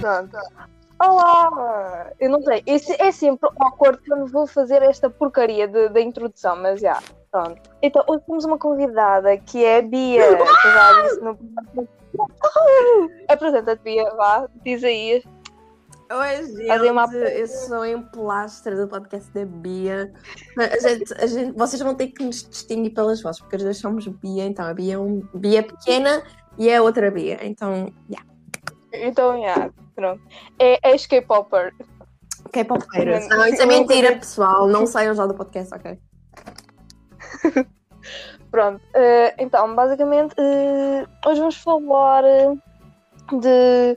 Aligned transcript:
Pronto. 0.00 0.36
Olá! 1.02 2.10
Eu 2.20 2.30
não 2.30 2.42
sei, 2.42 2.62
esse 2.66 2.92
é 3.00 3.10
sempre 3.10 3.48
awkward 3.58 3.98
quando 4.06 4.26
vou 4.26 4.46
fazer 4.46 4.82
esta 4.82 5.08
porcaria 5.08 5.66
de- 5.66 5.88
da 5.88 6.00
introdução, 6.00 6.56
mas 6.56 6.80
já, 6.80 6.98
pronto. 7.30 7.58
Então, 7.80 8.04
hoje 8.06 8.22
temos 8.26 8.44
uma 8.44 8.58
convidada 8.58 9.36
que 9.38 9.64
é 9.64 9.78
a 9.78 9.82
Bia, 9.82 10.36
que 10.36 10.42
eu 10.42 10.46
já 10.72 11.02
disse 11.02 11.20
no 11.20 11.38
Apresenta-te, 13.28 13.82
Bia, 13.82 14.10
vá, 14.14 14.46
diz 14.62 14.84
aí. 14.84 15.22
Oi, 16.12 16.44
gente. 16.44 16.90
Uma- 16.90 17.06
Eu 17.14 17.46
sou 17.46 17.86
emplastra 17.86 18.76
do 18.76 18.86
podcast 18.88 19.30
da 19.32 19.46
Bia. 19.46 20.12
A 20.58 20.78
gente, 20.88 21.14
a 21.14 21.26
gente, 21.26 21.56
vocês 21.56 21.80
vão 21.80 21.94
ter 21.94 22.08
que 22.08 22.22
nos 22.24 22.42
distinguir 22.46 22.92
pelas 22.92 23.22
vozes, 23.22 23.40
porque 23.40 23.56
as 23.56 23.62
duas 23.62 23.78
somos 23.78 24.06
Bia, 24.06 24.44
então 24.44 24.66
a 24.66 24.74
Bia 24.74 24.94
é 24.94 24.98
um 24.98 25.20
Bia 25.32 25.62
pequena 25.62 26.22
e 26.58 26.68
é 26.68 26.78
outra 26.80 27.10
Bia. 27.10 27.38
Então, 27.42 27.90
yeah. 28.10 28.28
Então, 28.92 29.40
já, 29.40 29.70
pronto. 30.00 30.22
É 30.58 30.80
a 30.82 30.96
K-Popper. 30.96 31.74
K-popeiras. 32.52 33.28
Não, 33.28 33.46
isso 33.46 33.60
é 33.60 33.66
mentira, 33.66 34.16
pessoal. 34.16 34.66
Não 34.66 34.86
saiam 34.86 35.14
já 35.14 35.26
do 35.26 35.34
podcast, 35.34 35.74
ok? 35.74 35.98
Pronto, 38.50 38.80
eh, 38.94 39.34
então, 39.38 39.74
basicamente, 39.76 40.34
eh, 40.36 41.06
hoje 41.24 41.38
vamos 41.38 41.56
falar 41.56 42.24
de 43.30 43.96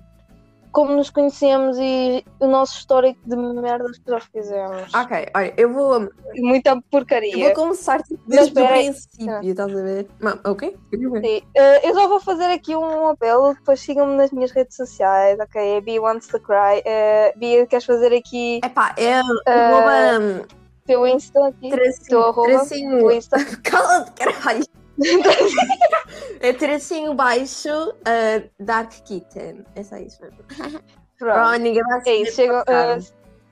como 0.73 0.95
nos 0.95 1.12
conhecemos 1.12 1.77
e 1.80 2.26
o 2.40 2.48
nosso 2.48 2.80
histórico 2.80 3.20
de 3.23 3.36
merdas 3.36 4.00
que 4.00 4.09
já 4.09 4.20
fizemos. 4.20 4.91
Ok, 4.94 5.27
olha, 5.36 5.54
eu 5.55 5.72
vou, 5.72 6.09
Muita 6.36 6.72
eu 6.72 6.81
porcaria. 6.90 7.45
vou 7.45 7.54
começar 7.54 8.02
tipo, 8.02 8.20
desde 8.27 8.59
o 8.59 8.68
princípio, 8.68 9.40
estás 9.44 9.72
a 9.72 9.81
ver? 9.84 10.08
Ok? 10.44 10.76
Sim. 10.91 11.41
Eh, 11.55 11.88
eu 11.90 11.94
só 11.94 12.08
vou 12.08 12.20
fazer 12.20 12.45
aqui 12.45 12.76
um 12.76 13.08
apelo, 13.08 13.54
depois 13.54 13.80
sigam-me 13.80 14.16
nas 14.16 14.31
minhas 14.31 14.52
redes 14.52 14.76
sociais, 14.76 15.40
ok? 15.40 15.78
A 15.78 15.81
Bia 15.81 16.02
Wants 16.02 16.28
to 16.28 16.40
Cry. 16.40 16.81
Eh, 16.84 17.34
Bia, 17.38 17.67
queres 17.67 17.86
fazer 17.86 18.12
aqui 18.12 18.59
Epá, 18.66 18.95
é 18.98 19.20
arroba 19.45 20.48
teu 20.88 21.05
Insta 21.05 21.48
aqui? 21.48 21.70
Teu 21.70 21.78
tracinho, 21.78 22.20
arroba? 22.20 22.48
tracinho, 22.50 23.11
Insta. 23.11 23.38
Cala-te, 23.64 24.11
caralho! 24.11 24.66
é 26.39 26.53
tracinho 26.53 27.13
baixo, 27.13 27.69
uh, 27.89 28.49
Dark 28.59 28.91
Kitten. 29.05 29.66
É 29.75 29.83
só 29.83 29.97
isso. 29.97 30.19
Pronto. 31.19 31.36
Pronto, 31.39 31.59
ninguém 31.59 31.83
vai 31.83 32.02
É 32.05 32.16
isso, 32.16 32.41
passar. 32.47 32.97
eh, 32.97 32.99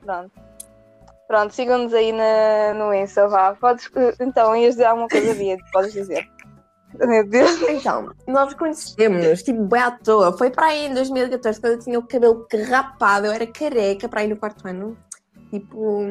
pronto. 0.03 0.31
Pronto, 1.27 1.53
sigam-nos 1.53 1.93
aí 1.93 2.11
na, 2.11 2.73
no 2.73 2.93
Insta, 2.93 3.27
vá. 3.27 3.55
Podes, 3.55 3.89
eh, 3.95 4.13
então, 4.19 4.53
ias 4.55 4.71
dizer 4.73 4.85
alguma 4.85 5.07
coisa, 5.07 5.33
Bia, 5.33 5.57
podes 5.71 5.93
dizer. 5.93 6.27
Meu 6.99 7.25
Deus. 7.25 7.61
Então, 7.69 8.11
nós 8.27 8.53
conhecemos, 8.53 9.41
tipo, 9.43 9.63
bem 9.63 9.81
à 9.81 9.91
toa. 9.91 10.37
Foi 10.37 10.49
para 10.49 10.65
aí 10.67 10.87
em 10.87 10.93
2014, 10.93 11.61
quando 11.61 11.73
eu 11.73 11.79
tinha 11.79 11.99
o 11.99 12.05
cabelo 12.05 12.45
rapado, 12.69 13.27
eu 13.27 13.31
era 13.31 13.47
careca, 13.47 14.09
para 14.09 14.21
aí 14.21 14.27
no 14.27 14.35
quarto 14.35 14.67
ano. 14.67 14.97
Tipo, 15.49 16.03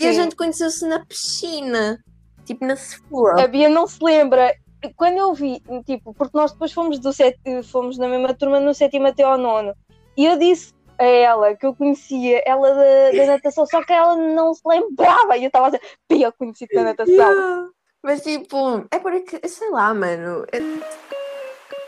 e 0.00 0.06
a 0.06 0.12
Sim. 0.12 0.12
gente 0.12 0.34
conheceu-se 0.34 0.84
na 0.88 1.04
piscina, 1.06 1.98
tipo, 2.44 2.66
na 2.66 2.74
Sephora. 2.74 3.44
A 3.44 3.46
Bia 3.46 3.68
não 3.68 3.86
se 3.86 4.02
lembra. 4.02 4.52
Quando 4.96 5.18
eu 5.18 5.34
vi, 5.34 5.62
tipo, 5.84 6.12
porque 6.14 6.36
nós 6.36 6.52
depois 6.52 6.72
fomos 6.72 6.98
do 6.98 7.12
set, 7.12 7.38
fomos 7.64 7.98
na 7.98 8.08
mesma 8.08 8.34
turma 8.34 8.60
no 8.60 8.74
sétimo 8.74 9.06
até 9.06 9.22
ao 9.22 9.38
nono. 9.38 9.74
E 10.16 10.26
eu 10.26 10.38
disse 10.38 10.72
a 10.98 11.04
ela 11.04 11.54
que 11.54 11.66
eu 11.66 11.74
conhecia 11.74 12.42
ela 12.46 12.74
da, 12.74 13.10
da 13.16 13.26
natação, 13.26 13.66
só 13.66 13.82
que 13.84 13.92
ela 13.92 14.16
não 14.16 14.54
se 14.54 14.62
lembrava. 14.66 15.36
E 15.36 15.44
eu 15.44 15.48
estava 15.48 15.66
a 15.66 15.70
dizer, 15.70 15.82
eu 16.10 16.32
conheci-te 16.32 16.74
da 16.74 16.84
natação. 16.84 17.14
Yeah. 17.14 17.68
Mas 18.02 18.22
tipo, 18.22 18.84
é 18.90 18.98
porque, 18.98 19.48
sei 19.48 19.70
lá, 19.70 19.94
mano. 19.94 20.44
é- 20.52 21.14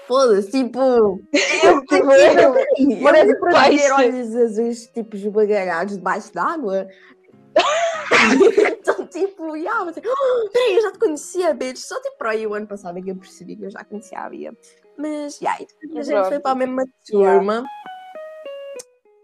Foda-se, 0.07 0.51
tipo. 0.53 0.81
Eu 0.81 1.21
Tipo, 1.87 1.95
eu 1.97 3.03
parece 3.03 3.33
eu 3.33 3.41
para 3.41 3.69
ver 3.69 3.93
olhos 3.93 4.37
azuis, 4.37 4.87
tipo, 4.87 5.17
debaixo 5.17 6.33
d'água. 6.33 6.87
tipo, 9.07 9.57
yeah, 9.57 9.85
mas, 9.85 9.97
oh, 9.97 10.51
peraí, 10.51 10.77
eu 10.77 10.83
já 10.83 10.93
te 10.93 10.99
conhecia, 10.99 11.55
bitch. 11.55 11.79
Só 11.79 12.01
tipo 12.01 12.17
para 12.19 12.31
aí 12.31 12.47
o 12.47 12.55
ano 12.55 12.67
passado 12.67 12.99
é 12.99 13.03
que 13.03 13.11
eu 13.11 13.17
percebi 13.17 13.57
que 13.57 13.65
eu 13.65 13.71
já 13.71 13.85
conhecia 13.85 14.19
a 14.21 14.29
Bia. 14.29 14.57
Mas, 14.99 15.41
yeah, 15.41 15.63
e 15.63 15.67
depois 15.83 16.09
a 16.09 16.11
gente 16.11 16.15
Pronto. 16.21 16.29
foi 16.29 16.41
para 16.41 16.51
a 16.53 16.55
mesma 16.55 16.85
Yeah. 17.13 17.39
turma. 17.39 17.65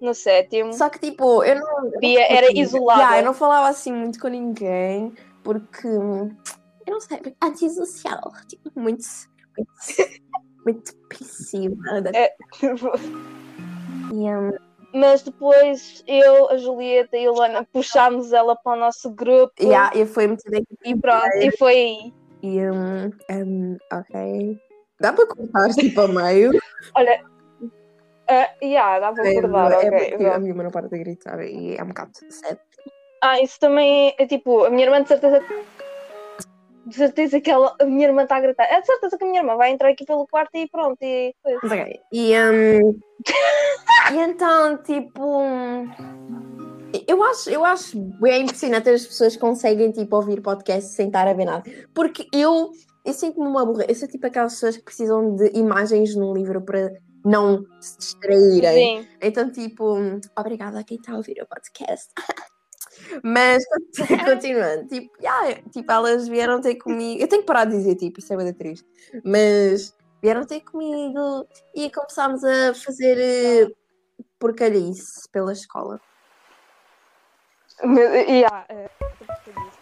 No 0.01 0.15
sétimo. 0.15 0.73
Só 0.73 0.89
que, 0.91 0.99
tipo, 0.99 1.45
eu 1.45 1.61
não. 1.61 1.91
Bia 2.01 2.27
era 2.31 2.53
isolada. 2.53 3.01
Yeah, 3.01 3.19
eu 3.21 3.25
não 3.25 3.35
falava 3.35 3.69
assim 3.69 3.93
muito 3.93 4.19
com 4.21 4.29
ninguém, 4.29 5.15
porque. 5.45 5.87
Eu 5.87 6.95
não 6.95 7.01
sei, 7.01 7.21
antissocial. 7.43 8.33
Tipo, 8.49 8.71
muito. 8.75 9.05
Muito, 10.67 10.93
muito 11.15 12.03
da- 12.03 12.11
É. 12.15 12.35
E, 14.13 14.15
um, 14.15 14.53
Mas 14.93 15.23
depois 15.23 16.05
eu, 16.07 16.51
a 16.51 16.57
Julieta 16.59 17.17
e 17.17 17.27
a 17.27 17.31
Luana 17.31 17.67
puxámos 17.73 18.33
ela 18.33 18.55
para 18.55 18.77
o 18.77 18.81
nosso 18.81 19.11
grupo. 19.11 19.53
yeah, 19.61 19.91
e 19.97 20.05
foi 20.05 20.27
muito 20.27 20.43
bem. 20.51 20.65
E 20.85 20.95
pronto, 20.97 21.37
e 21.37 21.57
foi 21.57 21.73
aí. 21.73 22.15
E, 22.43 22.61
um, 22.61 23.11
um, 23.31 23.79
ok. 23.93 24.59
Dá 25.01 25.13
para 25.13 25.27
cortar 25.27 25.71
tipo 25.71 26.01
a 26.01 26.09
meio? 26.09 26.51
Olha, 26.95 27.25
ah, 28.29 28.51
yeah, 28.63 28.99
dá 29.01 29.13
para 29.13 29.29
É, 29.29 29.39
acordar, 29.39 29.73
é 29.73 29.77
ok. 29.77 29.91
porque 30.11 30.25
a 30.25 30.39
minha 30.39 30.51
irmã 30.51 30.63
não 30.65 30.71
para 30.71 30.89
de 30.89 30.99
gritar 30.99 31.41
e 31.45 31.77
é 31.77 31.83
um 31.83 31.89
bocado 31.89 32.13
sério. 32.31 32.59
Ah, 33.23 33.41
isso 33.41 33.59
também 33.61 34.15
é 34.19 34.27
tipo, 34.27 34.65
a 34.65 34.71
minha 34.71 34.85
irmã 34.85 35.03
de 35.03 35.09
certeza. 35.09 35.41
De 36.87 36.97
certeza 36.97 37.41
que 37.41 37.51
ela, 37.51 37.75
a 37.81 37.85
minha 37.85 38.09
irmã 38.09 38.25
está 38.25 38.37
a 38.37 38.41
gritar. 38.41 38.65
É 38.65 38.81
de 38.81 38.87
certeza 38.87 39.17
que 39.17 39.25
a 39.25 39.27
minha 39.27 39.41
irmã 39.41 39.57
vai 39.57 39.71
entrar 39.71 39.91
aqui 39.91 40.05
pelo 40.05 40.27
quarto 40.27 40.57
e 40.57 40.69
pronto. 40.69 40.99
E. 41.03 41.35
E, 42.13 42.33
um, 42.39 43.01
e 44.13 44.19
então, 44.19 44.77
tipo. 44.83 45.43
Eu 47.07 47.23
acho, 47.23 47.49
eu 47.49 47.65
acho 47.65 47.99
bem 48.21 48.43
impressionante 48.43 48.91
as 48.91 49.07
pessoas 49.07 49.37
conseguem 49.37 49.91
tipo, 49.93 50.15
ouvir 50.15 50.43
podcast 50.43 50.91
sem 50.91 51.07
estar 51.07 51.27
a 51.27 51.33
ver 51.33 51.47
nada. 51.47 51.63
Porque 51.95 52.27
eu, 52.33 52.71
eu 53.05 53.13
sinto-me 53.13 53.47
uma 53.47 53.65
burra. 53.65 53.87
Eu 53.89 53.95
sou 53.95 54.09
tipo 54.09 54.27
aquelas 54.27 54.55
pessoas 54.55 54.77
que 54.77 54.83
precisam 54.83 55.35
de 55.37 55.57
imagens 55.57 56.15
no 56.15 56.35
livro 56.35 56.61
para 56.61 56.93
não 57.25 57.65
se 57.81 57.97
distraírem. 57.99 59.03
Sim. 59.03 59.09
Então, 59.23 59.51
tipo, 59.51 59.97
obrigada 60.37 60.81
a 60.81 60.85
quem 60.85 60.99
está 60.99 61.13
a 61.13 61.17
ouvir 61.17 61.41
o 61.41 61.47
podcast. 61.47 62.13
Mas, 63.23 63.65
continuando, 64.25 64.87
tipo, 64.89 65.11
yeah, 65.21 65.61
tipo, 65.71 65.91
elas 65.91 66.29
vieram 66.29 66.61
ter 66.61 66.77
comigo. 66.77 67.21
Eu 67.21 67.29
tenho 67.29 67.43
que 67.43 67.47
parar 67.47 67.65
de 67.65 67.77
dizer, 67.77 67.97
tipo, 67.97 68.21
isso 68.21 68.33
é 68.33 68.37
muito 68.37 68.57
triste. 68.57 68.87
Mas 69.25 69.95
vieram 70.23 70.45
ter 70.45 70.61
comigo 70.61 71.47
e 71.75 71.91
começámos 71.91 72.45
a 72.45 72.75
fazer 72.75 73.19
eh, 73.19 73.73
porcalhice 74.39 75.29
pela 75.31 75.53
escola. 75.53 76.01
Mas, 77.83 77.99
yeah, 78.29 78.65
é, 78.69 78.89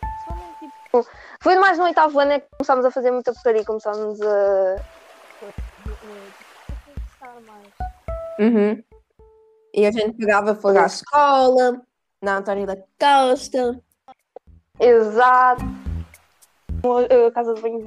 Principalmente, 0.00 0.75
tipo, 0.84 1.06
Foi 1.41 1.56
mais 1.56 1.78
no 1.78 1.84
oitavo 1.84 2.19
ano 2.19 2.32
é 2.32 2.41
que 2.41 2.48
começámos 2.56 2.84
a 2.84 2.91
fazer 2.91 3.10
muita 3.10 3.32
porcaria. 3.32 3.64
Começámos 3.64 4.20
a. 4.22 4.76
Uhum. 8.38 8.82
E 9.75 9.86
a 9.86 9.92
gente 9.92 10.16
pegava 10.16 10.54
fogo 10.54 10.78
à 10.78 10.86
escola, 10.86 11.82
na 12.22 12.38
António 12.38 12.66
da 12.66 12.76
Costa. 12.98 13.81
Exato. 14.78 15.62
A 16.82 17.31
casa 17.32 17.53
de 17.54 17.60
banho 17.60 17.84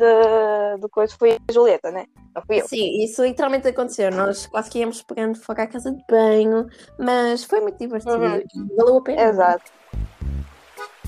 do 0.80 0.88
coisa 0.90 1.16
foi 1.18 1.38
a 1.50 1.52
Julieta, 1.52 1.90
né? 1.92 2.06
Não 2.36 2.44
fui 2.46 2.62
eu. 2.62 2.68
Sim, 2.68 3.04
isso 3.04 3.24
literalmente 3.24 3.68
aconteceu. 3.68 4.12
Nós 4.12 4.46
quase 4.46 4.70
que 4.70 4.80
íamos 4.80 5.02
pegando 5.02 5.36
fogo 5.36 5.62
à 5.62 5.68
casa 5.68 5.92
de 5.92 6.04
banho, 6.08 6.68
mas 7.00 7.44
foi 7.44 7.60
muito 7.60 7.78
divertido 7.78 8.14
Uhum. 8.14 8.68
valeu 8.78 8.98
a 8.98 9.02
pena. 9.04 9.22
Exato. 9.24 9.72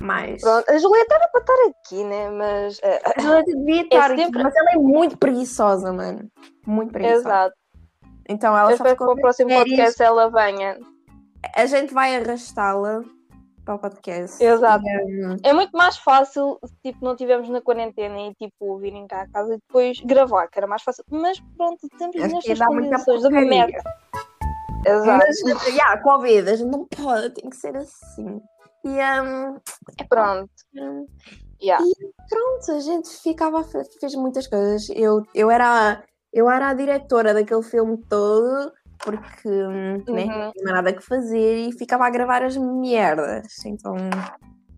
Mas 0.01 0.41
Pronto. 0.41 0.69
A 0.69 0.77
Julieta 0.77 1.15
era 1.15 1.27
para 1.29 1.41
estar 1.41 1.69
aqui, 1.69 2.03
né? 2.03 2.29
Mas. 2.29 2.79
é, 2.83 3.01
a 3.05 3.21
Julieta 3.21 3.51
devia 3.55 3.81
estar 3.83 4.11
aqui, 4.11 4.23
sempre- 4.23 4.43
mas 4.43 4.55
ela 4.55 4.71
é 4.73 4.77
muito 4.77 5.17
preguiçosa, 5.17 5.93
mano. 5.93 6.29
Muito 6.65 6.91
preguiçosa. 6.91 7.19
Exato. 7.19 7.55
Então 8.27 8.57
ela 8.57 8.71
Eu 8.71 8.77
só 8.77 8.83
espero 8.83 8.95
que 8.97 9.03
ficou 9.03 9.07
para 9.13 9.19
o 9.19 9.21
próximo 9.21 9.49
férias. 9.51 9.69
podcast 9.77 10.03
ela 10.03 10.29
venha. 10.29 10.79
A 11.55 11.65
gente 11.67 11.93
vai 11.93 12.15
arrastá-la 12.15 13.03
para 13.65 13.75
o 13.75 13.79
podcast. 13.79 14.41
Exato. 14.43 14.85
E, 14.87 15.25
um, 15.25 15.37
É 15.43 15.51
muito 15.51 15.71
mais 15.75 15.97
fácil 15.97 16.59
se 16.63 16.73
tipo, 16.83 17.03
não 17.03 17.13
estivermos 17.13 17.49
na 17.49 17.61
quarentena 17.61 18.17
e 18.19 18.35
tipo, 18.35 18.77
virem 18.77 19.07
cá 19.07 19.21
a 19.23 19.29
casa 19.29 19.55
e 19.55 19.57
depois 19.57 19.99
gravar, 20.01 20.47
que 20.47 20.59
era 20.59 20.67
mais 20.67 20.83
fácil. 20.83 21.03
Mas 21.09 21.39
pronto, 21.57 21.79
Acho 21.83 22.13
que 22.15 22.17
nestas 22.33 22.59
condições 22.59 23.21
da 23.23 23.29
merda. 23.29 23.81
Exato. 24.85 25.25
Mas, 25.45 25.65
yeah, 25.67 26.01
Covid, 26.01 26.49
a 26.49 26.55
gente 26.55 26.69
não 26.69 26.85
pode, 26.85 27.31
tem 27.31 27.49
que 27.49 27.55
ser 27.55 27.75
assim. 27.75 28.39
E 28.85 29.21
um, 29.21 29.59
Pronto. 30.07 30.51
um, 30.77 31.07
Yeah. 31.61 31.83
pronto, 32.29 32.71
a 32.71 32.79
gente 32.79 33.09
ficava, 33.23 33.63
fez 33.63 34.13
muitas 34.15 34.45
coisas. 34.45 34.89
Eu, 34.89 35.23
eu, 35.33 35.49
era, 35.49 36.03
eu 36.31 36.49
era 36.49 36.69
a 36.69 36.73
diretora 36.73 37.33
daquele 37.33 37.63
filme 37.63 37.97
todo, 38.09 38.71
porque 39.03 39.49
né, 39.49 40.03
Uhum. 40.07 40.27
não 40.27 40.51
tinha 40.51 40.73
nada 40.73 40.93
que 40.93 41.01
fazer 41.01 41.67
e 41.67 41.71
ficava 41.77 42.05
a 42.05 42.09
gravar 42.09 42.43
as 42.43 42.57
merdas. 42.57 43.47
Então, 43.65 43.95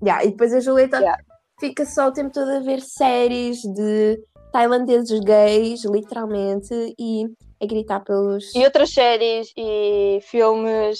yeah. 0.03 0.23
e 0.23 0.31
depois 0.31 0.53
a 0.53 0.59
Julieta 0.59 0.97
Yeah. 0.97 1.21
fica 1.59 1.85
só 1.85 2.07
o 2.07 2.11
tempo 2.13 2.31
todo 2.31 2.49
a 2.49 2.59
ver 2.59 2.81
séries 2.81 3.61
de 3.61 4.19
tailandeses 4.51 5.19
gays, 5.19 5.83
literalmente, 5.85 6.73
e 6.99 7.25
a 7.61 7.65
gritar 7.65 7.99
pelos. 8.01 8.53
E 8.55 8.63
outras 8.63 8.91
séries 8.91 9.51
e 9.57 10.19
filmes 10.23 10.99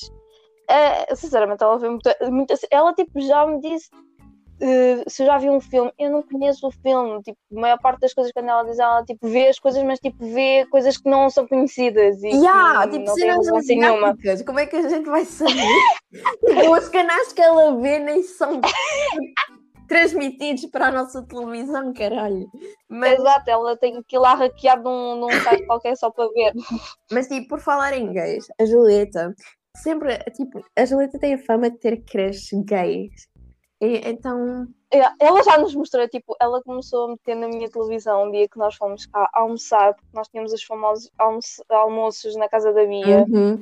é, 0.69 1.15
sinceramente, 1.15 1.63
ela 1.63 1.79
vê 1.79 1.89
muita, 1.89 2.15
muita. 2.29 2.55
Ela, 2.69 2.93
tipo, 2.93 3.19
já 3.21 3.45
me 3.47 3.59
disse 3.61 3.89
uh, 4.61 5.09
se 5.09 5.25
já 5.25 5.37
vi 5.37 5.49
um 5.49 5.59
filme. 5.59 5.91
Eu 5.97 6.11
não 6.11 6.23
conheço 6.23 6.67
o 6.67 6.71
filme. 6.71 7.21
Tipo, 7.21 7.37
a 7.55 7.59
maior 7.59 7.79
parte 7.79 7.99
das 7.99 8.13
coisas, 8.13 8.31
quando 8.31 8.49
ela 8.49 8.63
diz, 8.63 8.79
ela, 8.79 9.03
tipo, 9.03 9.27
vê 9.27 9.47
as 9.47 9.59
coisas, 9.59 9.83
mas, 9.83 9.99
tipo, 9.99 10.17
vê 10.33 10.65
coisas 10.69 10.97
que 10.97 11.09
não 11.09 11.29
são 11.29 11.47
conhecidas. 11.47 12.21
E 12.23 12.29
yeah, 12.29 12.87
que 12.87 12.93
tipo, 12.93 13.05
não 13.05 13.15
cenas 13.15 13.45
relevância 13.45 13.75
nenhuma. 13.75 14.17
Como 14.45 14.59
é 14.59 14.65
que 14.65 14.75
a 14.75 14.89
gente 14.89 15.09
vai 15.09 15.25
saber? 15.25 15.53
Tipo, 16.47 16.71
Os 16.71 16.87
canais 16.89 17.33
que 17.33 17.41
ela 17.41 17.75
vê 17.81 17.99
nem 17.99 18.23
são 18.23 18.61
transmitidos 19.87 20.65
para 20.67 20.87
a 20.87 20.91
nossa 20.91 21.21
televisão, 21.23 21.93
caralho. 21.93 22.47
Mas, 22.87 23.19
Exato, 23.19 23.49
ela 23.49 23.77
tem 23.77 24.01
que 24.07 24.15
ir 24.15 24.19
lá 24.19 24.33
hackear 24.35 24.81
num, 24.81 25.15
num 25.15 25.31
site 25.43 25.65
qualquer 25.65 25.95
só 25.97 26.09
para 26.09 26.29
ver. 26.29 26.53
mas, 27.11 27.27
tipo, 27.27 27.47
por 27.49 27.59
falar 27.59 27.93
em 27.93 28.11
gays, 28.13 28.45
a 28.59 28.65
Julieta 28.65 29.33
sempre, 29.75 30.17
tipo, 30.35 30.63
a 30.75 30.85
Julieta 30.85 31.19
tem 31.19 31.33
a 31.33 31.37
fama 31.37 31.69
de 31.69 31.77
ter 31.77 32.03
crush 32.03 32.51
gays. 32.65 33.27
E, 33.79 34.09
então, 34.09 34.67
Ela 35.19 35.43
já 35.43 35.57
nos 35.57 35.75
mostrou, 35.75 36.07
tipo, 36.07 36.35
ela 36.39 36.61
começou 36.63 37.05
a 37.05 37.07
meter 37.09 37.35
na 37.35 37.47
minha 37.47 37.69
televisão 37.69 38.25
um 38.25 38.31
dia 38.31 38.47
que 38.47 38.57
nós 38.57 38.75
fomos 38.75 39.05
cá 39.05 39.29
almoçar, 39.33 39.93
porque 39.93 40.09
nós 40.13 40.27
tínhamos 40.29 40.53
os 40.53 40.63
famosos 40.63 41.11
almoço- 41.17 41.63
almoços 41.69 42.35
na 42.35 42.47
casa 42.47 42.71
da 42.71 42.85
Bia, 42.85 43.25
uhum. 43.27 43.61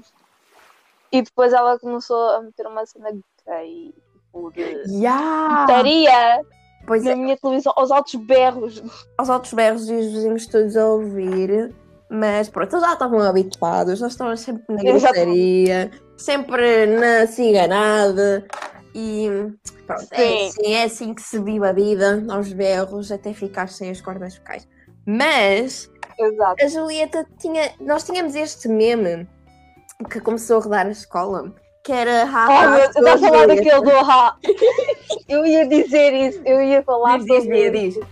e 1.11 1.21
depois 1.21 1.51
ela 1.51 1.79
começou 1.79 2.29
a 2.29 2.41
meter 2.41 2.67
uma 2.67 2.85
cena 2.85 3.09
gay, 3.45 3.93
tipo, 4.13 4.51
de 4.53 4.61
yeah. 4.87 6.41
pois 6.87 7.03
na 7.03 7.11
é, 7.11 7.15
minha 7.15 7.37
televisão, 7.37 7.73
aos 7.75 7.91
altos 7.91 8.15
berros. 8.15 8.83
aos 9.17 9.29
altos 9.29 9.51
berros 9.51 9.89
e 9.89 9.95
os 9.95 10.05
vizinhos 10.05 10.47
todos 10.47 10.77
a 10.77 10.85
ouvir, 10.87 11.73
mas 12.07 12.47
pronto, 12.49 12.71
eles 12.71 12.85
já 12.85 12.93
estavam 12.93 13.19
habituados, 13.19 13.99
nós 13.99 14.11
estávamos 14.11 14.41
sempre 14.41 14.63
na 14.69 14.81
gritaria, 14.81 15.91
sempre 16.15 16.85
na 16.85 17.27
ciganada 17.27 18.45
e 18.97 19.29
pronto, 19.85 20.07
é 20.11 20.17
Sim. 20.17 20.47
assim, 20.47 20.73
é 20.73 20.83
assim 20.83 21.13
que 21.13 21.21
se 21.21 21.37
vive 21.37 21.67
a 21.67 21.73
vida, 21.73 22.23
aos 22.29 22.53
berros, 22.53 23.11
até 23.11 23.33
ficar 23.33 23.67
sem 23.67 23.89
as 23.89 23.99
cordas 23.99 24.37
vocais. 24.37 24.65
Mas 25.05 25.91
Exato. 26.17 26.63
a 26.63 26.67
Julieta 26.69 27.27
tinha, 27.37 27.73
nós 27.81 28.05
tínhamos 28.05 28.35
este 28.35 28.69
meme 28.69 29.27
que 30.09 30.21
começou 30.21 30.59
a 30.59 30.63
rodar 30.63 30.85
na 30.85 30.91
escola, 30.91 31.53
que 31.83 31.91
era 31.91 32.23
ha, 32.23 32.73
ha, 32.73 32.85
estás 32.85 33.21
a 33.21 33.27
falar 33.27 33.47
daquele 33.47 33.81
do 33.81 33.91
Ha. 33.91 34.37
Eu 35.27 35.45
ia 35.45 35.67
dizer 35.67 36.13
isso, 36.13 36.41
eu 36.45 36.61
ia 36.61 36.81
falar 36.83 37.17
Diz, 37.19 37.27
sobre 37.43 37.87
isso. 37.87 37.99
diz. 37.99 38.07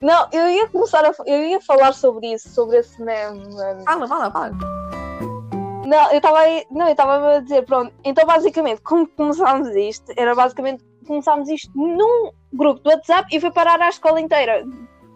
Não, 0.00 0.26
eu 0.32 0.48
ia 0.48 0.66
começar 0.68 1.04
a. 1.04 1.12
Eu 1.26 1.44
ia 1.44 1.60
falar 1.60 1.92
sobre 1.92 2.32
isso, 2.32 2.48
sobre 2.48 2.78
esse 2.78 3.00
meme. 3.02 3.44
Fala, 3.84 4.08
fala, 4.08 4.30
fala. 4.30 4.79
Não, 5.90 6.08
eu 6.12 6.18
estava 6.18 6.38
aí. 6.38 6.64
Não, 6.70 6.86
eu 6.86 6.92
estava 6.92 7.36
a 7.36 7.40
dizer, 7.40 7.64
pronto. 7.66 7.92
Então, 8.04 8.24
basicamente, 8.24 8.80
como 8.82 9.08
começámos 9.08 9.74
isto, 9.74 10.12
era 10.16 10.36
basicamente 10.36 10.84
começámos 11.04 11.48
isto 11.48 11.68
num 11.74 12.30
grupo 12.52 12.80
do 12.80 12.90
WhatsApp 12.90 13.26
e 13.34 13.40
foi 13.40 13.50
parar 13.50 13.82
à 13.82 13.88
escola 13.88 14.20
inteira. 14.20 14.64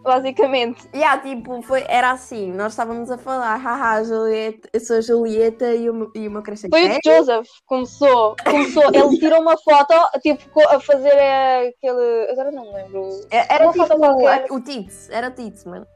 Basicamente. 0.03 0.87
Yeah, 0.93 1.19
tipo, 1.21 1.61
foi, 1.61 1.85
era 1.87 2.11
assim, 2.11 2.51
nós 2.51 2.73
estávamos 2.73 3.09
a 3.09 3.17
falar, 3.17 3.55
haha, 3.55 4.03
Julieta, 4.03 4.69
eu 4.73 4.79
sou 4.81 4.97
a 4.97 5.01
Julieta 5.01 5.73
e 5.73 5.89
o, 5.89 6.11
e 6.13 6.27
o 6.27 6.31
meu 6.31 6.43
crush 6.43 6.65
é 6.65 6.69
Foi 6.69 6.85
o 6.85 6.87
gay." 6.89 6.99
Joseph, 7.05 7.47
começou. 7.65 8.35
Começou, 8.43 8.83
ele 8.93 9.17
tirou 9.17 9.39
uma 9.41 9.57
foto, 9.57 9.93
tipo, 10.21 10.59
a 10.67 10.79
fazer 10.81 11.09
aquele. 11.09 12.31
Agora 12.31 12.51
não 12.51 12.65
me 12.65 12.73
lembro. 12.73 13.09
É- 13.31 13.55
Era 13.55 13.63
uma 13.63 13.71
tipo 13.73 13.87
foto 13.87 13.97
qualquer. 13.97 14.45
o 14.51 14.59
Tits, 14.59 15.09
era 15.09 15.31
Tits, 15.31 15.63
mano. 15.63 15.87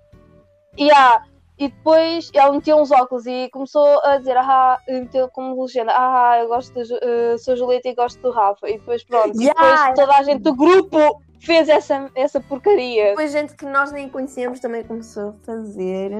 Yeah. 0.79 1.21
E 1.59 1.67
depois 1.67 2.31
ele 2.33 2.51
meteu 2.51 2.77
uns 2.77 2.89
óculos 2.89 3.25
e 3.25 3.50
começou 3.51 3.85
a 4.06 4.17
dizer, 4.17 4.38
ah, 4.38 4.79
meteu 4.88 5.27
como 5.27 5.61
legenda, 5.61 5.91
ah, 5.94 6.38
eu 6.39 6.47
gosto 6.47 6.73
de, 6.73 6.94
eh, 6.94 7.38
sou 7.38 7.53
Julieta 7.57 7.89
e 7.89 7.95
gosto 7.95 8.21
do 8.21 8.31
Rafa. 8.31 8.69
E 8.69 8.77
depois 8.77 9.03
pronto, 9.03 9.38
e 9.38 9.44
Yeah. 9.50 9.61
depois 9.61 10.00
toda 10.00 10.17
a 10.17 10.23
gente 10.23 10.41
do 10.41 10.56
grupo 10.56 11.21
fez 11.41 11.67
essa, 11.67 12.09
essa 12.15 12.39
porcaria. 12.39 13.09
Depois 13.09 13.33
gente 13.33 13.56
que 13.56 13.65
nós 13.65 13.91
nem 13.91 14.07
conhecíamos 14.07 14.61
também 14.61 14.85
começou 14.85 15.29
a 15.29 15.33
fazer. 15.45 16.11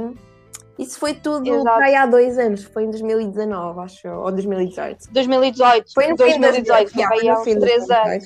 Isso 0.78 1.00
foi 1.00 1.14
tudo 1.14 1.48
Exato. 1.48 1.82
aí 1.84 1.96
há 1.96 2.06
dois 2.06 2.38
anos, 2.38 2.64
foi 2.64 2.84
em 2.84 2.90
2019, 2.92 3.80
acho, 3.80 4.08
eu, 4.08 4.20
ou 4.20 4.32
2018. 4.32 5.10
2018. 5.12 5.94
Foi 5.94 6.08
no 6.08 6.18
fim 6.18 6.34
de 6.34 6.40
2018, 6.40 6.92
foi 6.92 7.02
yeah, 7.02 7.16
para 7.16 7.22
aí 7.22 7.30
no 7.30 7.36
há 7.36 7.40
uns 7.40 7.44
fim 7.46 7.54
de 7.54 7.60
3 7.60 7.90
anos. 7.90 8.04
2018. 8.04 8.26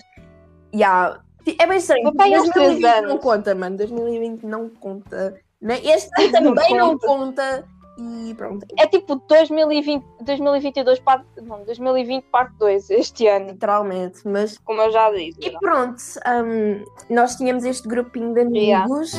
Yeah. 0.74 1.20
É 1.60 1.68
bem 1.68 1.78
estranho, 1.78 2.04
Foi 2.04 2.14
para 2.14 2.26
aí 2.26 2.34
há 2.34 2.42
uns 2.42 2.50
2020 2.50 2.82
três 2.82 3.08
não 3.08 3.18
conta, 3.18 3.56
mano, 3.56 3.78
2020 3.78 4.44
não 4.44 4.70
conta. 4.70 5.36
Né? 5.64 5.80
Este 5.84 6.10
também 6.32 6.78
não 6.78 6.98
conta. 6.98 7.66
E 7.96 8.34
pronto, 8.34 8.66
É 8.80 8.88
tipo 8.88 9.16
2020, 9.30 10.04
2022 10.22 11.00
parte, 11.02 11.28
não, 11.44 11.64
2020 11.64 12.24
parte 12.26 12.56
2 12.58 12.90
este 12.90 13.28
ano, 13.28 13.52
literalmente, 13.52 14.28
mas 14.28 14.58
como 14.58 14.82
eu 14.82 14.92
já 14.92 15.12
disse. 15.12 15.38
E 15.40 15.52
pronto, 15.60 16.02
hum, 16.28 16.84
nós 17.12 17.36
tínhamos 17.36 17.64
este 17.64 17.88
grupinho 17.88 18.34
de 18.34 18.42
Yeah. 18.42 18.86
amigos, 18.86 19.12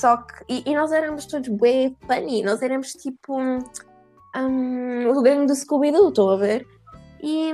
só 0.00 0.16
que. 0.16 0.44
E, 0.48 0.62
e 0.70 0.74
nós 0.74 0.90
éramos 0.90 1.26
todos 1.26 1.48
bem 1.48 1.94
funny, 2.06 2.42
nós 2.42 2.62
éramos 2.62 2.92
tipo. 2.92 3.38
hum, 3.38 5.08
o 5.14 5.20
gangue 5.20 5.46
do 5.46 5.54
Scooby-Doo, 5.54 6.08
estou 6.08 6.30
a 6.30 6.36
ver? 6.36 6.66
E. 7.22 7.52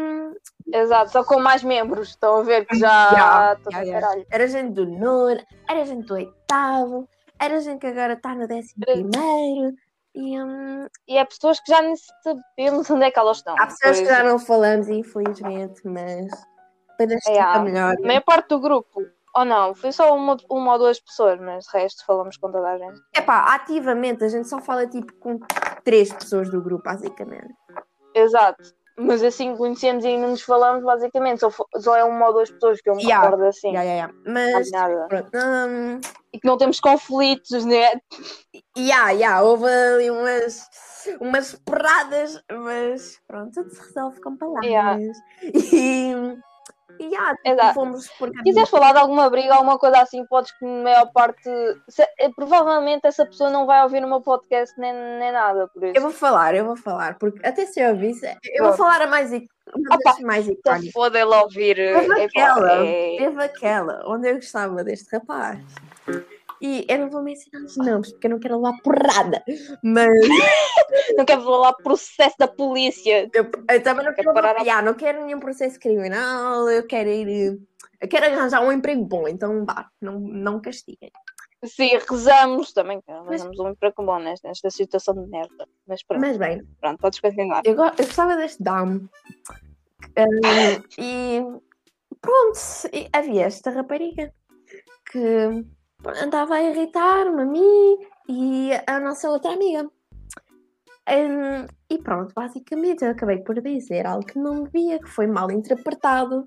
Exato, 0.73 1.11
só 1.11 1.25
com 1.25 1.41
mais 1.41 1.65
membros, 1.65 2.11
estão 2.11 2.37
a 2.39 2.43
ver 2.44 2.65
que 2.65 2.79
já 2.79 3.11
Yeah, 3.12 3.53
estou 3.55 3.73
yeah, 3.73 4.09
yeah. 4.09 4.25
Era 4.31 4.47
gente 4.47 4.73
do 4.73 4.87
nono, 4.87 5.41
era 5.69 5.85
gente 5.85 6.06
do 6.06 6.15
oitavo, 6.15 7.09
era 7.44 7.61
gente 7.61 7.81
que 7.81 7.87
agora 7.87 8.15
está 8.15 8.35
no 8.35 8.47
décimo 8.47 8.85
primeiro. 8.85 9.75
E 10.15 10.39
hum, 10.41 10.87
E 11.09 11.17
é 11.17 11.25
pessoas 11.25 11.59
que 11.61 11.71
já 11.73 11.81
nem 11.81 11.94
sabemos 12.23 12.91
onde 12.91 13.05
é 13.05 13.11
que 13.11 13.19
elas 13.19 13.39
estão. 13.39 13.55
há 13.59 13.67
pessoas 13.67 13.99
que 13.99 14.05
Pois, 14.06 14.17
já 14.17 14.23
não 14.23 14.39
falamos, 14.39 14.89
infelizmente, 14.89 15.81
mas. 15.87 16.31
Depois 16.99 17.09
desta 17.09 17.31
Yeah. 17.31 17.62
melhor. 17.62 17.94
A 17.99 18.06
maior 18.06 18.21
parte 18.23 18.49
do 18.49 18.61
grupo, 18.61 19.00
ou 19.35 19.44
não, 19.47 19.75
foi 19.75 19.91
só 19.93 20.15
uma, 20.15 20.37
uma 20.50 20.73
ou 20.73 20.79
duas 20.79 21.00
pessoas, 21.00 21.41
mas 21.41 21.65
de 21.65 21.71
resto 21.79 22.05
falamos 22.05 22.37
com 22.37 22.53
toda 22.53 22.69
a 22.69 22.79
gente. 22.79 23.00
Epá, 23.17 23.55
ativamente, 23.55 24.23
a 24.25 24.29
gente 24.29 24.47
só 24.49 24.61
fala 24.61 24.87
tipo 24.87 25.12
com 25.15 25.39
três 25.83 26.12
pessoas 26.12 26.50
do 26.50 26.61
grupo, 26.62 26.85
basicamente. 26.85 27.55
Exato. 28.15 28.62
Mas 28.97 29.23
assim 29.23 29.56
conhecemos 29.56 30.05
e 30.05 30.19
não 30.19 30.31
nos 30.31 30.43
falamos, 30.43 30.85
basicamente. 30.85 31.41
Só, 31.41 31.50
só 31.79 31.97
é 31.97 32.05
uma 32.05 32.27
ou 32.27 32.33
duas 32.35 32.50
pessoas 32.50 32.81
que 32.81 32.91
eu 32.91 32.94
me 32.94 33.03
Yeah. 33.05 33.25
recordo 33.25 33.44
assim. 33.47 33.69
Yeah, 33.69 33.83
yeah, 33.85 34.12
yeah. 34.12 34.53
Mas. 34.55 34.71
nada. 34.71 35.09
Hum, 35.35 36.00
E 36.33 36.39
que 36.39 36.47
não 36.47 36.56
temos 36.56 36.79
conflitos, 36.81 37.65
né? 37.65 37.91
Yeah, 38.77 39.11
yeah, 39.11 39.43
houve 39.43 39.67
ali 39.67 40.11
umas, 40.11 40.67
umas 41.21 41.55
porradas, 41.65 42.43
mas 42.50 43.19
pronto, 43.27 43.53
tudo 43.53 43.71
se 43.71 43.81
resolve 43.81 44.21
com 44.21 44.37
palavras. 44.37 44.65
Yeah. 44.67 44.99
E, 45.43 46.15
e 46.99 47.05
yeah, 47.06 47.34
tipo, 47.37 47.49
Exato. 47.51 47.75
fomos 47.75 48.08
por 48.19 48.29
Se 48.29 48.43
quiseres 48.43 48.69
falar 48.70 48.93
de 48.93 48.99
alguma 48.99 49.29
briga, 49.31 49.55
alguma 49.55 49.79
coisa 49.79 50.01
assim, 50.01 50.25
podes 50.27 50.53
que 50.53 50.65
na 50.65 50.82
maior 50.84 51.11
parte. 51.13 51.51
se- 51.89 52.06
eh, 52.19 52.31
provavelmente 52.34 53.06
essa 53.06 53.27
pessoa 53.27 53.51
não 53.51 53.67
vai 53.67 53.82
ouvir 53.82 54.05
o 54.05 54.08
meu 54.08 54.20
podcast 54.20 54.79
nem, 54.79 54.93
nem 54.93 55.32
nada, 55.32 55.69
por 55.69 55.82
isso. 55.84 55.93
Eu 55.96 56.03
vou 56.03 56.11
falar, 56.13 56.55
eu 56.55 56.65
vou 56.65 56.77
falar, 56.77 57.19
porque 57.19 57.44
até 57.46 57.67
se 57.67 57.81
eu 57.81 57.91
ouvisse, 57.91 58.27
eu 58.44 58.65
vou 58.65 58.72
falar 58.75 59.03
a 59.03 59.06
mais, 59.06 59.32
ic- 59.32 59.51
Opa, 59.91 60.17
mais 60.22 60.46
foda 60.93 61.19
ele 61.20 61.34
ouvir. 61.34 61.79
eh, 61.79 62.01
Teve 62.01 62.22
aquela, 62.25 62.72
é- 62.84 63.17
teve 63.19 63.43
aquela, 63.43 64.03
onde 64.06 64.29
eu 64.29 64.34
gostava 64.34 64.84
deste 64.84 65.15
rapaz. 65.17 65.58
E 66.63 66.87
eu 66.89 66.99
não 66.99 67.11
vou 67.11 67.23
mencionar 67.23 67.67
os 67.67 67.77
nomes, 67.77 68.13
porque 68.13 68.29
eu 68.29 68.31
não 68.31 68.39
quero 68.39 68.57
levar 68.57 68.79
porrada. 68.83 69.43
Mas 69.83 70.09
Não 71.17 71.25
quero 71.25 71.43
falar 71.43 71.73
processo 71.75 72.37
da 72.39 72.47
polícia. 72.47 73.29
eu, 73.35 73.51
eu 73.69 73.83
também 73.83 74.05
não 74.05 74.15
Quer 74.15 74.23
quero, 74.23 74.35
parar 74.35 74.57
a- 74.57 74.83
não 74.83 74.95
quero 74.95 75.25
nenhum 75.25 75.41
processo 75.41 75.79
criminal, 75.81 76.69
eu 76.71 76.87
quero 76.87 77.09
ir. 77.11 77.59
Eu 78.01 78.09
quero 78.09 78.27
arranjar 78.27 78.63
um 78.63 78.71
emprego 78.73 79.05
bom, 79.05 79.27
então 79.27 79.65
vá, 79.65 79.89
não, 80.01 80.19
não 80.21 80.61
castiguem. 80.61 81.11
Sim, 81.65 81.97
rezamos 82.11 82.73
também. 82.73 83.01
Rezamos 83.29 83.59
um 83.59 83.69
emprego 83.71 84.03
bom 84.05 84.19
nesta, 84.19 84.49
nesta 84.49 84.71
situação 84.71 85.15
de 85.15 85.29
merda. 85.31 85.69
Mas 85.87 86.03
pronto, 86.03 86.21
Mas 86.21 86.37
bem, 86.37 86.63
pronto 86.81 86.99
podes 87.01 87.21
continuar. 87.21 87.63
eu, 87.65 87.73
eu 87.75 87.91
gostava 87.97 88.37
deste 88.37 88.63
dame. 88.63 89.09
Um, 90.19 90.83
e 90.99 91.41
pronto, 92.21 92.59
havia 93.13 93.45
esta 93.47 93.71
rapariga 93.71 94.33
que 95.11 95.65
andava 96.23 96.55
a 96.55 96.63
irritar-me 96.63 97.43
a 97.43 97.44
mim 97.44 97.99
e 98.29 98.71
a 98.87 99.01
nossa 99.01 99.31
outra 99.31 99.53
amiga. 99.53 99.89
Um, 101.09 101.67
e 101.91 101.99
pronto, 101.99 102.32
basicamente 102.35 103.05
eu 103.05 103.11
acabei 103.11 103.39
por 103.39 103.61
dizer 103.61 104.06
algo 104.06 104.25
que 104.25 104.39
não 104.39 104.65
devia, 104.65 104.99
que 104.99 105.09
foi 105.09 105.27
mal 105.27 105.51
interpretado. 105.51 106.47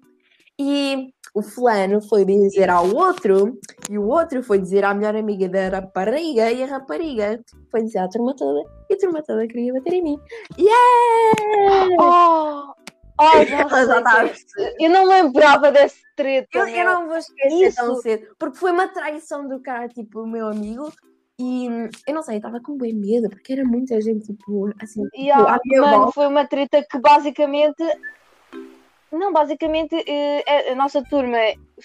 E 0.57 1.13
o 1.33 1.41
fulano 1.41 2.01
foi 2.01 2.23
dizer 2.23 2.69
ao 2.69 2.87
outro, 2.95 3.59
e 3.89 3.97
o 3.97 4.07
outro 4.07 4.41
foi 4.41 4.57
dizer 4.57 4.85
à 4.85 4.93
melhor 4.93 5.13
amiga 5.13 5.49
da 5.49 5.67
rapariga, 5.67 6.49
e 6.49 6.63
a 6.63 6.65
rapariga 6.65 7.43
foi 7.69 7.83
dizer 7.83 7.99
à 7.99 8.07
turma 8.07 8.33
toda, 8.33 8.61
e 8.89 8.93
a 8.93 8.97
turma 8.97 9.21
toda 9.21 9.45
queria 9.45 9.73
bater 9.73 9.95
em 9.95 10.03
mim. 10.03 10.19
Yeah! 10.57 11.95
Oh, 11.99 12.73
oh, 13.19 14.73
Eu 14.79 14.89
não 14.89 15.05
lembrava 15.05 15.71
desse 15.71 16.01
treta. 16.15 16.49
Eu, 16.53 16.67
eu 16.67 16.73
meu. 16.73 16.85
não 16.85 17.07
vou 17.07 17.17
esquecer 17.17 17.73
tão 17.73 17.93
Isso. 17.93 18.01
cedo, 18.01 18.35
porque 18.37 18.57
foi 18.57 18.71
uma 18.71 18.87
traição 18.87 19.47
do 19.47 19.61
cara, 19.61 19.87
tipo, 19.87 20.21
o 20.21 20.27
meu 20.27 20.47
amigo, 20.47 20.91
E 21.39 21.67
eu 22.07 22.13
não 22.13 22.21
sei, 22.21 22.35
eu 22.35 22.37
estava 22.37 22.61
com 22.61 22.77
bem 22.77 22.93
medo, 22.93 23.29
porque 23.29 23.53
era 23.53 23.65
muita 23.65 23.99
gente, 24.01 24.25
tipo, 24.25 24.69
assim, 24.81 25.03
tipo, 25.03 25.17
Yeah, 25.17 25.55
à 25.55 25.59
minha 25.65 25.81
mano, 25.81 26.11
foi 26.11 26.27
uma 26.27 26.45
treta 26.45 26.85
que 26.89 26.99
basicamente. 26.99 27.83
Não, 29.17 29.31
basicamente 29.31 29.95
eh, 30.07 30.43
a- 30.47 30.71
a 30.73 30.75
nossa 30.75 31.01
turma. 31.03 31.37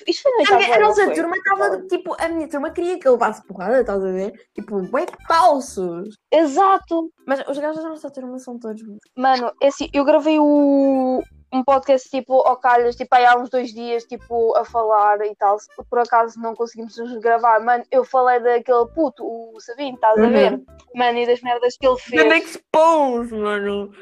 Isto 0.06 0.22
foi 0.22 0.32
no 0.32 0.54
A, 0.54 0.58
minha- 0.58 0.76
a 0.76 0.80
nossa 0.80 1.04
foi? 1.04 1.14
turma 1.14 1.36
estava, 1.36 1.82
tipo, 1.86 2.16
a 2.18 2.28
minha 2.28 2.48
turma 2.48 2.70
queria 2.70 2.98
que 2.98 3.06
eu 3.08 3.12
levasse 3.12 3.42
porrada, 3.46 3.80
estás 3.80 4.02
a 4.04 4.10
ver? 4.12 4.32
Tipo, 4.54 4.82
bué 4.82 5.06
falsos. 5.28 6.16
Exato! 6.32 7.10
Mas 7.26 7.40
os 7.48 7.58
gajos 7.58 7.82
da 7.82 7.88
nossa 7.88 8.10
turma 8.10 8.38
são 8.38 8.58
todos. 8.58 8.82
Mano, 9.16 9.52
é 9.62 9.68
assim, 9.68 9.88
eu 9.92 10.04
gravei 10.04 10.38
o, 10.38 11.22
um 11.52 11.64
podcast 11.64 12.08
tipo 12.08 12.34
ao 12.46 12.56
calhas, 12.56 12.94
tipo 12.96 13.14
aí 13.14 13.24
há 13.26 13.36
uns 13.36 13.50
dois 13.50 13.72
dias, 13.72 14.04
tipo, 14.04 14.56
a 14.56 14.64
falar 14.64 15.24
e 15.26 15.34
tal. 15.34 15.56
Por 15.88 15.98
acaso 15.98 16.38
não 16.40 16.54
conseguimos 16.54 16.94
gravar, 17.20 17.60
mano, 17.60 17.84
eu 17.90 18.04
falei 18.04 18.38
daquele 18.40 18.86
puto, 18.94 19.24
o 19.26 19.60
Sabino, 19.60 19.94
estás 19.96 20.18
a 20.18 20.22
Uhum. 20.22 20.30
ver? 20.30 20.60
Mano, 20.94 21.18
e 21.18 21.26
das 21.26 21.40
merdas 21.40 21.76
que 21.76 21.86
ele 21.86 21.98
fez. 21.98 22.44
expose, 22.44 23.34
mano. 23.34 23.92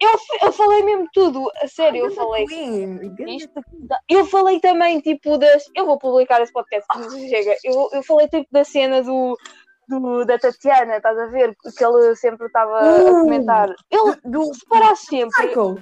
Eu, 0.00 0.10
f- 0.10 0.38
eu 0.42 0.52
falei 0.52 0.82
mesmo 0.84 1.08
tudo, 1.12 1.50
a 1.62 1.66
sério, 1.66 2.04
eu 2.06 2.10
falei. 2.12 2.44
Isto, 3.26 3.60
eu 4.08 4.24
falei 4.26 4.60
também, 4.60 5.00
tipo, 5.00 5.36
das. 5.36 5.64
Eu 5.74 5.86
vou 5.86 5.98
publicar 5.98 6.40
esse 6.40 6.52
podcast, 6.52 6.86
mas 6.94 7.12
chega. 7.28 7.56
Eu, 7.64 7.88
eu 7.92 8.02
falei, 8.04 8.28
tipo, 8.28 8.46
da 8.52 8.62
cena 8.62 9.02
do, 9.02 9.36
do, 9.88 10.24
da 10.24 10.38
Tatiana, 10.38 10.96
estás 10.96 11.18
a 11.18 11.26
ver? 11.26 11.56
Que 11.76 11.84
ele 11.84 12.14
sempre 12.16 12.46
estava 12.46 12.78
a 12.80 12.94
Uh! 13.02 13.22
comentar. 13.22 13.68
Ele, 13.90 14.16
Do 14.24 14.52
se 14.54 14.64
parar 14.66 14.96
sempre. 14.96 15.30
Psycho. 15.48 15.78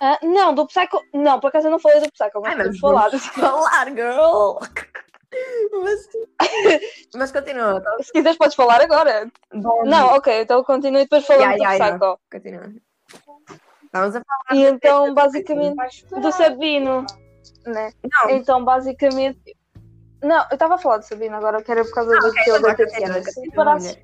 Ah, 0.00 0.18
não, 0.22 0.52
do 0.54 0.66
Psycho. 0.66 1.00
Não, 1.14 1.38
por 1.38 1.48
acaso 1.48 1.68
eu 1.68 1.70
não 1.70 1.78
falei 1.78 2.00
do 2.00 2.10
Psycho, 2.10 2.40
mas 2.42 2.56
vamos 2.58 2.78
falar. 2.80 3.10
Falar, 3.18 3.86
girl. 3.90 4.58
Mas, 5.82 6.08
mas 7.16 7.32
continua. 7.32 7.80
tá? 7.80 7.96
Se 8.02 8.12
quiseres, 8.12 8.36
podes 8.36 8.54
falar 8.54 8.82
agora. 8.82 9.30
Bom, 9.54 9.82
Não, 9.86 10.08
ok, 10.08 10.42
então 10.42 10.62
continua 10.62 11.00
e 11.00 11.04
depois 11.04 11.24
falamos 11.24 11.56
Yeah, 11.56 11.72
yeah, 11.72 11.96
do 11.96 11.98
Psycho. 11.98 12.20
Continua. 12.30 12.72
Vamos 13.94 14.16
a 14.16 14.20
falar. 14.22 14.60
E 14.60 14.62
então, 14.66 15.14
basicamente, 15.14 16.04
do 16.10 16.30
Sabino. 16.32 17.06
Né? 17.64 17.92
Não. 18.02 18.28
Então, 18.30 18.62
basicamente. 18.62 19.56
Não, 20.22 20.38
eu 20.50 20.54
estava 20.54 20.74
a 20.74 20.78
falar 20.78 20.98
do 20.98 21.04
Sabino 21.04 21.36
agora, 21.36 21.62
que 21.62 21.70
era 21.72 21.84
por 21.84 21.92
causa 21.92 22.16
Ah, 22.16 22.20
daquele 22.20 22.50
ok, 22.52 22.62
da 22.62 22.74
Tatiana. 22.74 23.22
Se 23.22 24.02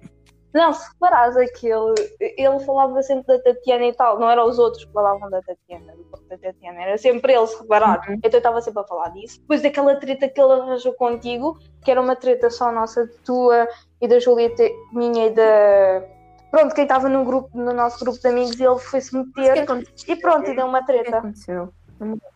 Não, 0.54 0.72
se 0.72 0.88
reparares 0.92 1.36
aquele, 1.36 1.94
ele 2.18 2.60
falava 2.60 3.02
sempre 3.02 3.26
da 3.36 3.42
Tatiana 3.42 3.84
e 3.84 3.92
tal, 3.92 4.18
não 4.18 4.30
eram 4.30 4.48
os 4.48 4.58
outros 4.58 4.84
que 4.84 4.92
falavam 4.92 5.28
da 5.30 5.42
Tatiana, 5.42 5.92
do 5.94 6.08
da 6.28 6.38
Tatiana, 6.38 6.82
era 6.82 6.98
sempre 6.98 7.34
ele, 7.34 7.46
se 7.46 7.60
reparar. 7.60 8.00
Uhum. 8.08 8.14
Então 8.14 8.30
eu 8.32 8.38
estava 8.38 8.60
sempre 8.62 8.80
a 8.80 8.84
falar 8.86 9.10
disso. 9.10 9.40
Depois 9.40 9.62
daquela 9.62 9.96
treta 9.96 10.28
que 10.28 10.40
ele 10.40 10.52
arranjou 10.52 10.94
contigo, 10.94 11.58
que 11.84 11.90
era 11.90 12.00
uma 12.00 12.16
treta 12.16 12.50
só 12.50 12.72
nossa, 12.72 13.06
tua 13.24 13.68
e 14.00 14.08
da 14.08 14.18
Julieta, 14.18 14.64
minha 14.92 15.26
e 15.26 15.30
da. 15.30 16.02
Pronto, 16.50 16.74
quem 16.74 16.84
estava 16.84 17.10
no 17.10 17.24
grupo, 17.26 17.50
no 17.52 17.72
nosso 17.74 18.02
grupo 18.02 18.18
de 18.18 18.26
amigos, 18.26 18.58
ele 18.58 18.78
foi-se 18.78 19.16
O 19.16 19.30
que 19.32 19.40
meter 19.42 19.66
e 20.08 20.16
pronto, 20.16 20.50
e 20.50 20.56
deu 20.56 20.66
uma 20.66 20.78
O 20.80 20.86
que 20.86 20.92
treta. 20.92 21.18
aconteceu? 21.18 21.68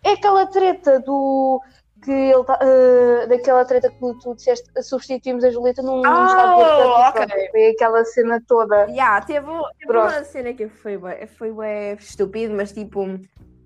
É 0.04 0.12
aquela 0.12 0.46
treta 0.46 1.00
do. 1.00 1.62
Que 2.04 2.10
ele 2.10 2.44
tá- 2.44 2.58
eh, 2.60 3.26
daquela 3.28 3.64
treta 3.64 3.88
que 3.88 3.98
tu 4.20 4.34
disseste, 4.34 4.68
substituímos 4.82 5.44
a 5.44 5.50
Julieta 5.50 5.82
num 5.82 6.02
Ah, 6.04 6.24
estado 6.26 6.56
de 6.56 6.62
ok. 6.64 7.26
pronto, 7.26 7.50
Foi 7.52 7.68
aquela 7.70 8.04
cena 8.04 8.42
toda. 8.48 8.86
Yeah, 8.88 9.20
teve, 9.24 9.46
teve 9.78 9.92
uma 9.98 10.24
cena 10.24 10.52
que 10.52 10.68
foi 10.68 10.98
foi 11.38 11.52
bué 11.52 11.92
estúpido, 11.94 12.54
mas 12.54 12.72
tipo, 12.72 13.06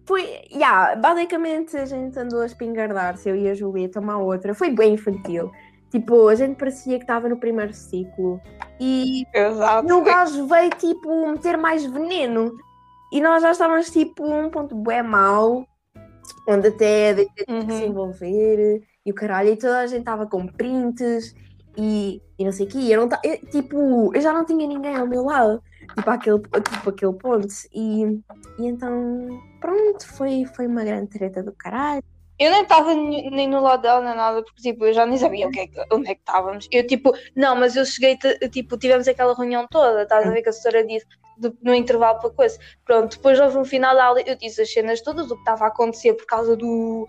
foi, 0.07 0.43
yeah, 0.53 0.95
basicamente 0.97 1.77
a 1.79 1.87
gente 1.87 2.19
andou 2.19 2.43
a 2.43 2.47
espingardar-se, 2.47 3.29
eu 3.29 3.35
e 3.37 3.49
a 3.49 3.55
Julieta, 3.55 4.01
uma 4.01 4.15
à 4.15 4.19
outra, 4.19 4.55
foi 4.55 4.71
bem 4.71 4.95
infantil. 4.95 5.51
Tipo, 5.91 6.29
a 6.29 6.35
gente 6.35 6.57
parecia 6.59 6.99
que 6.99 7.05
estava 7.05 7.29
no 7.29 7.39
primeiro 7.39 7.73
ciclo 7.73 8.39
e 8.79 9.25
Exato. 9.33 9.97
o 9.97 10.03
gajo 10.03 10.47
veio 10.47 10.69
tipo 10.71 11.27
meter 11.29 11.57
mais 11.57 11.85
veneno 11.87 12.53
e 13.11 13.21
nós 13.21 13.41
já 13.41 13.53
estávamos 13.53 13.89
tipo 13.91 14.25
um 14.27 14.51
ponto 14.51 14.75
bué 14.75 15.01
mau, 15.03 15.65
onde 16.49 16.69
até 16.69 17.15
de 17.15 17.25
ter 17.35 17.45
que 17.47 17.73
se 17.73 17.83
Uhum. 17.85 17.87
envolver 17.91 18.83
e 19.05 19.11
o 19.11 19.15
caralho, 19.15 19.51
e 19.51 19.57
toda 19.57 19.81
a 19.81 19.87
gente 19.87 20.01
estava 20.01 20.27
com 20.27 20.47
prints 20.47 21.35
e, 21.77 22.21
e 22.39 22.45
não 22.45 22.53
sei 22.53 22.67
o 22.67 22.69
quê. 22.69 22.79
e 22.79 22.93
Eu 22.93 23.01
não 23.03 23.09
ta- 23.09 23.21
eu, 23.25 23.39
tipo, 23.51 24.15
eu 24.15 24.21
já 24.21 24.33
não 24.33 24.45
tinha 24.45 24.67
ninguém 24.67 24.97
ao 24.97 25.07
meu 25.07 25.23
lado, 25.25 25.63
tipo 25.95 26.11
aquele, 26.11 26.39
tipo, 26.41 26.91
aquele 26.91 27.13
ponto. 27.15 27.47
E, 27.73 28.03
e 28.59 28.67
então, 28.67 29.29
pronto, 29.61 30.07
foi, 30.17 30.45
foi 30.57 30.67
uma 30.67 30.85
grande 30.85 31.09
treta 31.11 31.43
do 31.43 31.53
caralho. 31.53 32.03
Eu 32.39 32.51
nem 32.51 32.63
estava 32.63 32.95
nem 32.95 33.49
no 33.49 33.61
lado 33.61 33.81
dela, 33.83 34.01
nem 34.01 34.15
nada, 34.15 34.43
porque 34.43 34.61
tipo, 34.61 34.85
eu 34.85 34.93
já 34.93 35.07
nem 35.07 35.17
sabia 35.17 35.51
que 35.51 35.61
é 35.61 35.67
que- 35.67 35.85
onde 35.93 36.11
é 36.11 36.15
que 36.15 36.21
estávamos. 36.21 36.69
Eu 36.71 36.87
tipo, 36.87 37.13
não, 37.35 37.57
mas 37.57 37.75
eu 37.77 37.85
cheguei, 37.85 38.19
tipo, 38.51 38.77
tivemos 38.77 39.09
aquela 39.09 39.35
reunião 39.35 39.67
toda, 39.71 40.03
estás 40.03 40.27
a 40.27 40.31
ver 40.31 40.43
que 40.43 40.49
a 40.51 40.53
senhora 40.53 40.85
disse 40.87 41.07
de- 41.39 41.53
no 41.63 41.75
intervalo 41.75 42.19
para 42.21 42.31
coisa. 42.31 42.59
Pronto, 42.85 43.17
depois 43.17 43.41
houve 43.41 43.57
um 43.59 43.65
final 43.65 43.95
da 43.95 44.05
aula, 44.05 44.21
eu 44.21 44.37
disse 44.37 44.61
as 44.61 44.71
cenas 44.73 45.01
todas, 45.01 45.31
o 45.31 45.35
que 45.35 45.41
estava 45.41 45.65
a 45.65 45.69
acontecer 45.69 46.13
por 46.15 46.27
causa 46.27 46.57
do. 46.57 47.09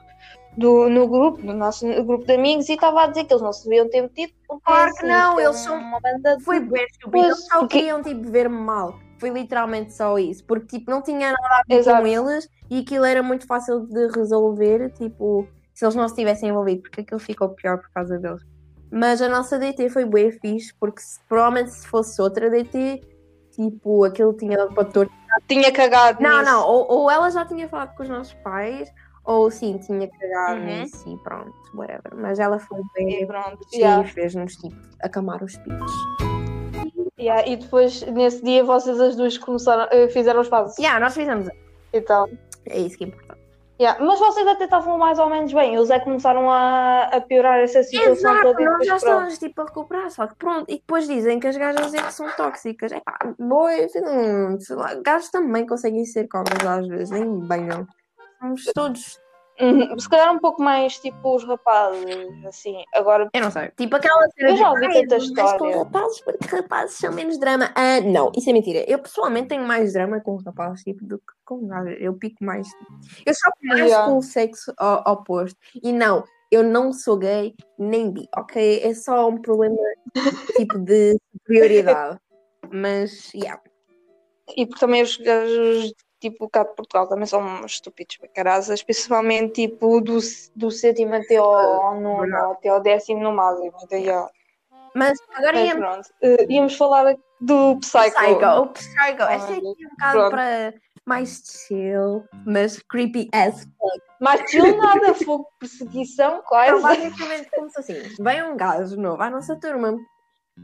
Do, 0.56 0.90
no 0.90 1.08
grupo, 1.08 1.38
no 1.44 1.54
nosso 1.54 1.86
grupo 2.04 2.26
de 2.26 2.34
amigos, 2.34 2.68
e 2.68 2.74
estava 2.74 3.04
a 3.04 3.08
dizer 3.08 3.26
que 3.26 3.32
eles 3.34 3.44
não 3.44 3.54
se 3.54 3.64
deviam 3.66 3.88
ter 3.88 4.02
metido. 4.02 4.34
Claro 4.66 4.92
que 4.92 4.98
assim, 5.06 5.08
não, 5.08 5.40
eles 5.40 5.56
são- 5.58 5.78
Uma 5.78 6.00
banda 6.00 6.36
de... 6.36 6.44
Foi 6.44 6.60
bem 6.60 6.84
estúpido, 6.86 7.26
eles 7.26 7.46
só 7.46 7.68
queriam 7.68 8.02
tipo 8.02 8.24
ver-me 8.32 8.58
mal. 8.58 8.98
Foi 9.20 9.30
literalmente 9.30 9.94
só 9.94 10.18
isso, 10.18 10.44
porque 10.46 10.78
tipo, 10.78 10.92
não 10.92 11.02
tinha 11.02 11.32
nada 11.32 11.56
a 11.60 11.64
ver 11.68 11.76
Exato. 11.80 12.02
com 12.02 12.08
eles 12.08 12.48
e 12.70 12.80
aquilo 12.82 13.06
era 13.06 13.24
muito 13.24 13.46
fácil 13.48 13.88
de 13.88 14.08
resolver, 14.10 14.92
tipo, 14.92 15.48
se 15.74 15.84
eles 15.86 15.96
não 15.96 16.08
se 16.08 16.16
tivessem 16.16 16.50
envolvido, 16.50 16.82
porque 16.84 17.02
aquilo 17.02 17.20
ficou 17.20 17.50
pior 17.50 17.78
por 17.80 17.90
causa 17.92 18.18
deles. 18.20 18.42
Mas 18.92 19.22
a 19.22 19.28
nossa 19.28 19.58
DT 19.60 19.90
foi 19.90 20.06
bem 20.06 20.32
fixe, 20.32 20.74
porque 20.80 21.02
se- 21.02 21.20
provavelmente 21.28 21.72
se 21.72 21.88
fosse 21.88 22.22
outra 22.22 22.50
DT, 22.50 23.02
tipo, 23.52 24.04
aquilo 24.04 24.34
tinha 24.34 24.56
dado 24.58 24.74
para 24.74 24.86
torto. 24.86 25.12
Tinha 25.48 25.72
cagado. 25.72 26.22
Não, 26.22 26.40
nisso. 26.40 26.52
não, 26.52 26.66
ou, 26.68 26.92
ou 26.92 27.12
ela 27.12 27.30
já 27.30 27.44
tinha 27.46 27.68
falado 27.68 27.96
com 27.96 28.04
os 28.04 28.10
nossos 28.10 28.34
pais, 28.36 28.90
ou 29.26 29.50
sim, 29.52 29.78
tinha 29.80 30.08
cagado 30.10 30.60
Uhum. 30.62 30.66
nisso 30.66 31.10
e 31.10 31.18
pronto, 31.24 31.54
whatever. 31.74 32.16
Mas 32.16 32.40
ela 32.40 32.60
foi 32.60 32.80
E 32.80 33.04
bem 33.06 33.28
pronto. 33.28 33.60
e 33.74 33.78
yeah. 33.80 34.04
fez-nos 34.08 34.56
tipo 34.56 34.78
acamar 35.02 35.44
os 35.44 35.58
pitos. 35.58 36.27
Yeah, 37.20 37.48
e 37.48 37.56
depois, 37.56 38.02
nesse 38.04 38.44
dia, 38.44 38.64
vocês 38.64 39.00
as 39.00 39.16
duas 39.16 39.38
começaram, 39.38 39.88
eh, 39.92 40.08
fizeram 40.10 40.40
os 40.42 40.50
passos. 40.50 40.78
Yeah, 40.78 41.00
nós 41.00 41.14
fizemos. 41.16 41.50
Então, 41.92 42.30
É 42.70 42.78
isso 42.80 42.98
que 42.98 43.06
importa. 43.06 43.36
yeah. 43.80 44.04
Mas 44.04 44.20
vocês 44.20 44.46
até 44.46 44.66
estavam 44.66 44.98
mais 45.00 45.18
ou 45.18 45.28
menos 45.30 45.52
bem. 45.52 45.74
Eles 45.74 45.90
é 45.90 45.98
que 45.98 46.06
começaram 46.06 46.52
a, 46.52 47.04
a 47.06 47.22
piorar 47.22 47.60
essa 47.60 47.82
situação 47.82 48.12
Exato, 48.14 48.42
toda 48.44 48.64
nós 48.64 48.86
já 48.86 48.86
pronto. 48.86 48.96
estávamos 48.98 49.38
tipo 49.40 49.62
a 49.62 49.66
recuperar, 49.66 50.12
só 50.12 50.28
que 50.28 50.36
pronto. 50.36 50.70
E 50.70 50.76
depois 50.76 51.08
dizem 51.08 51.40
que 51.40 51.48
as 51.48 51.58
gajas 51.58 51.94
é 51.94 52.04
que 52.04 52.14
são 52.14 52.30
tóxicas. 52.36 52.92
É 52.92 53.00
pá, 53.00 53.18
sei 54.60 54.76
lá, 54.76 54.94
gajos 55.04 55.32
também 55.32 55.66
conseguem 55.66 56.06
ser 56.06 56.28
cobras 56.28 56.64
às 56.66 56.88
vezes, 56.88 57.10
nem 57.10 57.40
bem 57.48 57.66
não. 57.66 57.88
Somos 58.40 58.66
todos. 58.76 59.20
Uhum. 59.60 59.98
Se 59.98 60.08
calhar 60.10 60.32
um 60.34 60.40
pouco 60.40 60.62
mais 60.62 61.00
tipo 61.00 61.36
os 61.36 61.44
rapazes, 61.44 62.06
assim. 62.46 62.84
Agora, 62.94 63.30
Eu 63.34 63.42
não 63.42 63.52
sei. 63.52 63.70
Tipo 63.78 63.96
aquela 63.96 64.28
cena 64.30 64.50
Eu 64.52 64.58
já 64.58 64.70
ouvi 64.70 64.86
"Ai, 64.86 65.02
tanta 65.02 65.18
história." 65.18 65.58
com 65.60 65.84
rapazes 65.84 66.22
porque 66.22 66.56
rapazes 66.56 66.98
são 66.98 67.12
menos 67.14 67.40
drama. 67.40 67.72
Ah, 67.76 68.00
não, 68.02 68.32
isso 68.36 68.50
é 68.50 68.54
mentira. 68.54 68.84
Eu 68.88 69.00
pessoalmente 69.00 69.48
tenho 69.50 69.64
mais 69.66 69.94
drama 69.94 70.20
com 70.22 70.36
rapazes 70.38 70.84
tipo, 70.84 71.04
do 71.06 71.18
que 71.18 71.34
com 71.46 71.66
gajos. 71.68 71.98
Eu 72.00 72.14
pico 72.14 72.44
mais. 72.44 72.68
Eu 73.26 73.34
só 73.34 73.50
mais 73.64 73.82
Yeah. 73.90 74.06
com 74.08 74.18
o 74.18 74.22
sexo 74.22 74.74
oposto. 75.08 75.58
E 75.84 75.92
não, 75.92 76.24
eu 76.52 76.62
não 76.64 76.94
sou 76.94 77.18
gay 77.18 77.56
nem 77.80 78.12
bi, 78.12 78.28
ok? 78.38 78.82
É 78.84 78.94
só 78.94 79.28
um 79.28 79.42
problema 79.42 79.76
tipo 80.56 80.78
de 80.80 81.18
superioridade. 81.34 82.20
Mas, 82.72 83.34
yeah. 83.34 83.62
e 84.56 84.66
porque 84.66 84.80
também 84.80 85.02
os 85.02 85.16
gajos, 85.18 85.94
tipo, 86.20 86.50
cá 86.50 86.64
de 86.64 86.74
Portugal 86.76 87.08
também 87.08 87.26
são 87.26 87.66
estúpidos 87.66 88.18
para 88.18 88.28
carasas, 88.30 88.84
principalmente 88.84 89.68
tipo 89.68 90.02
do, 90.02 90.18
do 90.56 90.72
sétimo 90.72 91.16
até 91.16 91.38
ao 91.38 92.00
nono, 92.00 92.22
Verdade. 92.22 92.52
até 92.54 92.70
ao 92.70 92.82
décimo 92.82 93.22
no 93.22 93.32
máximo. 93.32 93.74
Então, 93.84 93.98
yeah. 93.98 94.30
Mas 94.96 95.18
agora 95.36 95.54
Mas 95.54 95.68
íamos. 95.68 96.12
Eh, 96.24 96.46
íamos 96.50 96.76
falar 96.76 97.16
do 97.40 97.78
Psycho. 97.80 98.16
Psycho. 98.16 98.46
O 98.62 98.68
Psycho. 98.70 99.24
Esta 99.24 99.26
Ai, 99.28 99.36
aqui 99.36 99.52
é 99.54 99.60
um 99.60 99.90
bocado 99.92 100.18
pronto. 100.18 100.32
para 100.32 100.74
mais 101.06 101.44
chill, 101.68 102.26
mas 102.46 102.80
creepy 102.90 103.30
as 103.32 103.62
fuck. 103.64 104.02
Mas 104.20 104.50
chill 104.50 104.76
nada, 104.78 105.14
fogo, 105.14 105.48
perseguição, 105.60 106.30
Então, 106.38 106.44
quase. 106.44 106.82
basicamente, 106.82 107.50
começou 107.52 107.80
assim: 107.82 107.94
vem 108.20 108.44
um 108.44 108.58
gajo 108.58 109.00
novo 109.00 109.22
à 109.22 109.30
nossa 109.30 109.56
turma 109.60 109.96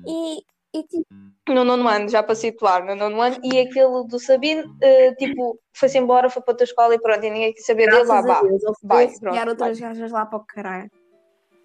e, 0.08 0.42
e 0.74 0.84
tipo, 0.84 1.06
No 1.50 1.64
nono 1.66 1.88
ano, 1.88 2.08
já 2.10 2.24
para 2.24 2.36
situar, 2.36 2.86
no 2.86 2.96
nono 2.96 3.22
ano, 3.22 3.38
e 3.44 3.60
aquele 3.60 4.06
do 4.08 4.18
Sabino, 4.20 4.76
eh, 4.82 5.14
tipo, 5.16 5.60
foi-se 5.74 5.98
embora, 5.98 6.30
foi 6.30 6.42
para 6.42 6.54
outra 6.54 6.64
escola 6.64 6.96
e 6.96 7.00
pronto, 7.00 7.24
e 7.26 7.30
ninguém 7.30 7.54
quis 7.54 7.66
saber 7.66 7.90
dele, 7.90 8.04
lá, 8.06 8.22
vá. 8.22 8.42
Vai, 8.84 9.10
pronto, 9.20 9.50
outras 9.50 9.80
gajas 9.80 10.12
lá 10.12 10.26
para 10.26 10.38
o 10.40 10.46
caralho. 10.46 10.90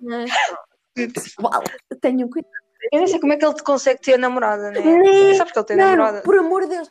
Mas, 0.00 0.30
pessoal, 0.94 1.62
tenho 2.00 2.28
cuidado. 2.28 2.52
Eu 2.92 2.98
nem 2.98 3.06
sei 3.08 3.20
como 3.20 3.32
é 3.32 3.36
que 3.36 3.44
ele 3.44 3.54
te 3.54 3.62
consegue 3.62 4.00
ter 4.00 4.16
namorada, 4.18 4.70
né? 4.70 4.80
Nem- 4.80 5.34
Sabes 5.34 5.52
que 5.52 5.58
ele 5.58 5.66
tem 5.66 5.76
Mano, 5.76 5.90
namorada? 5.96 6.22
por 6.22 6.38
amor 6.38 6.62
de 6.62 6.68
Deus, 6.68 6.90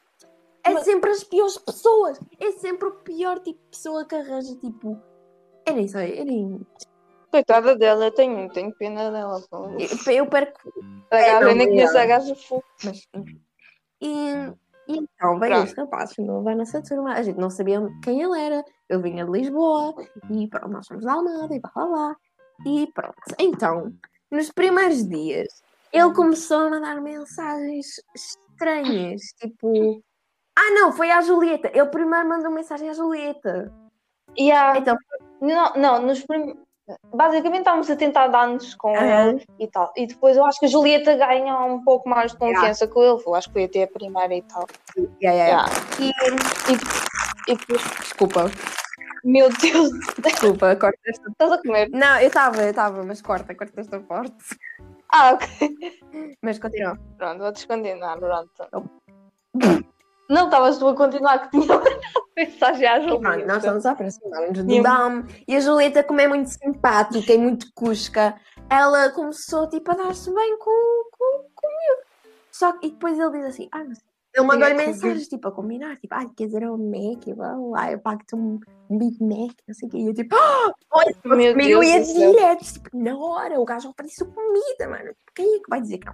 é 0.63 0.71
Mas- 0.71 0.83
sempre 0.83 1.09
as 1.11 1.23
piores 1.23 1.57
pessoas. 1.57 2.19
É 2.39 2.51
sempre 2.51 2.87
o 2.87 2.91
pior 2.91 3.39
tipo 3.39 3.59
de 3.63 3.69
pessoa 3.69 4.05
que 4.05 4.15
arranja, 4.15 4.55
tipo. 4.57 4.97
Eu 5.65 5.73
nem 5.73 5.87
sei, 5.87 6.19
eu 6.19 6.25
nem. 6.25 6.61
Coitada 7.31 7.75
dela, 7.75 8.05
eu 8.05 8.11
tenho, 8.11 8.49
tenho 8.51 8.73
pena 8.75 9.11
dela. 9.11 9.41
pô. 9.49 9.69
Eu, 10.07 10.13
eu 10.13 10.25
perco. 10.27 10.73
É, 11.11 11.39
não, 11.39 11.49
eu 11.49 11.55
nem 11.55 11.67
conheço 11.67 11.97
a 11.97 12.05
gaja 12.05 12.35
fogo. 12.35 12.63
Mas. 12.83 13.07
E, 14.01 14.07
e 14.87 14.97
então, 14.99 15.39
veio 15.39 15.53
Pronto. 15.53 15.67
este 15.67 15.81
rapaz, 15.81 16.13
fundou 16.13 16.47
a 16.47 16.55
nossa 16.55 16.81
turma, 16.81 17.13
a 17.13 17.21
gente 17.23 17.37
não 17.39 17.49
sabia 17.49 17.81
quem 18.03 18.21
ele 18.21 18.39
era, 18.39 18.63
ele 18.89 19.01
vinha 19.03 19.25
de 19.25 19.31
Lisboa, 19.31 19.93
e 20.29 20.47
pronto, 20.47 20.69
nós 20.69 20.87
fomos 20.87 21.03
de 21.03 21.09
Almada, 21.09 21.53
e 21.53 21.59
blá 21.59 21.71
blá 21.73 21.85
blá. 21.87 22.15
E 22.65 22.87
pronto, 22.93 23.15
então, 23.39 23.93
nos 24.31 24.51
primeiros 24.51 25.07
dias, 25.07 25.47
ele 25.91 26.13
começou 26.13 26.59
a 26.59 26.69
mandar 26.69 27.01
mensagens 27.01 27.87
estranhas, 28.15 29.21
tipo. 29.39 30.01
Ah, 30.57 30.71
não, 30.71 30.91
foi 30.91 31.11
à 31.11 31.21
Julieta. 31.21 31.69
Ele 31.71 31.85
primeiro 31.87 32.27
mandou 32.27 32.51
mensagem 32.51 32.89
à 32.89 32.93
Julieta. 32.93 33.71
E 34.35 34.51
há- 34.51 34.77
Então, 34.77 34.97
Não, 35.39 35.73
não, 35.75 36.01
nos 36.01 36.23
prim... 36.25 36.59
basicamente 37.13 37.59
estávamos 37.59 37.89
a 37.89 37.95
tentar 37.95 38.27
dar-nos 38.27 38.75
com 38.75 38.95
Aham. 38.95 39.29
ele 39.29 39.45
e 39.59 39.67
tal. 39.67 39.91
E 39.95 40.07
depois 40.07 40.37
eu 40.37 40.45
acho 40.45 40.59
que 40.59 40.65
a 40.65 40.69
Julieta 40.69 41.15
ganha 41.15 41.57
um 41.59 41.83
pouco 41.83 42.07
mais 42.07 42.31
de 42.31 42.37
confiança 42.37 42.87
com 42.87 43.01
ele. 43.01 43.21
Eu 43.25 43.35
acho 43.35 43.47
que 43.47 43.53
foi 43.53 43.63
até 43.65 43.83
a 43.83 43.87
primeira 43.87 44.35
e 44.35 44.41
tal. 44.43 44.65
yeah, 45.21 45.37
yeah, 45.37 45.47
yeah. 45.47 45.71
Yeah. 45.99 46.15
E, 46.69 46.73
e, 46.73 47.53
e 47.53 47.57
depois, 47.57 47.81
desculpa, 48.01 48.51
meu 49.23 49.49
Deus, 49.49 49.89
desculpa, 50.19 50.75
corta 50.75 50.99
esta. 51.05 51.29
estás 51.29 51.51
a 51.51 51.61
comer? 51.61 51.89
Não, 51.91 52.19
eu 52.19 52.27
estava, 52.27 52.61
eu 52.61 52.69
estava, 52.69 53.03
mas 53.03 53.21
corta, 53.21 53.53
corta 53.53 53.81
esta 53.81 53.99
parte. 53.99 54.35
Ah, 55.11 55.33
ok. 55.33 55.47
Mas 56.41 56.59
continua. 56.59 56.97
Pronto, 57.17 57.39
vou 57.39 57.51
descontinuar. 57.51 58.17
Pronto. 58.19 58.89
Não, 60.29 60.45
estavas 60.45 60.77
tu 60.77 60.87
a 60.87 60.95
continuar 60.95 61.39
que 61.49 61.59
tinha 61.59 61.81
mensagem 62.35 62.87
à 62.87 62.99
E 62.99 63.05
pronto, 63.07 63.21
nós 63.23 63.31
Julieta. 63.33 63.57
estamos 63.57 63.85
a 63.85 63.91
aproximar-nos 63.91 64.63
do 64.63 64.71
E- 64.71 64.81
Dom 64.83 65.23
e 65.47 65.55
a 65.55 65.59
Julieta, 65.59 66.03
como 66.03 66.21
é 66.21 66.27
muito 66.27 66.49
simpática 66.49 67.33
e 67.33 67.37
muito 67.37 67.67
cusca, 67.73 68.35
ela 68.69 69.09
começou 69.11 69.69
tipo 69.69 69.89
a 69.91 69.95
dar-se 69.95 70.33
bem 70.33 70.57
com, 70.59 71.03
com, 71.11 71.45
comigo. 71.55 72.07
Só 72.51 72.73
que 72.73 72.87
e 72.87 72.91
depois 72.91 73.17
ele 73.17 73.31
diz 73.37 73.45
assim: 73.45 73.69
ah, 73.71 73.83
mas 73.87 73.99
ele 74.35 74.45
mandou-lhe 74.45 74.73
é 74.73 74.87
mensagens 74.87 75.27
tipo 75.27 75.47
a 75.47 75.51
combinar, 75.51 75.95
tipo, 75.97 76.13
ah, 76.13 76.25
quer 76.35 76.45
dizer, 76.47 76.63
é 76.63 76.69
um 76.71 76.77
Mac, 76.77 77.25
e 77.25 77.33
blá, 77.33 77.53
blá, 77.53 77.67
blá, 77.69 77.91
eu 77.91 77.99
pago-te 77.99 78.35
um, 78.35 78.59
Big 78.89 79.17
Mac, 79.23 79.55
não 79.67 79.73
sei 79.73 79.87
o 79.87 79.91
quê. 79.91 79.97
E 79.97 80.07
eu 80.07 80.13
tipo, 80.13 80.35
ah, 80.35 80.73
olha, 80.91 81.15
Meu 81.23 81.53
comigo 81.53 81.69
eu 81.71 81.79
Deus 81.79 81.85
ia 81.85 81.99
do 82.01 82.05
céu. 82.05 82.31
direto, 82.31 82.63
tipo, 82.65 82.89
na 82.93 83.17
hora, 83.17 83.59
o 83.59 83.65
gajo 83.65 83.89
ofereceu 83.89 84.27
comida, 84.27 84.87
mano. 84.89 85.11
Quem 85.33 85.55
é 85.55 85.59
que 85.59 85.69
vai 85.69 85.81
dizer 85.81 85.97
que 85.99 86.05
não? 86.07 86.13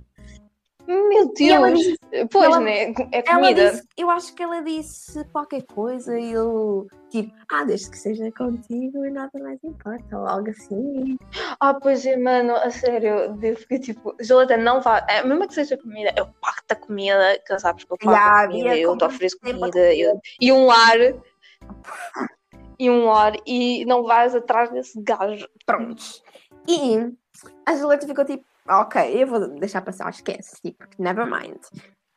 Meu 0.87 1.33
E 1.39 1.49
ela 1.51 1.67
Deus. 1.67 1.79
disse- 1.79 1.99
Pois, 2.29 2.45
ela- 2.45 2.59
né? 2.59 2.93
É 3.11 3.21
comida. 3.21 3.71
disse, 3.71 3.87
eu 3.97 4.09
acho 4.09 4.33
que 4.35 4.43
ela 4.43 4.61
disse 4.61 5.23
qualquer 5.31 5.63
coisa 5.63 6.19
e 6.19 6.31
eu, 6.33 6.87
tipo, 7.09 7.33
ah, 7.49 7.63
desde 7.63 7.89
que 7.89 7.97
seja 7.97 8.29
contigo, 8.31 8.99
nada 9.09 9.31
mais 9.39 9.63
importa, 9.63 10.17
ou 10.19 10.27
algo 10.27 10.49
assim. 10.49 11.17
Ah, 11.59 11.73
pois 11.73 12.05
é, 12.05 12.17
mano, 12.17 12.53
a 12.55 12.69
sério, 12.69 13.37
eu 13.41 13.55
fiquei 13.55 13.79
tipo, 13.79 14.13
Julieta, 14.19 14.57
não 14.57 14.81
vá, 14.81 15.05
é, 15.09 15.23
mesmo 15.23 15.47
que 15.47 15.53
seja 15.53 15.77
comida, 15.77 16.13
eu 16.17 16.27
pago-te 16.41 16.71
a 16.73 16.75
comida, 16.75 17.39
que 17.47 17.59
sabes 17.59 17.85
que 17.85 17.93
eu 17.93 17.97
pago 17.97 18.11
Ya, 18.11 18.41
a 18.43 18.47
comida, 18.47 18.77
eu 18.77 18.97
te 18.97 19.05
ofereço 19.05 19.39
comida, 19.39 19.93
eu- 19.95 20.19
e 20.41 20.51
um 20.51 20.65
lar, 20.65 20.97
e 22.77 22.89
um 22.89 23.05
lar, 23.05 23.33
e 23.45 23.85
não 23.85 24.03
vais 24.03 24.35
atrás 24.35 24.69
desse 24.71 24.99
gajo. 25.01 25.47
Prontos. 25.65 26.21
E 26.67 27.11
a 27.65 27.75
Julieta 27.75 28.05
ficou 28.07 28.25
tipo, 28.25 28.43
ok, 28.67 29.21
eu 29.23 29.27
vou 29.27 29.47
deixar 29.59 29.81
passar, 29.81 30.09
esquece, 30.09 30.61
tipo, 30.61 30.85
never 30.99 31.25
mind. 31.25 31.59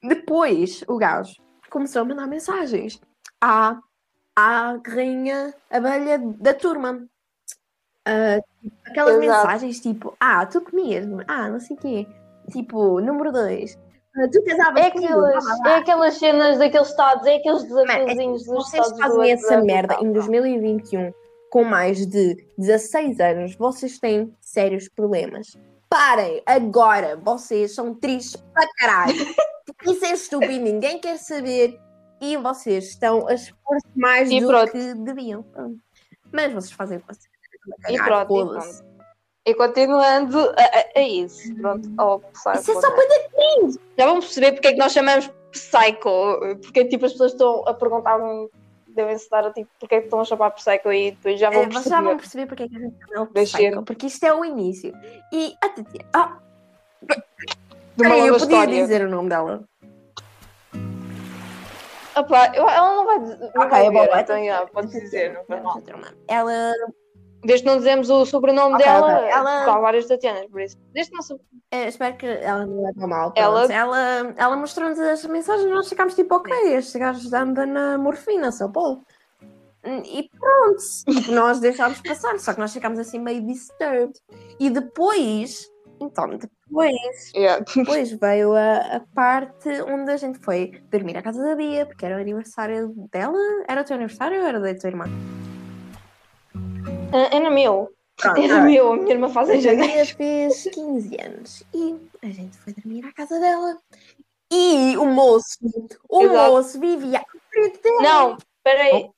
Depois, 0.03 0.85
o 0.89 0.97
gajo 0.97 1.35
começou 1.71 2.03
a 2.03 2.05
mandar 2.05 2.27
mensagens 2.27 3.01
à, 3.41 3.79
à 4.37 4.79
rainha 4.87 5.55
abelha 5.71 6.19
da 6.19 6.55
turma. 6.55 7.07
Tipo, 8.63 8.77
aquelas 8.87 9.17
Exato. 9.17 9.47
mensagens 9.47 9.81
tipo, 9.81 10.17
ah, 10.21 10.47
tu 10.47 10.61
comias, 10.61 11.05
ah, 11.27 11.49
não 11.49 11.59
sei 11.59 11.77
o 11.77 11.81
quê. 11.81 12.07
Tipo, 12.53 13.01
número 13.01 13.33
dois, 13.33 13.77
ah, 14.17 14.29
tu 14.33 14.43
casavas 14.45 14.85
É 14.85 14.91
comigo, 14.91 15.13
aquelas, 15.13 15.45
blá. 15.45 15.71
é 15.71 15.75
aquelas 15.79 16.15
cenas 16.15 16.59
daqueles 16.59 16.89
estados, 16.89 17.27
é 17.27 17.37
aqueles 17.37 17.69
Mano, 17.69 17.85
desafiozinhos 17.85 18.45
dos 18.45 18.55
vocês 18.55 18.87
estados 18.87 19.15
fazem 19.17 19.33
essa 19.33 19.55
WhatsApp 19.57 19.63
e 19.63 19.67
merda 19.67 19.95
em 20.01 20.13
2021 20.13 21.13
com 21.51 21.65
mais 21.65 22.07
de 22.07 22.37
16 22.59 23.21
anos, 23.21 23.57
vocês 23.57 23.99
têm 23.99 24.33
sérios 24.41 24.89
problemas. 24.89 25.57
Parem 25.97 26.43
agora, 26.45 27.17
vocês 27.17 27.75
são 27.75 27.95
tristes 27.95 28.37
para 28.53 28.69
caralho. 28.77 29.15
Isso 29.89 30.05
é 30.05 30.13
estúpido, 30.13 30.53
ninguém 30.61 31.01
quer 31.01 31.17
saber 31.17 31.81
e 32.21 32.37
vocês 32.37 32.89
estão 32.89 33.27
a 33.27 33.33
expor-se 33.33 33.87
mais 33.97 34.31
E 34.31 34.39
do 34.39 34.47
pronto. 34.47 34.73
que 34.73 34.95
deviam. 34.95 35.43
Pronto. 35.43 35.79
Mas 36.31 36.53
vocês 36.53 36.73
fazem 36.73 36.99
vocês 36.99 37.25
E 37.25 37.83
querem, 37.83 37.97
cagar, 37.97 38.27
pronto, 38.27 38.43
e 38.43 38.61
foda-se. 38.61 38.85
E 39.47 39.55
continuando, 39.55 40.39
a, 40.39 40.63
a, 40.63 41.01
a 41.01 41.03
isso, 41.03 41.55
pronto, 41.55 41.89
oh, 41.99 42.19
Psycho, 42.19 42.59
Isso 42.59 42.73
é 42.73 42.81
só 42.83 42.91
né? 42.91 42.95
coisa 42.95 43.81
Já 43.97 44.07
vamos 44.07 44.25
perceber 44.27 44.53
porque 44.53 44.69
é 44.69 44.73
que 44.73 44.79
nós 44.79 44.93
chamamos 44.93 45.31
Psycho, 45.51 46.59
porque 46.63 46.85
tipo 46.85 47.07
as 47.07 47.13
pessoas 47.13 47.33
estão 47.33 47.67
a 47.67 47.73
perguntar, 47.73 48.19
devem 48.97 49.17
se 49.17 49.25
estar 49.25 49.47
a 49.47 49.53
tipo, 49.53 49.71
porque 49.79 49.95
é 49.95 49.99
que 50.01 50.07
estão 50.07 50.21
a 50.21 50.25
chamar 50.25 50.51
Psycho 50.51 50.93
e 50.93 51.11
depois 51.13 51.39
já 51.39 51.51
vão 51.51 51.63
É, 51.63 51.67
vocês 51.67 51.85
já 51.85 52.01
vão 52.01 52.17
perceber. 52.17 52.47
perceber 52.47 52.47
porque 52.47 52.63
é 52.65 52.69
que 52.69 52.77
a 52.77 52.81
gente 52.81 52.97
Psycho, 53.53 53.83
porque 53.85 54.07
isto 54.07 54.25
é 54.25 54.35
o 54.35 54.45
início. 54.45 54.93
E 55.33 55.55
a 55.63 55.69
Tatiana. 55.69 56.09
Ah, 56.13 56.39
De 57.03 57.17
peraí, 57.97 58.27
eu 58.27 58.35
podia 58.39 58.47
história. 58.47 58.75
dizer 58.83 59.07
o 59.07 59.11
nome 59.11 59.29
dela. 59.29 59.65
Opa, 62.17 62.47
ela 62.55 62.97
não 62.97 63.05
vai, 63.05 63.19
dizer- 63.21 63.39
não 63.55 63.69
vai 63.69 63.87
é 63.87 63.91
bom, 63.91 64.07
então 64.17 64.45
já, 64.45 64.67
pode 64.67 64.89
dizer, 64.89 65.35
não 65.35 65.45
faz 65.45 65.63
mal. 65.63 65.83
Ela, 66.29 66.73
Desde 67.47 67.65
que 67.65 67.71
não 67.71 67.79
dizemos 67.79 68.11
o 68.11 68.27
sobrenome 68.27 68.75
Ok, 68.75 68.85
dela, 68.85 69.17
ok. 69.19 69.29
Ela- 69.31 69.65
há 69.75 69.79
várias 69.81 70.07
Tatianas, 70.07 70.47
por 70.51 70.61
isso. 70.61 70.77
Desde 70.93 71.11
que 71.11 71.17
não 71.17 71.23
sou... 71.23 71.41
eh, 71.71 71.89
espero 71.89 72.17
que 72.17 72.27
ela 72.27 72.67
não 72.67 72.83
leve 72.83 73.07
mal. 73.07 73.33
Ela- 73.37 73.73
Ela, 73.73 74.35
ela, 74.37 74.57
mostrou-nos 74.57 74.99
as 74.99 75.25
mensagens 75.27 75.67
e 75.67 75.71
nós 75.71 75.89
ficámos 75.89 76.15
tipo, 76.15 76.35
ok, 76.35 76.53
este 76.75 76.99
gajo 76.99 77.35
anda 77.35 77.65
na 77.65 77.97
morfina, 77.99 78.51
só 78.53 78.69
pode. 78.69 79.01
E 79.85 80.29
pronto, 80.37 80.83
tipo, 81.09 81.31
nós 81.31 81.61
deixámos 81.61 82.01
passar, 82.01 82.37
só 82.41 82.53
que 82.53 82.59
nós 82.59 82.73
ficámos 82.73 82.99
assim 82.99 83.21
meio 83.21 83.47
disturbed. 83.47 84.19
E 84.59 84.69
depois, 84.69 85.71
então, 86.01 86.29
depois, 86.31 87.33
Yeah. 87.33 87.65
depois 87.77 88.11
veio 88.11 88.53
a, 88.53 88.97
a 88.97 89.01
parte 89.15 89.69
onde 89.83 90.11
a 90.11 90.17
gente 90.17 90.41
foi 90.41 90.73
dormir 90.91 91.17
à 91.17 91.23
casa 91.23 91.41
da 91.41 91.55
Bia, 91.55 91.87
porque 91.87 92.05
era 92.05 92.17
o 92.17 92.21
aniversário 92.21 92.93
dela. 93.13 93.39
Era 93.69 93.83
o 93.83 93.85
teu 93.85 93.95
aniversário 93.95 94.41
ou 94.41 94.47
era 94.49 94.59
da 94.59 94.75
tua 94.75 94.89
irmã? 94.91 95.05
Ah, 97.13 97.29
Era 97.37 97.51
meu. 97.51 97.91
Pronto, 98.17 98.41
Era 98.41 98.61
meu, 98.63 98.93
a 98.93 98.97
minha 98.97 99.13
irmã 99.13 99.29
faz 99.29 99.51
em 99.51 99.59
A 99.59 99.61
janeiro. 99.61 100.07
Fez 100.17 100.65
15 100.73 101.17
anos 101.21 101.63
e 101.75 101.95
a 102.23 102.27
gente 102.29 102.57
foi 102.59 102.73
dormir 102.73 103.05
à 103.05 103.13
casa 103.13 103.39
dela. 103.39 103.77
E 104.51 104.97
o 104.97 105.05
moço, 105.05 105.59
o 106.09 106.23
Exato. 106.23 106.53
moço 106.53 106.81
vivia 106.81 107.19
à 107.19 107.25
frente 107.53 107.83
dela. 107.83 108.03
Não, 108.03 108.37
peraí. 108.65 109.11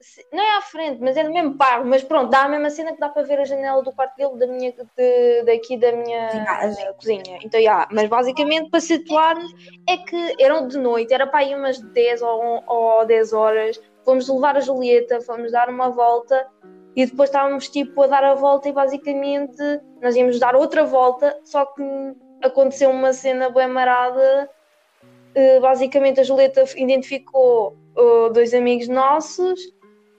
Se- 0.00 0.24
Não 0.32 0.40
é 0.42 0.56
à 0.58 0.60
frente, 0.62 1.00
mas 1.02 1.16
é 1.16 1.24
no 1.24 1.32
mesmo 1.32 1.56
par. 1.56 1.84
Mas 1.84 2.04
pronto, 2.04 2.30
dá 2.30 2.44
a 2.44 2.48
mesma 2.48 2.70
cena 2.70 2.92
que 2.92 3.00
dá 3.00 3.08
para 3.08 3.24
ver 3.24 3.40
a 3.40 3.44
janela 3.44 3.82
do 3.82 3.92
quarto 3.92 4.14
dele 4.16 4.36
da 4.38 4.46
minha, 4.46 4.72
de- 4.72 5.42
daqui 5.44 5.76
da 5.76 5.90
minha 5.90 6.30
Sim, 6.30 6.82
eh, 6.82 6.92
cozinha. 6.92 7.38
Então, 7.42 7.60
já. 7.60 7.88
Mas 7.90 8.08
basicamente, 8.08 8.70
para 8.70 8.80
situar-nos, 8.80 9.50
é 9.88 9.96
que 9.96 10.36
eram 10.40 10.68
de 10.68 10.78
noite, 10.78 11.12
era 11.12 11.26
para 11.26 11.40
aí 11.40 11.52
umas 11.52 11.80
10 11.80 12.22
ou, 12.22 12.62
ou 12.64 13.04
10 13.06 13.32
horas. 13.32 13.80
Fomos 14.04 14.28
levar 14.28 14.56
a 14.56 14.60
Julieta, 14.60 15.20
fomos 15.20 15.50
dar 15.50 15.68
uma 15.68 15.88
volta 15.90 16.46
e 16.96 17.06
depois 17.06 17.28
estávamos 17.28 17.68
tipo 17.68 18.02
a 18.02 18.06
dar 18.06 18.24
a 18.24 18.34
volta 18.34 18.68
e 18.68 18.72
basicamente 18.72 19.56
nós 20.02 20.16
íamos 20.16 20.38
dar 20.38 20.56
outra 20.56 20.84
volta, 20.84 21.38
só 21.44 21.64
que 21.66 21.82
aconteceu 22.42 22.90
uma 22.90 23.12
cena 23.12 23.50
bem 23.50 23.68
marada. 23.68 24.48
Eh, 25.34 25.60
basicamente 25.60 26.20
a 26.20 26.22
Julieta 26.24 26.64
identificou 26.76 27.76
eh, 27.96 28.30
dois 28.32 28.52
amigos 28.54 28.88
nossos 28.88 29.60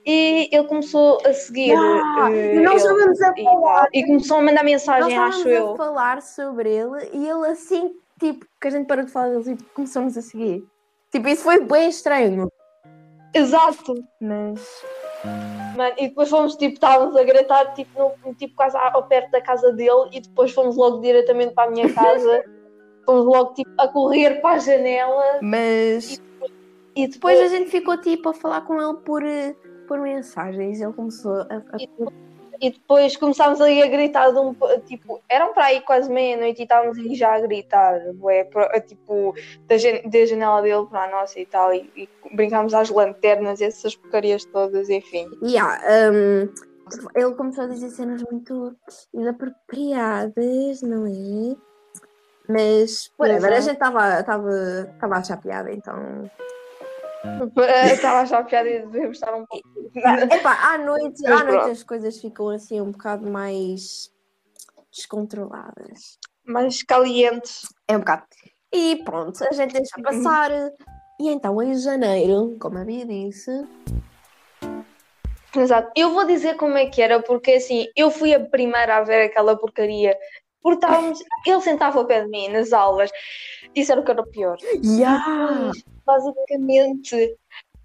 e 0.06 0.48
ele 0.52 0.64
começou 0.68 1.18
a 1.26 1.32
seguir. 1.32 1.74
Ah, 1.76 2.28
eh, 2.32 2.54
e 2.56 2.60
nós 2.60 2.82
ele. 2.84 2.92
estávamos 2.92 3.20
a 3.22 3.32
E, 3.36 3.44
falar, 3.44 3.88
e 3.92 4.06
começou 4.06 4.36
a 4.38 4.42
mandar 4.42 4.64
mensagem, 4.64 5.18
acho 5.18 5.46
a 5.48 5.50
eu. 5.50 5.76
falar 5.76 6.22
sobre 6.22 6.70
ele 6.74 7.10
e 7.12 7.28
ele 7.28 7.46
assim, 7.48 7.92
tipo, 8.18 8.46
que 8.60 8.68
a 8.68 8.70
gente 8.70 8.86
parou 8.86 9.04
de 9.04 9.10
falar 9.10 9.28
dele 9.30 9.52
e 9.60 9.64
começou-nos 9.74 10.16
a 10.16 10.22
seguir. 10.22 10.64
Tipo, 11.10 11.28
isso 11.28 11.42
foi 11.42 11.60
bem 11.60 11.88
estranho. 11.88 12.50
Exato. 13.34 13.94
Mas. 14.20 14.60
Mano, 15.76 15.94
e 15.98 16.08
depois 16.08 16.28
fomos, 16.28 16.56
tipo, 16.56 16.74
estávamos 16.74 17.16
a 17.16 17.22
gritar, 17.22 17.74
tipo, 17.74 18.12
no, 18.24 18.34
tipo, 18.34 18.54
quase 18.54 18.76
ao 18.76 19.04
perto 19.06 19.30
da 19.30 19.40
casa 19.40 19.72
dele, 19.72 20.08
e 20.12 20.20
depois 20.20 20.52
fomos 20.52 20.76
logo 20.76 20.98
diretamente 21.00 21.54
para 21.54 21.68
a 21.68 21.70
minha 21.70 21.92
casa, 21.92 22.44
fomos 23.06 23.24
logo, 23.26 23.54
tipo, 23.54 23.70
a 23.78 23.88
correr 23.88 24.40
para 24.40 24.56
a 24.56 24.58
janela, 24.58 25.38
Mas. 25.42 26.20
e 26.94 27.06
Depois 27.06 27.38
depois, 27.38 27.40
a 27.40 27.48
gente 27.48 27.70
ficou 27.70 28.00
tipo 28.00 28.28
a 28.28 28.34
falar 28.34 28.62
com 28.62 28.80
ele 28.80 28.98
por, 29.04 29.22
eh, 29.24 29.54
por 29.86 29.98
mensagens. 30.00 30.80
Ele 30.80 30.92
começou 30.92 31.32
a. 31.32 31.42
a- 31.42 32.29
e 32.60 32.70
depois 32.70 33.16
começámos 33.16 33.60
ali 33.60 33.82
a 33.82 33.86
gritar, 33.86 34.30
de 34.30 34.38
um, 34.38 34.54
tipo, 34.86 35.20
eram 35.28 35.52
para 35.54 35.66
aí 35.66 35.80
quase 35.80 36.10
meia-noite 36.10 36.60
e 36.60 36.62
estávamos 36.64 36.98
ali 36.98 37.14
já 37.14 37.34
a 37.34 37.40
gritar, 37.40 37.98
bué, 38.14 38.44
pro- 38.44 38.68
tipo, 38.86 39.34
da, 39.66 39.76
da 40.10 40.26
janela 40.26 40.60
dele 40.60 40.86
para 40.86 41.04
a 41.04 41.10
nossa 41.10 41.40
e 41.40 41.46
tal, 41.46 41.72
e, 41.72 41.90
e 41.96 42.08
brincámos 42.36 42.74
às 42.74 42.90
lanternas, 42.90 43.60
essas 43.60 43.96
porcarias 43.96 44.44
todas, 44.44 44.90
enfim. 44.90 45.30
Yeah, 45.42 45.80
um, 46.12 46.48
ele 47.14 47.34
começou 47.34 47.64
a 47.64 47.68
dizer 47.68 47.90
cenas 47.90 48.22
muito 48.30 48.76
inapropriadas, 49.14 50.82
não 50.82 51.06
é? 51.06 51.56
Mas, 52.48 53.10
whatever, 53.18 53.52
a 53.52 53.56
Exato. 53.56 53.62
gente 53.62 53.74
estava 53.74 54.22
tava, 54.24 54.50
tava 55.00 55.14
a 55.14 55.18
achar 55.18 55.36
piada, 55.40 55.72
então. 55.72 56.28
Estava 57.92 58.18
a 58.18 58.20
achar 58.22 58.44
piada 58.44 58.68
e 58.68 59.10
estar 59.10 59.34
um 59.34 59.44
pouco. 59.44 59.68
Epá, 60.32 60.74
à 60.74 60.78
noite, 60.78 61.22
Mas 61.22 61.40
à 61.40 61.44
noite 61.44 61.70
as 61.70 61.82
coisas 61.82 62.18
ficam 62.18 62.48
assim 62.48 62.80
um 62.80 62.92
bocado 62.92 63.30
mais 63.30 64.10
descontroladas. 64.92 66.18
mais 66.44 66.82
calientes. 66.82 67.62
É 67.86 67.96
um 67.96 68.00
bocado. 68.00 68.24
E 68.72 68.96
pronto, 69.04 69.42
a 69.44 69.52
gente 69.52 69.72
deixa 69.72 70.00
passar. 70.02 70.50
E 71.20 71.28
então, 71.28 71.60
em 71.62 71.74
janeiro, 71.74 72.56
como 72.58 72.78
a 72.78 72.84
Bia 72.84 73.04
disse, 73.04 73.50
Exato. 75.56 75.90
Eu 75.96 76.12
vou 76.12 76.24
dizer 76.24 76.56
como 76.56 76.76
é 76.76 76.86
que 76.86 77.02
era, 77.02 77.20
porque 77.20 77.52
assim, 77.52 77.86
eu 77.96 78.10
fui 78.10 78.32
a 78.32 78.40
primeira 78.40 78.98
a 78.98 79.02
ver 79.02 79.26
aquela 79.26 79.56
porcaria. 79.56 80.16
Porque 80.62 80.84
estávamos, 80.84 81.18
ele 81.46 81.60
sentava 81.62 81.98
ao 81.98 82.06
pé 82.06 82.22
de 82.22 82.28
mim 82.28 82.48
nas 82.48 82.72
aulas. 82.72 83.10
Isso 83.74 83.90
era 83.92 84.00
o 84.00 84.04
que 84.04 84.10
era 84.10 84.20
o 84.20 84.30
pior. 84.30 84.56
yeah. 84.84 85.72
Basicamente, 86.10 87.36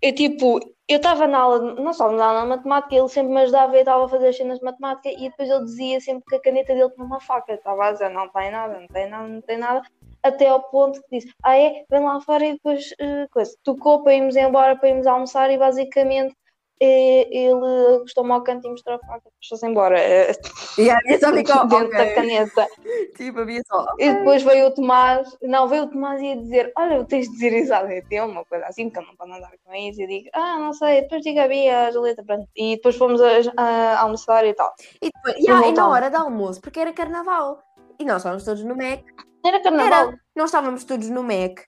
eu 0.01 0.15
tipo, 0.15 0.59
eu 0.87 0.97
estava 0.97 1.27
na 1.27 1.39
aula, 1.39 1.75
não 1.75 1.93
só 1.93 2.11
na 2.11 2.25
aula 2.25 2.41
de 2.41 2.47
matemática, 2.47 2.95
ele 2.95 3.07
sempre 3.09 3.33
me 3.33 3.41
ajudava 3.41 3.75
e 3.75 3.79
estava 3.79 4.05
a 4.05 4.09
fazer 4.09 4.27
as 4.29 4.37
cenas 4.37 4.59
de 4.59 4.65
matemática 4.65 5.09
e 5.09 5.29
depois 5.29 5.49
ele 5.49 5.65
dizia 5.65 6.01
sempre 6.01 6.23
que 6.27 6.35
a 6.35 6.41
caneta 6.41 6.73
dele 6.73 6.89
tinha 6.91 7.05
uma 7.05 7.19
faca. 7.19 7.53
Estava 7.53 7.85
a 7.85 7.91
dizer, 7.91 8.09
não 8.09 8.27
tem 8.29 8.51
nada, 8.51 8.79
não 8.79 8.87
tem 8.87 9.09
nada, 9.09 9.27
não 9.27 9.41
tem 9.41 9.57
nada. 9.57 9.81
Até 10.23 10.47
ao 10.47 10.61
ponto 10.63 10.99
que 11.03 11.19
disse, 11.19 11.33
ah 11.43 11.57
é, 11.57 11.85
vem 11.89 12.03
lá 12.03 12.19
fora 12.21 12.45
e 12.45 12.53
depois, 12.53 12.93
eh, 12.99 13.27
coisa, 13.31 13.55
tocou 13.63 14.03
para 14.03 14.15
irmos 14.15 14.35
embora, 14.35 14.75
para 14.75 14.89
irmos 14.89 15.05
almoçar 15.05 15.51
e 15.51 15.57
basicamente 15.57 16.35
eh, 16.81 17.27
ele 17.31 17.99
gostou-me 17.99 18.31
ao 18.31 18.43
canto 18.43 18.67
e 18.67 18.71
mostrou 18.71 18.97
a 18.97 18.99
faca, 18.99 19.29
deixou-se 19.39 19.65
embora. 19.65 19.97
e 20.77 21.19
só 21.19 21.33
ficou, 21.33 21.65
dentro 21.67 21.87
ok. 21.87 21.97
da 21.97 22.13
caneta. 22.13 22.67
Tipo, 23.15 23.39
havia 23.39 23.61
só. 23.65 23.85
E 23.97 24.13
depois 24.13 24.43
veio 24.43 24.67
o 24.67 24.71
Tomás, 24.71 25.37
não, 25.41 25.67
veio 25.67 25.83
o 25.83 25.89
Tomás 25.89 26.21
e 26.21 26.25
ia 26.25 26.37
dizer: 26.37 26.71
Olha, 26.77 27.03
tens 27.05 27.27
de 27.27 27.33
dizer 27.33 27.53
exatamente 27.53 28.19
uma 28.19 28.43
coisa 28.45 28.65
assim, 28.65 28.89
porque 28.89 28.99
eu 28.99 29.07
não 29.07 29.15
posso 29.15 29.31
andar 29.31 29.51
com 29.63 29.73
isso. 29.73 30.01
E 30.01 30.03
eu 30.03 30.07
digo: 30.07 30.29
Ah, 30.33 30.59
não 30.59 30.73
sei, 30.73 31.01
depois 31.01 31.21
diga 31.21 31.45
a 31.45 31.47
Bia, 31.47 31.87
a 31.87 31.91
Julieta, 31.91 32.23
pronto. 32.23 32.47
E 32.55 32.75
depois 32.75 32.95
fomos 32.95 33.21
a, 33.21 33.29
a 33.57 34.01
almoçar 34.01 34.45
e 34.45 34.53
tal. 34.53 34.73
E, 35.01 35.09
depois, 35.13 35.35
yeah, 35.37 35.67
e 35.67 35.71
na 35.71 35.87
hora 35.87 36.09
do 36.09 36.17
almoço, 36.17 36.61
porque 36.61 36.79
era 36.79 36.91
carnaval. 36.91 37.61
E 37.97 38.03
nós 38.03 38.17
estávamos 38.17 38.43
todos 38.43 38.63
no 38.63 38.75
Mac. 38.75 39.03
Era 39.45 39.61
carnaval. 39.61 40.13
Nós 40.35 40.49
estávamos 40.49 40.83
todos 40.83 41.09
no 41.09 41.23
Mac. 41.23 41.61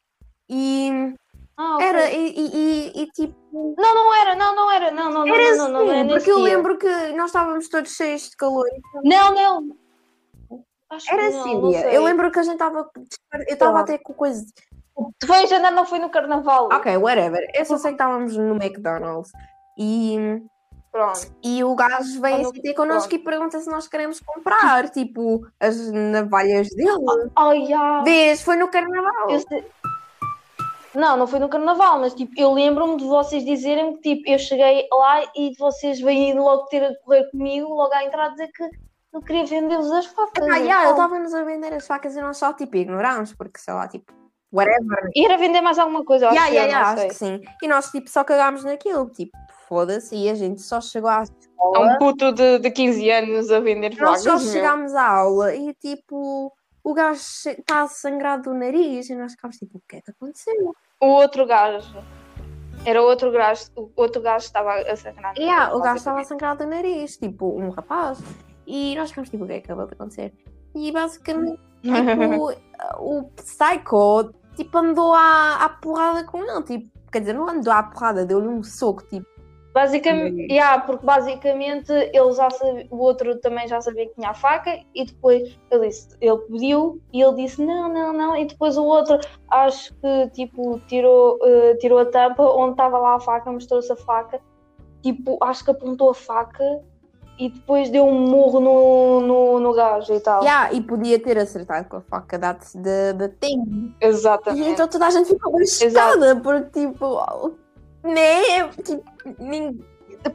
E 0.50 1.14
Ah, 1.60 1.78
era, 1.82 2.12
e, 2.12 2.34
e, 2.38 3.02
e- 3.04 3.08
tipo. 3.08 3.36
Não, 3.78 3.96
não 3.96 4.14
era, 4.14 4.36
não, 4.36 4.56
não 4.56 4.72
era, 4.72 4.92
não, 4.92 5.12
não, 5.12 5.26
não, 5.26 5.36
Era 5.36 5.56
não, 5.56 5.70
não, 5.70 5.72
não, 5.74 5.80
assim, 5.86 5.90
é 6.00 6.04
nesse 6.04 6.16
porque 6.18 6.32
eu 6.32 6.40
lembro 6.40 6.78
que 6.78 6.88
nós 7.14 7.26
estávamos 7.28 7.68
todos 7.68 7.96
cheios 7.96 8.30
de 8.30 8.38
calor. 8.38 8.68
Não, 9.04 9.34
não. 9.34 9.76
Acho 10.90 11.12
Era 11.12 11.30
não, 11.32 11.40
assim, 11.42 11.62
não 11.62 11.72
sei. 11.72 11.98
Eu 11.98 12.04
lembro 12.04 12.32
que 12.32 12.40
a 12.40 12.44
gente 12.44 12.54
estava. 12.54 12.90
Eu 13.34 13.44
estava 13.54 13.72
lá. 13.72 13.80
até 13.82 13.98
com 13.98 14.14
coisa. 14.14 14.46
Foi 15.26 15.38
em 15.44 15.48
janeiro, 15.48 15.76
não 15.76 15.86
foi 15.86 16.00
no 16.00 16.10
carnaval. 16.10 16.70
Ok, 16.72 16.96
whatever. 16.98 17.50
Eu 17.54 17.66
só 17.66 17.78
sei 17.78 17.92
que 17.92 17.96
estávamos 17.96 18.38
no 18.38 18.56
McDonald's. 18.56 19.32
E, 19.80 20.40
Pronto. 20.92 21.20
e 21.44 21.64
o 21.64 21.76
gajo 21.76 22.22
vem 22.22 22.42
assim 22.42 22.62
ter 22.62 22.74
connosco 22.74 23.14
e 23.14 23.20
pergunta 23.20 23.60
se 23.60 23.70
nós 23.70 23.88
queremos 23.88 24.20
comprar, 24.20 24.90
tipo, 24.90 25.46
as 25.60 25.92
navalhas 25.92 26.68
dele. 26.70 27.32
Ai, 27.36 27.66
já. 27.66 28.02
Vês, 28.04 28.42
foi 28.42 28.56
no 28.56 28.68
carnaval. 28.70 29.30
Eu 29.30 29.40
sei- 29.40 29.66
Não, 30.98 31.16
não 31.16 31.28
foi 31.28 31.40
no 31.40 31.48
carnaval, 31.50 32.00
mas 32.00 32.14
tipo, 32.14 32.34
eu 32.38 32.52
lembro-me 32.54 32.98
de 32.98 33.06
vocês 33.06 33.46
dizerem 33.46 33.98
que 33.98 34.16
tipo, 34.16 34.30
eu 34.32 34.40
cheguei 34.40 34.88
lá 34.92 35.22
e 35.36 35.54
vocês 35.58 36.00
vêm 36.00 36.34
logo 36.38 36.66
ter 36.66 36.84
a 36.84 36.96
correr 37.04 37.30
comigo, 37.32 37.70
logo 37.74 37.94
à 37.94 38.04
entrada 38.04 38.32
dizer 38.32 38.48
que 38.52 38.64
eu 39.14 39.22
queria 39.22 39.46
vender-vos 39.46 39.92
as 39.92 40.06
facas. 40.08 40.48
Ah, 40.50 40.58
yeah, 40.58 40.76
tal. 40.76 40.84
ele 40.84 40.92
estava-nos 40.92 41.34
a 41.34 41.44
vender 41.44 41.74
as 41.74 41.86
facas 41.88 42.16
e 42.16 42.22
nós 42.22 42.38
só, 42.38 42.52
tipo, 42.54 42.76
ignorámos, 42.76 43.34
porque, 43.34 43.60
sei 43.60 43.74
lá, 43.74 43.88
tipo, 43.88 44.12
whatever. 44.52 45.10
E 45.16 45.26
era 45.26 45.38
vender 45.38 45.62
mais 45.62 45.78
alguma 45.80 46.04
coisa, 46.04 46.26
eu 46.26 46.30
acho 46.30 46.36
Yeah, 46.36 46.50
que 46.52 46.56
yeah, 46.58 46.72
eu 46.72 46.78
yeah, 46.78 46.96
não 46.96 47.00
acho 47.00 47.08
que 47.10 47.26
sim. 47.26 47.42
E 47.64 47.68
nós, 47.68 47.92
tipo, 47.92 48.10
só 48.10 48.24
cagámos 48.24 48.64
naquilo, 48.64 49.10
tipo, 49.10 49.32
foda-se, 49.68 50.16
e 50.16 50.30
a 50.30 50.36
gente 50.36 50.62
só 50.62 50.82
chegou 50.82 51.10
à 51.10 51.20
É 51.20 51.24
escola. 51.24 51.94
um 51.94 51.98
puto 52.00 52.32
de, 52.32 52.60
de 52.60 52.72
15 52.72 53.10
anos 53.12 53.52
a 53.52 53.60
vender 53.60 53.96
Nós 54.00 54.24
facas. 54.24 54.42
só 54.42 54.46
meu. 54.46 54.54
chegámos 54.54 54.96
à 54.96 55.08
aula 55.08 55.54
e, 55.56 55.74
tipo, 55.76 56.52
o 56.84 56.94
gajo 56.94 57.20
está 57.20 57.82
a 57.84 57.88
sangrar 57.88 58.42
do 58.42 58.54
nariz 58.54 59.10
e 59.10 59.16
nós 59.16 59.34
ficámos, 59.34 59.58
tipo, 59.58 59.78
o 59.78 59.82
que 59.88 59.98
é 59.98 60.02
que 60.02 60.12
aconteceu? 60.12 60.74
O 61.00 61.08
outro 61.08 61.46
gajo. 61.46 62.04
Era 62.86 63.02
outro 63.02 63.32
gajo, 63.32 63.66
o 63.76 63.90
outro 63.96 64.22
gajo 64.22 64.46
estava 64.46 64.76
a 64.76 64.96
sangrar. 64.96 65.38
Yeah, 65.38 65.76
o 65.76 65.82
gajo 65.82 65.98
estava 65.98 66.22
a 66.22 66.24
sangrar 66.24 66.56
do 66.56 66.66
nariz, 66.66 67.18
tipo, 67.18 67.60
um 67.60 67.70
rapaz. 67.70 68.20
E 68.66 68.96
nós 68.96 69.10
ficámos, 69.10 69.30
tipo, 69.30 69.44
o 69.44 69.48
que 69.48 69.54
é 69.54 69.60
que 69.60 69.66
acabou 69.66 69.88
de 69.88 69.94
acontecer? 69.94 70.34
E 70.74 70.92
basicamente, 70.92 71.60
tipo, 71.82 72.54
o 73.00 73.24
Psycho, 73.36 74.34
tipo, 74.56 74.78
andou 74.78 75.14
à, 75.14 75.66
à 75.66 75.70
porrada 75.70 76.24
com 76.24 76.44
ele, 76.44 76.64
tipo, 76.64 76.90
quer 77.12 77.20
dizer, 77.20 77.34
não 77.34 77.50
andou 77.50 77.74
à 77.74 77.84
porrada, 77.84 78.26
deu-lhe 78.26 78.48
um 78.48 78.64
soco, 78.64 79.04
tipo, 79.04 79.28
Basicamente, 79.78 80.52
yeah, 80.52 80.82
porque 80.82 81.06
basicamente 81.06 81.92
ele 81.92 82.32
já 82.34 82.50
sabia, 82.50 82.88
o 82.90 82.98
outro 82.98 83.40
também 83.40 83.68
já 83.68 83.80
sabia 83.80 84.08
que 84.08 84.16
tinha 84.16 84.32
a 84.32 84.34
faca 84.34 84.72
e 84.96 85.06
depois 85.06 85.56
ele 85.70 85.88
disse, 85.88 86.18
ele 86.20 86.38
pediu 86.50 87.00
e 87.14 87.22
ele 87.22 87.36
disse 87.36 87.64
não, 87.64 87.88
não, 87.88 88.12
não, 88.12 88.36
e 88.36 88.46
depois 88.46 88.76
o 88.76 88.84
outro 88.84 89.20
acho 89.52 89.94
que 89.94 90.30
tipo 90.32 90.80
tirou, 90.88 91.38
eh, 91.44 91.76
tirou 91.76 92.00
a 92.00 92.06
tampa 92.06 92.42
onde 92.42 92.72
estava 92.72 92.98
lá 92.98 93.18
a 93.18 93.20
faca, 93.20 93.52
mostrou-se 93.52 93.92
a 93.92 93.96
faca, 93.96 94.42
tipo, 95.04 95.38
acho 95.44 95.64
que 95.64 95.70
apontou 95.70 96.10
a 96.10 96.16
faca 96.16 96.82
e 97.38 97.50
depois 97.50 97.92
deu 97.92 98.04
um 98.04 98.20
murro 98.20 98.60
no, 98.60 99.22
no, 99.22 99.60
no 99.60 99.74
gajo 99.76 100.12
e 100.12 100.20
tal. 100.20 100.42
yeah, 100.42 100.74
e 100.74 100.82
podia 100.82 101.20
ter 101.20 101.38
acertado 101.38 101.88
com 101.88 101.98
a 101.98 102.02
faca 102.02 102.40
da 102.40 102.54
de, 102.54 103.14
de 103.14 103.28
tempo. 103.28 103.70
E 103.70 103.96
Exatamente. 104.02 104.70
então 104.70 104.88
toda 104.88 105.06
a 105.06 105.12
gente 105.12 105.28
ficou 105.28 105.56
bem 105.56 105.68
chocada, 105.68 106.36
porque, 106.38 106.88
tipo, 106.88 107.22
né, 108.08 108.68
tipo. 108.84 109.04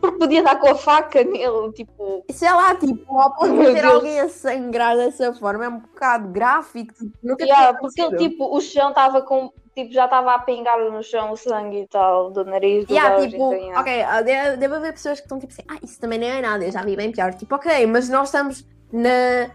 Porque 0.01 0.19
podia 0.19 0.43
dar 0.43 0.59
com 0.59 0.69
a 0.71 0.75
faca 0.75 1.23
nele, 1.25 1.73
tipo, 1.75 2.25
Sei 2.31 2.51
lá, 2.51 2.75
tipo, 2.75 3.19
ao 3.19 3.35
ponto 3.35 3.59
de 3.59 3.73
ter 3.75 3.85
alguém 3.85 4.21
a 4.21 4.29
sangrar 4.29 4.97
dessa 4.97 5.35
forma 5.35 5.65
é 5.65 5.69
um 5.69 5.81
bocado 5.81 6.29
gráfico. 6.29 6.95
Tipo, 6.95 7.19
nunca 7.23 7.45
yeah, 7.45 7.77
porque 7.77 8.01
ele 8.01 8.17
tipo, 8.17 8.57
o 8.57 8.61
chão 8.61 8.91
estava 8.91 9.21
com, 9.23 9.53
tipo, 9.75 9.93
já 9.93 10.05
estava 10.05 10.35
a 10.35 10.39
pingar 10.39 10.79
no 10.79 11.03
chão 11.03 11.33
o 11.33 11.37
sangue 11.37 11.83
e 11.83 11.89
tal, 11.89 12.31
do 12.31 12.45
nariz 12.45 12.87
do 12.87 12.95
Yeah, 12.95 13.21
tipo, 13.27 13.35
então, 13.35 13.53
yeah. 13.55 13.81
ok, 13.81 14.03
ah, 14.03 14.23
deve, 14.23 14.57
deve 14.57 14.75
haver 14.77 14.93
pessoas 14.93 15.19
que 15.19 15.27
estão 15.27 15.39
tipo 15.39 15.53
assim, 15.53 15.65
ah, 15.69 15.79
isso 15.83 16.01
também 16.01 16.19
não 16.19 16.29
é 16.29 16.41
nada, 16.41 16.65
eu 16.65 16.73
já 16.73 16.83
vi 16.83 16.97
bem 16.97 17.11
pior. 17.11 17.35
Tipo, 17.35 17.57
ok, 17.57 17.87
mas 17.87 18.09
nós 18.09 18.29
estamos 18.29 18.65
na. 18.93 19.51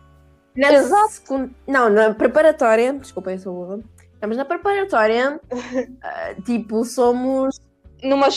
na 0.56 0.74
Exato. 0.74 1.12
secund- 1.14 1.52
Não, 1.66 1.90
na 1.90 2.14
preparatória, 2.14 2.94
desculpa, 2.94 3.32
eu 3.32 3.40
sou 3.40 3.54
burra. 3.54 3.80
Estamos 4.14 4.36
na 4.36 4.46
preparatória, 4.46 5.40
ah, 6.04 6.36
tipo, 6.46 6.84
somos. 6.84 7.60
Numa 8.04 8.28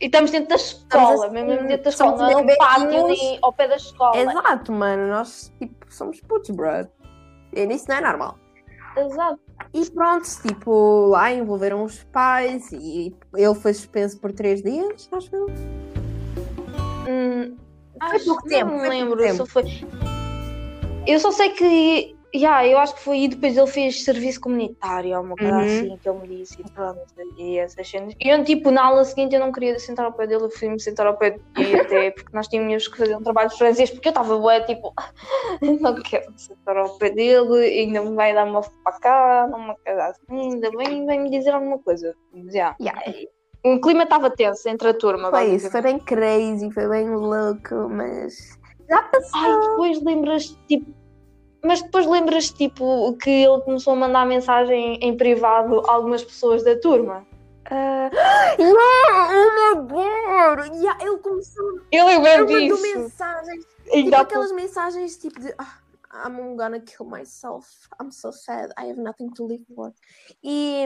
e 0.00 0.06
estamos 0.06 0.30
dentro 0.30 0.48
da 0.48 0.56
escola, 0.56 1.26
assim, 1.26 1.34
mesmo 1.34 1.68
dentro 1.68 1.84
da 1.84 1.90
escola, 1.90 2.16
não 2.16 2.30
é 2.30 2.36
um 2.36 2.56
pátio 2.56 3.06
nem 3.06 3.38
ao 3.40 3.52
pé 3.52 3.68
da 3.68 3.76
escola. 3.76 4.16
Exato, 4.16 4.72
mano, 4.72 5.08
nós, 5.08 5.52
tipo, 5.58 5.86
somos 5.88 6.20
putos, 6.20 6.50
bro. 6.50 6.68
E 7.52 7.62
isso 7.72 7.86
não 7.88 7.96
é 7.96 8.00
normal. 8.00 8.36
Exato. 8.96 9.40
E 9.72 9.90
pronto, 9.90 10.26
tipo, 10.46 11.06
lá 11.06 11.32
envolveram 11.32 11.82
os 11.84 12.02
pais 12.04 12.70
e 12.72 13.14
ele 13.34 13.54
foi 13.54 13.72
suspenso 13.72 14.18
por 14.20 14.32
três 14.32 14.62
dias, 14.62 15.08
acho 15.12 15.34
eu. 15.34 15.46
Hum, 17.08 17.56
Foi 18.10 18.20
pouco 18.20 18.42
tempo, 18.48 18.70
Não 18.72 18.78
me 18.82 18.88
lembro 18.88 19.18
tempo. 19.18 19.46
foi. 19.46 19.64
Eu 21.06 21.20
só 21.20 21.30
sei 21.30 21.50
que. 21.50 22.16
Yeah, 22.34 22.66
eu 22.66 22.78
acho 22.78 22.96
que 22.96 23.00
foi 23.00 23.20
e 23.20 23.28
depois 23.28 23.56
ele 23.56 23.66
fez 23.68 24.02
serviço 24.02 24.40
comunitário, 24.40 25.20
uma 25.20 25.36
coisa 25.36 25.54
Uhum. 25.54 25.64
assim 25.64 25.96
que 26.02 26.08
ele 26.08 26.18
me 26.18 26.36
disse 26.38 26.60
e 26.60 26.70
pronto, 26.72 27.00
e 27.38 27.58
essas 27.58 27.88
cenas. 27.88 28.12
E 28.20 28.28
eu, 28.28 28.42
tipo, 28.42 28.72
na 28.72 28.86
aula 28.86 29.04
seguinte 29.04 29.34
eu 29.36 29.40
não 29.40 29.52
queria 29.52 29.78
sentar 29.78 30.04
ao 30.04 30.12
pé 30.12 30.26
dele, 30.26 30.42
eu 30.44 30.50
fui-me 30.50 30.80
sentar 30.80 31.06
ao 31.06 31.16
pé 31.16 31.38
e 31.56 31.76
até 31.76 32.10
porque 32.12 32.36
nós 32.36 32.48
tínhamos 32.48 32.88
que 32.88 32.98
fazer 32.98 33.14
um 33.16 33.22
trabalho 33.22 33.50
de 33.50 33.56
francês, 33.56 33.88
porque 33.90 34.08
eu 34.08 34.10
estava 34.10 34.36
bué, 34.36 34.60
tipo, 34.62 34.92
não 35.80 35.94
quero 36.02 36.32
sentar 36.36 36.76
ao 36.76 36.88
pé 36.98 37.10
dele, 37.10 37.66
ainda 37.66 38.02
me 38.02 38.16
vai 38.16 38.34
dar 38.34 38.46
uma 38.46 38.62
facada, 38.82 39.54
uma 39.56 39.76
coisa 39.76 40.04
assim, 40.06 40.54
ainda 40.54 40.70
bem 40.72 41.06
vai 41.06 41.18
me 41.18 41.30
dizer 41.30 41.50
alguma 41.50 41.78
coisa. 41.78 42.14
Mas, 42.32 42.52
yeah. 42.52 42.74
Yeah. 42.80 43.00
O 43.64 43.80
clima 43.80 44.02
estava 44.02 44.28
tenso 44.28 44.68
entre 44.68 44.88
a 44.88 44.94
turma. 44.94 45.30
Foi 45.30 45.54
isso, 45.54 45.70
foi 45.70 45.80
bem 45.82 45.98
crazy, 46.00 46.70
foi 46.72 46.88
bem 46.88 47.08
louco, 47.10 47.88
mas 47.88 48.58
já 48.90 49.02
passou. 49.04 49.40
Ai, 49.40 49.60
depois 49.60 50.02
lembras 50.02 50.46
tipo. 50.68 51.03
Mas 51.64 51.80
depois 51.82 52.06
lembras 52.06 52.50
tipo 52.50 53.16
que 53.16 53.30
ele 53.30 53.60
começou 53.62 53.94
a 53.94 53.96
mandar 53.96 54.26
mensagem 54.26 54.96
em 55.00 55.16
privado 55.16 55.80
a 55.88 55.92
algumas 55.92 56.22
pessoas 56.22 56.62
da 56.62 56.78
turma. 56.78 57.26
Ah, 57.70 58.10
yeah, 58.58 59.50
my 59.56 59.88
god! 59.88 60.74
Yeah, 60.82 61.02
ele 61.04 61.16
começou, 61.18 61.80
Eu 61.90 62.08
ele 62.10 62.18
lembro 62.18 62.52
mandou 62.52 62.76
disso. 62.76 62.82
mensagens, 62.98 63.64
tipo 63.90 64.10
dá 64.10 64.20
aquelas 64.20 64.52
mensagens 64.52 65.16
tipo 65.16 65.40
de 65.40 65.54
ah, 65.58 65.78
I'm 66.28 66.54
gonna 66.56 66.80
kill 66.80 67.06
myself, 67.06 67.66
I'm 68.00 68.10
so 68.10 68.30
sad, 68.30 68.70
I 68.78 68.90
have 68.90 69.00
nothing 69.00 69.30
to 69.30 69.46
live 69.46 69.64
for. 69.74 69.92
E 70.42 70.84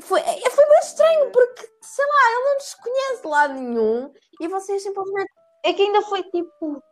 foi, 0.00 0.20
é- 0.20 0.50
foi 0.50 0.64
bem 0.66 0.78
estranho 0.82 1.30
porque, 1.30 1.68
sei 1.82 2.04
lá, 2.06 2.30
ele 2.32 2.44
não 2.44 2.54
nos 2.54 2.74
conhece 2.74 3.22
de 3.22 3.28
lado 3.28 3.52
nenhum 3.54 4.12
e 4.40 4.48
vocês 4.48 4.82
simplesmente 4.82 5.30
é 5.64 5.72
que 5.74 5.82
ainda 5.82 6.00
foi 6.02 6.22
tipo. 6.22 6.82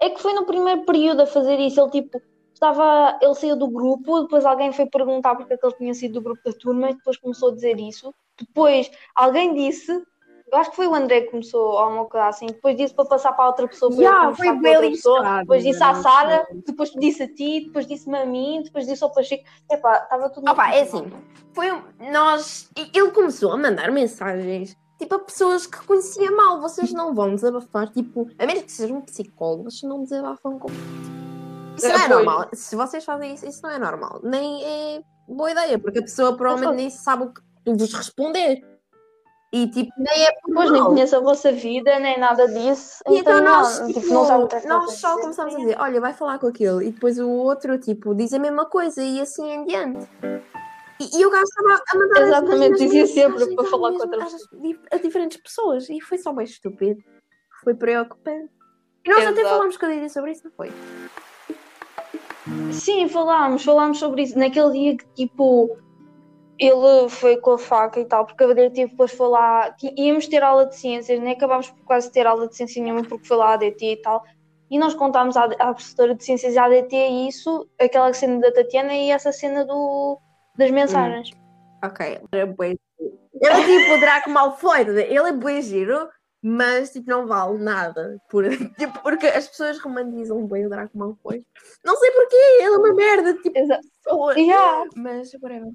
É 0.00 0.10
que 0.10 0.20
foi 0.20 0.32
no 0.34 0.44
primeiro 0.46 0.84
período 0.84 1.22
a 1.22 1.26
fazer 1.26 1.58
isso. 1.60 1.80
Ele 1.80 1.90
tipo. 1.90 2.20
Estava, 2.54 3.18
ele 3.20 3.34
saiu 3.34 3.54
do 3.54 3.68
grupo, 3.68 4.22
depois 4.22 4.46
alguém 4.46 4.72
foi 4.72 4.86
perguntar 4.86 5.34
porque 5.34 5.52
é 5.52 5.58
que 5.58 5.66
ele 5.66 5.74
tinha 5.74 5.92
sido 5.92 6.14
do 6.14 6.22
grupo 6.22 6.40
da 6.42 6.54
turma 6.54 6.88
e 6.88 6.94
depois 6.94 7.18
começou 7.18 7.50
a 7.50 7.54
dizer 7.54 7.78
isso. 7.78 8.14
Depois 8.40 8.90
alguém 9.14 9.52
disse, 9.52 9.92
eu 9.92 10.58
acho 10.58 10.70
que 10.70 10.76
foi 10.76 10.86
o 10.86 10.94
André 10.94 11.20
que 11.20 11.32
começou 11.32 11.76
a 11.76 11.86
uma 11.86 12.06
coisa 12.06 12.28
assim, 12.28 12.46
depois 12.46 12.74
disse 12.74 12.94
para 12.94 13.04
passar 13.04 13.34
para 13.34 13.48
outra 13.48 13.68
pessoa, 13.68 13.90
para 13.90 14.00
Yeah, 14.00 14.34
foi 14.34 14.46
com 14.48 14.66
outra 14.66 14.88
pessoa, 14.88 15.38
depois 15.40 15.62
disse 15.64 15.84
à 15.84 15.94
Sara, 15.96 16.46
depois 16.66 16.90
disse 16.92 17.22
a 17.24 17.28
ti, 17.34 17.66
depois 17.66 17.86
disse-me 17.86 18.16
a 18.16 18.24
mim, 18.24 18.62
depois 18.64 18.86
disse 18.86 19.04
ao 19.04 19.12
Pacheco. 19.12 19.44
Epá, 19.70 19.98
estava 20.04 20.30
tudo. 20.30 20.50
Opa, 20.50 20.74
é 20.74 20.80
assim, 20.80 21.12
foi 21.52 21.70
um- 21.70 21.82
nós. 22.10 22.70
Ele 22.74 23.10
começou 23.10 23.52
a 23.52 23.58
mandar 23.58 23.90
mensagens 23.92 24.74
tipo 24.98 25.14
a 25.14 25.18
pessoas 25.18 25.66
que 25.66 25.84
conhecia 25.86 26.30
mal. 26.30 26.60
Vocês 26.60 26.92
não 26.92 27.14
vão 27.14 27.34
desabafar, 27.34 27.88
tipo, 27.90 28.28
a 28.38 28.46
menos 28.46 28.64
que 28.64 28.72
sejam 28.72 29.00
psicólogo, 29.00 29.64
vocês 29.64 29.82
não 29.82 30.02
desabafam 30.02 30.58
com. 30.58 30.68
Isso 31.76 31.88
não 31.88 31.94
é 31.94 31.98
Pois. 31.98 32.08
normal. 32.08 32.48
Se 32.52 32.76
vocês 32.76 33.04
fazem 33.04 33.34
isso, 33.34 33.46
isso 33.46 33.60
não 33.62 33.70
é 33.70 33.78
normal. 33.78 34.20
Nem 34.22 34.64
é 34.64 35.02
boa 35.28 35.50
ideia, 35.50 35.78
porque 35.78 35.98
a 35.98 36.02
pessoa 36.02 36.36
provavelmente 36.36 36.76
nem 36.76 36.90
sabe 36.90 37.24
o 37.24 37.32
que 37.32 37.42
vos 37.74 37.92
responder. 37.92 38.60
E 39.52 39.68
tipo, 39.68 39.90
nem 39.96 40.24
é 40.24 40.32
por 40.32 40.48
Depois 40.48 40.70
nem 40.72 40.84
conheço 40.84 41.16
a 41.16 41.20
vossa 41.20 41.52
vida, 41.52 41.98
nem 41.98 42.18
nada 42.18 42.48
disso. 42.48 43.00
E 43.08 43.18
então 43.18 43.40
nós, 43.42 43.80
não, 43.80 43.92
tipo, 43.92 44.06
não 44.08 44.26
sabe 44.26 44.44
o 44.44 44.48
que 44.48 44.60
que 44.60 44.66
nós 44.66 44.84
vocês 44.84 45.00
só 45.00 45.18
começamos 45.18 45.54
a 45.54 45.58
dizer, 45.58 45.76
olha, 45.78 46.00
vai 46.00 46.12
falar 46.12 46.38
com 46.38 46.48
aquele, 46.48 46.86
e 46.86 46.90
depois 46.90 47.18
o 47.18 47.28
outro, 47.30 47.78
tipo, 47.78 48.14
diz 48.14 48.32
a 48.32 48.38
mesma 48.38 48.66
coisa, 48.66 49.02
e 49.02 49.20
assim 49.20 49.48
em 49.48 49.64
diante. 49.64 50.08
E, 50.98 51.18
e 51.20 51.26
o 51.26 51.30
gajo 51.30 51.44
estava 51.44 51.82
a 51.92 51.98
mandar 51.98 52.22
Exatamente, 52.22 52.78
dizia 52.78 53.06
sempre 53.06 53.32
mensagens 53.32 53.54
para 53.54 53.64
falar 53.64 53.92
com 53.92 53.98
mesmo- 53.98 54.12
outra 54.14 54.24
às 54.24 54.32
di- 54.62 54.80
A 54.90 54.96
diferentes 54.96 55.36
pessoas, 55.38 55.88
e 55.90 56.00
foi 56.00 56.18
só 56.18 56.32
bem 56.32 56.44
estúpido. 56.44 57.02
Foi 57.62 57.74
preocupante. 57.74 58.50
E 59.04 59.10
nós 59.10 59.26
até 59.26 59.40
Exato. 59.40 59.48
falámos 59.56 59.76
com 59.76 59.86
a 59.86 59.88
Didi 59.90 60.08
sobre 60.10 60.32
isso, 60.32 60.44
não 60.44 60.52
foi? 60.52 60.70
Sim, 62.72 63.08
falámos, 63.08 63.64
falámos 63.64 63.98
sobre 63.98 64.22
isso. 64.22 64.38
Naquele 64.38 64.70
dia 64.72 64.96
que 64.96 65.06
tipo 65.14 65.76
ele 66.58 67.08
foi 67.10 67.36
com 67.36 67.52
a 67.52 67.58
faca 67.58 68.00
e 68.00 68.04
tal, 68.06 68.24
porque 68.24 68.42
a 68.42 68.46
diretiva 68.54 68.88
depois 68.90 69.12
foi 69.12 69.28
lá, 69.28 69.74
íamos 69.96 70.26
ter 70.26 70.42
aula 70.42 70.64
de 70.64 70.74
ciências, 70.74 71.20
nem 71.20 71.34
acabámos 71.34 71.68
por 71.68 71.84
quase 71.84 72.10
ter 72.10 72.26
aula 72.26 72.48
de 72.48 72.56
ciência 72.56 72.82
nenhuma 72.82 73.02
porque 73.04 73.26
foi 73.28 73.36
lá 73.36 73.50
a 73.50 73.54
ADT 73.54 73.84
e 73.84 73.96
tal. 73.98 74.24
E 74.70 74.78
nós 74.78 74.94
contámos 74.94 75.36
à, 75.36 75.44
à 75.44 75.74
professora 75.74 76.14
de 76.14 76.24
ciências 76.24 76.54
da 76.54 76.64
ADT 76.64 76.96
isso, 77.28 77.68
aquela 77.78 78.10
cena 78.14 78.40
da 78.40 78.50
Tatiana 78.50 78.94
e 78.94 79.10
essa 79.10 79.30
cena 79.32 79.64
do, 79.66 80.18
das 80.56 80.70
mensagens. 80.70 81.30
Ok, 81.84 82.20
era 82.32 82.46
bué 82.46 82.68
giro. 82.68 83.18
Ele 83.40 83.52
é 83.52 83.64
tipo 83.64 83.94
o 83.94 84.00
Draco 84.00 84.30
Malfoy, 84.30 84.84
tá 84.84 84.92
ele 84.92 85.28
é 85.28 85.32
bué 85.32 85.60
giro, 85.60 86.08
mas 86.42 86.90
tipo 86.90 87.10
não 87.10 87.26
vale 87.26 87.58
nada. 87.58 88.18
Por, 88.30 88.44
tipo, 88.78 88.98
porque 89.02 89.26
as 89.26 89.48
pessoas 89.48 89.78
romantizam 89.78 90.46
bem 90.46 90.66
o 90.66 90.70
Draco 90.70 90.96
Malfoy. 90.96 91.44
Não 91.84 91.96
sei 91.96 92.10
porquê, 92.12 92.36
ele 92.60 92.74
é 92.74 92.78
uma 92.78 92.94
merda, 92.94 93.34
tipo, 93.34 93.58
Exato. 93.58 93.86
Yeah. 94.36 94.84
Mas, 94.96 95.32
whatever. 95.34 95.70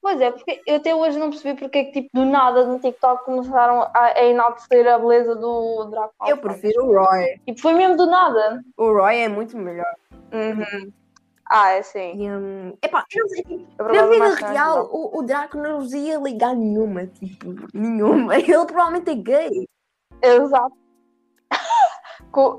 Pois 0.00 0.20
é, 0.20 0.30
porque 0.30 0.62
eu 0.64 0.76
até 0.76 0.94
hoje 0.94 1.18
não 1.18 1.30
percebi 1.30 1.58
porque 1.58 1.78
é 1.78 1.84
que 1.84 1.92
tipo 1.92 2.08
do 2.14 2.24
nada 2.24 2.64
no 2.64 2.78
TikTok 2.78 3.24
começaram 3.24 3.82
a, 3.92 4.12
a 4.14 4.24
enaltecer 4.24 4.86
a 4.86 4.98
beleza 5.00 5.34
do 5.34 5.86
Draco 5.90 6.14
Eu 6.20 6.36
Malfoy. 6.36 6.50
prefiro 6.50 6.84
o 6.84 6.94
Roy. 6.94 7.40
Tipo, 7.44 7.60
foi 7.60 7.74
mesmo 7.74 7.96
do 7.96 8.06
nada. 8.06 8.62
O 8.76 8.92
Roy 8.92 9.16
é 9.16 9.28
muito 9.28 9.56
melhor. 9.58 9.92
Uhum. 10.32 10.92
Ah, 11.48 11.70
é 11.70 11.82
sim. 11.82 12.24
E, 12.24 12.30
hum, 12.30 12.76
epá, 12.82 13.04
eu 13.14 13.28
sei, 13.28 13.66
na 13.78 14.06
vida 14.06 14.34
real, 14.34 14.88
o, 14.90 15.18
o 15.18 15.22
Draco 15.22 15.56
não 15.56 15.80
nos 15.80 15.92
ia 15.92 16.18
ligar 16.18 16.54
nenhuma, 16.56 17.06
tipo, 17.06 17.54
nenhuma. 17.72 18.34
Ele 18.36 18.66
provavelmente 18.66 19.10
é 19.10 19.14
gay. 19.14 19.68
Exato. 20.22 20.76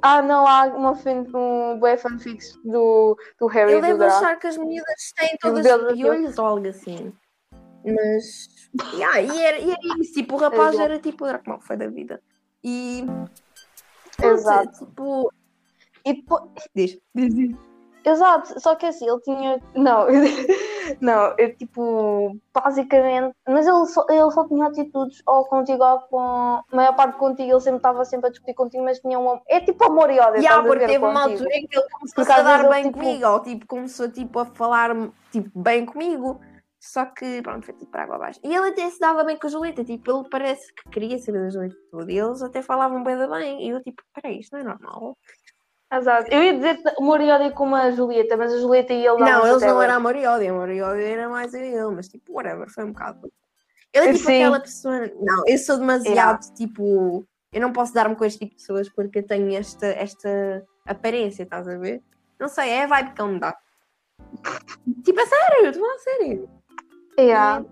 Ah, 0.02 0.24
não, 0.24 0.48
há 0.48 0.66
uma 0.66 0.96
fan, 0.96 1.24
um 1.36 1.78
bué 1.78 1.98
fanfics 1.98 2.60
do, 2.64 3.16
do 3.40 3.46
Harry 3.46 3.74
Ele 3.74 3.82
deve 3.82 4.06
achar 4.06 4.36
que 4.40 4.48
as 4.48 4.58
miúdas 4.58 5.14
têm 5.16 5.38
todas 5.40 5.68
piolhos 5.94 6.40
ou 6.40 6.46
algo 6.48 6.68
assim. 6.68 7.14
Mas. 7.86 8.70
Yeah, 8.96 9.22
e, 9.22 9.40
era, 9.40 9.60
e 9.60 9.70
era 9.70 9.80
isso, 10.00 10.14
tipo, 10.14 10.34
o 10.36 10.40
rapaz 10.40 10.74
Exato. 10.74 10.82
era 10.82 11.00
tipo 11.00 11.24
o 11.24 11.28
Draco 11.28 11.50
Malfoy 11.50 11.78
da 11.78 11.88
vida. 11.88 12.20
E. 12.64 13.06
Exato. 14.20 14.86
Tipo. 14.86 15.32
E 16.04 16.14
depois, 16.14 16.44
Diz. 16.74 17.00
Diz, 17.14 17.36
diz. 17.36 17.67
Exato, 18.10 18.60
só 18.60 18.76
que 18.76 18.86
assim, 18.86 19.08
ele 19.10 19.20
tinha. 19.22 19.62
Não, 19.76 20.06
não, 21.02 21.36
eu 21.38 21.56
tipo, 21.56 22.38
basicamente. 22.54 23.36
Mas 23.48 23.68
ele 23.68 23.86
só, 23.88 24.06
ele 24.10 24.32
só 24.32 24.48
tinha 24.48 24.66
atitudes 24.68 25.22
ou 25.28 25.46
contigo 25.46 25.84
ou 25.84 26.00
com. 26.02 26.20
A 26.20 26.64
maior 26.72 26.96
parte 26.96 27.18
contigo, 27.18 27.52
ele 27.52 27.60
sempre 27.60 27.78
estava 27.78 28.06
sempre 28.06 28.28
a 28.28 28.32
discutir 28.32 28.54
contigo, 28.54 28.84
mas 28.84 29.00
tinha 29.00 29.20
um. 29.20 29.40
É 29.48 29.60
tipo 29.60 29.84
amor 29.86 30.10
e 30.10 30.20
ódio. 30.20 30.42
Yeah, 30.42 30.64
porque 30.64 30.86
teve 30.86 31.06
uma 31.06 31.24
contigo. 31.24 31.44
altura 31.44 31.56
em 31.58 31.68
que 31.68 31.78
ele 31.78 31.88
começou 31.90 32.34
a 32.36 32.42
dar 32.42 32.60
ele, 32.60 32.70
bem 32.70 32.84
tipo- 32.86 32.98
comigo, 33.00 33.28
ou 33.28 33.40
tipo, 33.42 33.68
começou 33.68 34.12
tipo, 34.12 34.40
a 34.40 34.46
falar 34.46 34.96
tipo, 35.32 35.50
bem 35.60 35.86
comigo. 35.86 36.40
Só 36.80 37.06
que, 37.06 37.42
pronto, 37.42 37.66
foi 37.66 37.74
tipo 37.74 37.92
para 37.92 38.04
água 38.04 38.16
abaixo. 38.16 38.40
E 38.44 38.54
ele 38.56 38.70
até 38.70 38.88
se 38.90 39.00
dava 39.00 39.24
bem 39.24 39.36
com 39.38 39.48
a 39.48 39.50
Julieta, 39.50 39.84
tipo, 39.84 40.10
ele 40.12 40.30
parece 40.30 40.72
que 40.74 40.90
queria 40.90 41.18
ser 41.18 41.32
da 41.34 41.50
Julieta 41.50 41.76
tudo. 41.92 42.10
E 42.10 42.18
eles 42.18 42.42
até 42.42 42.62
falavam 42.62 43.04
bem 43.04 43.18
da 43.18 43.28
bem. 43.28 43.66
E 43.66 43.70
eu, 43.72 43.82
tipo, 43.82 44.02
peraí, 44.14 44.40
isto 44.40 44.54
não 44.54 44.60
é 44.60 44.64
normal. 44.64 45.18
Exato. 45.92 46.30
Eu 46.32 46.44
ia 46.44 46.54
dizer 46.54 46.82
amor 46.98 47.22
e 47.22 47.32
ódio 47.32 47.52
com 47.54 47.74
a 47.74 47.92
Julieta, 47.92 48.36
mas 48.36 48.54
a 48.54 48.58
Julieta 48.60 48.94
e 48.94 49.06
ele 49.06 49.18
Não, 49.20 49.26
davam-se 49.26 49.50
eles 49.52 49.64
não 49.64 49.82
eram 49.82 49.96
amor 49.96 50.16
e 50.16 50.26
ódio, 50.26 50.54
amor 50.54 50.70
e 50.70 50.82
ódio 50.82 51.02
era 51.02 51.30
mais 51.30 51.54
eu 51.54 51.62
ele, 51.62 51.96
mas 51.96 52.08
tipo, 52.10 52.34
whatever, 52.34 52.70
foi 52.70 52.84
um 52.84 52.92
bocado. 52.92 53.32
Ele 53.94 54.08
é 54.10 54.14
tipo 54.14 54.26
Sim. 54.26 54.36
aquela 54.44 54.60
pessoa. 54.60 55.12
Não, 55.22 55.44
eu 55.48 55.58
sou 55.58 55.78
demasiado 55.78 56.54
tipo. 56.54 57.26
Eu 57.54 57.62
não 57.62 57.72
posso 57.72 57.94
dar-me 57.94 58.16
com 58.16 58.26
este 58.26 58.40
tipo 58.40 58.52
de 58.52 58.58
pessoas 58.62 58.90
porque 58.90 59.20
eu 59.20 59.26
tenho 59.26 59.56
esta, 59.58 59.86
esta 59.88 60.64
aparência, 60.86 61.44
estás 61.44 61.68
a 61.68 61.78
ver? 61.78 62.04
Não 62.38 62.50
sei, 62.50 62.70
é 62.70 62.84
a 62.84 62.88
vibe 62.88 63.14
que 63.14 63.22
ele 63.22 63.32
me 63.34 63.40
dá. 63.40 63.58
tipo, 65.06 65.20
a 65.22 65.26
sério, 65.26 65.70
estou 65.70 65.90
a 65.90 65.98
sério. 66.00 66.50
Yeah. 67.18 67.64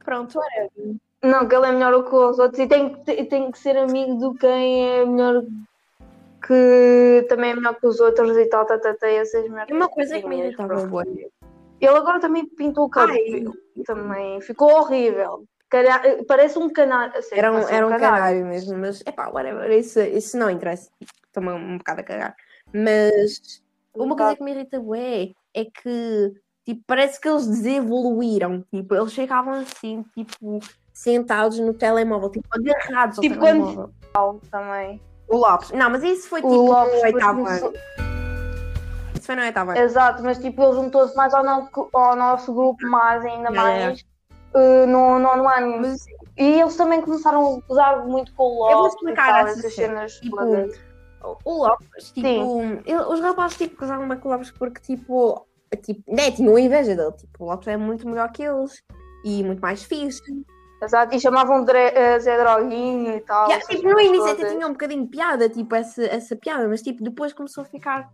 E 0.00 0.04
Pronto, 0.04 0.38
whatever. 0.38 0.96
Não, 1.22 1.46
que 1.46 1.54
ele 1.54 1.66
é 1.66 1.72
melhor 1.72 2.02
que 2.08 2.14
os 2.14 2.38
outros 2.38 2.58
e 2.58 2.66
tem 2.66 2.94
que, 2.94 3.00
te- 3.04 3.24
tem 3.26 3.50
que 3.50 3.58
ser 3.58 3.76
amigo 3.76 4.14
do 4.16 4.34
quem 4.34 4.88
é 5.00 5.04
melhor 5.04 5.44
que 6.46 7.26
também 7.28 7.50
é 7.50 7.54
melhor 7.54 7.74
que 7.74 7.86
os 7.86 8.00
outros 8.00 8.36
e 8.36 8.46
tal, 8.46 8.64
tal, 8.66 8.80
tal, 8.80 8.94
tal, 8.96 9.08
essas 9.08 9.48
merdas. 9.48 9.68
E 9.70 9.72
uma 9.72 9.88
coisa 9.88 10.20
que 10.20 10.26
me 10.28 10.38
irritava 10.38 10.86
boa. 10.86 11.04
Ele 11.80 11.96
agora 11.96 12.18
também 12.20 12.44
pintou 12.46 12.86
o 12.86 12.90
cabelo 12.90 13.54
também, 13.86 14.40
ficou 14.40 14.70
horrível. 14.72 15.44
Parece 16.26 16.58
um 16.58 16.70
canário. 16.70 17.16
a 17.16 17.22
sério, 17.22 17.38
Era 17.38 17.52
um, 17.52 17.68
era 17.68 17.86
um 17.86 17.90
canário 17.90 18.46
mesmo, 18.46 18.76
mas 18.78 19.02
é 19.04 19.12
pá, 19.12 19.28
whatever, 19.28 19.70
isso, 19.70 20.00
isso 20.00 20.36
não 20.38 20.50
interessa. 20.50 20.90
Estou-me 21.26 21.50
um 21.50 21.78
bocado 21.78 22.00
a 22.00 22.04
cagar. 22.04 22.34
Mas 22.72 23.62
uma 23.94 24.16
coisa 24.16 24.36
que 24.36 24.42
me 24.42 24.52
irrita 24.52 24.80
bué 24.80 25.32
é 25.54 25.64
que 25.64 26.32
tipo, 26.64 26.82
parece 26.86 27.20
que 27.20 27.28
eles 27.28 27.46
desevoluíram. 27.46 28.64
Tipo, 28.74 28.94
eles 28.94 29.12
chegavam 29.12 29.54
assim, 29.54 30.04
tipo, 30.14 30.58
sentados 30.92 31.58
no 31.60 31.72
telemóvel, 31.74 32.30
tipo, 32.30 32.46
agarrados 32.50 33.18
ao 33.18 33.22
Tipo, 33.22 33.38
quando- 33.38 33.92
telemóvel. 34.14 34.40
também. 34.50 35.00
O 35.28 35.36
Lopes. 35.36 35.70
Não, 35.72 35.90
mas 35.90 36.02
isso 36.02 36.28
foi 36.28 36.40
O 36.40 36.48
tipo 36.48 36.56
Lopes 36.62 36.94
no 36.94 37.04
oitavo 37.04 37.44
começou- 37.44 37.68
ano. 37.68 37.76
Isso 39.14 39.26
foi 39.26 39.36
no 39.36 39.42
oitavo 39.42 39.70
ano. 39.72 39.80
Exato, 39.80 40.22
mas 40.22 40.38
tipo, 40.38 40.62
ele 40.62 40.72
juntou-se 40.72 41.16
mais 41.16 41.34
ao, 41.34 41.44
no- 41.44 41.68
ao 41.92 42.16
nosso 42.16 42.52
grupo, 42.54 42.86
mais 42.88 43.24
ainda 43.24 43.50
Yeah, 43.50 43.68
yeah. 43.70 43.86
mais 43.86 44.04
eh, 44.54 44.86
no 44.86 45.18
nono 45.18 45.48
ano. 45.48 45.78
Mas, 45.80 46.04
E 46.40 46.60
eles 46.60 46.76
também 46.76 47.00
começaram 47.00 47.44
a 47.68 47.72
usar 47.72 47.96
muito 48.06 48.32
com 48.34 48.44
o 48.44 48.58
Lopes. 48.60 48.72
Eu 48.72 48.78
vou 48.78 48.86
explicar 48.88 49.26
tal, 49.32 49.46
essas 49.48 49.74
cena. 49.74 50.08
cenas 50.08 50.12
Tipo, 50.20 50.36
o 51.44 51.64
Lopes, 51.66 52.12
tipo, 52.12 52.62
ele- 52.86 53.02
os 53.02 53.20
rapazes 53.20 53.58
tipo, 53.58 53.76
casaram 53.76 54.06
bem 54.08 54.16
com 54.18 54.28
o 54.28 54.32
Lopes 54.32 54.50
porque, 54.52 54.80
tipo, 54.80 55.44
tipo 55.82 56.00
né, 56.14 56.30
tinham 56.30 56.56
inveja 56.58 56.94
dele. 56.94 57.12
Tipo, 57.12 57.44
o 57.44 57.46
Lopes 57.48 57.66
é 57.68 57.76
muito 57.76 58.08
melhor 58.08 58.30
que 58.30 58.44
eles 58.44 58.82
e 59.24 59.42
muito 59.42 59.60
mais 59.60 59.82
fixe. 59.82 60.22
Exato, 60.80 61.14
e 61.14 61.20
chamavam 61.20 61.64
Dre- 61.64 61.92
eh, 61.94 62.18
Zé 62.20 62.38
Droguinho 62.38 63.16
e 63.16 63.20
tal. 63.20 63.46
Yeah, 63.48 63.66
tipo, 63.66 63.88
no 63.88 64.00
início 64.00 64.30
até 64.30 64.46
tinha 64.48 64.66
um 64.66 64.72
bocadinho 64.72 65.02
de 65.04 65.08
piada, 65.10 65.48
tipo, 65.48 65.74
essa, 65.74 66.04
essa 66.04 66.36
piada, 66.36 66.68
mas 66.68 66.82
tipo, 66.82 67.02
depois 67.02 67.32
começou 67.32 67.62
a 67.62 67.66
ficar. 67.66 68.08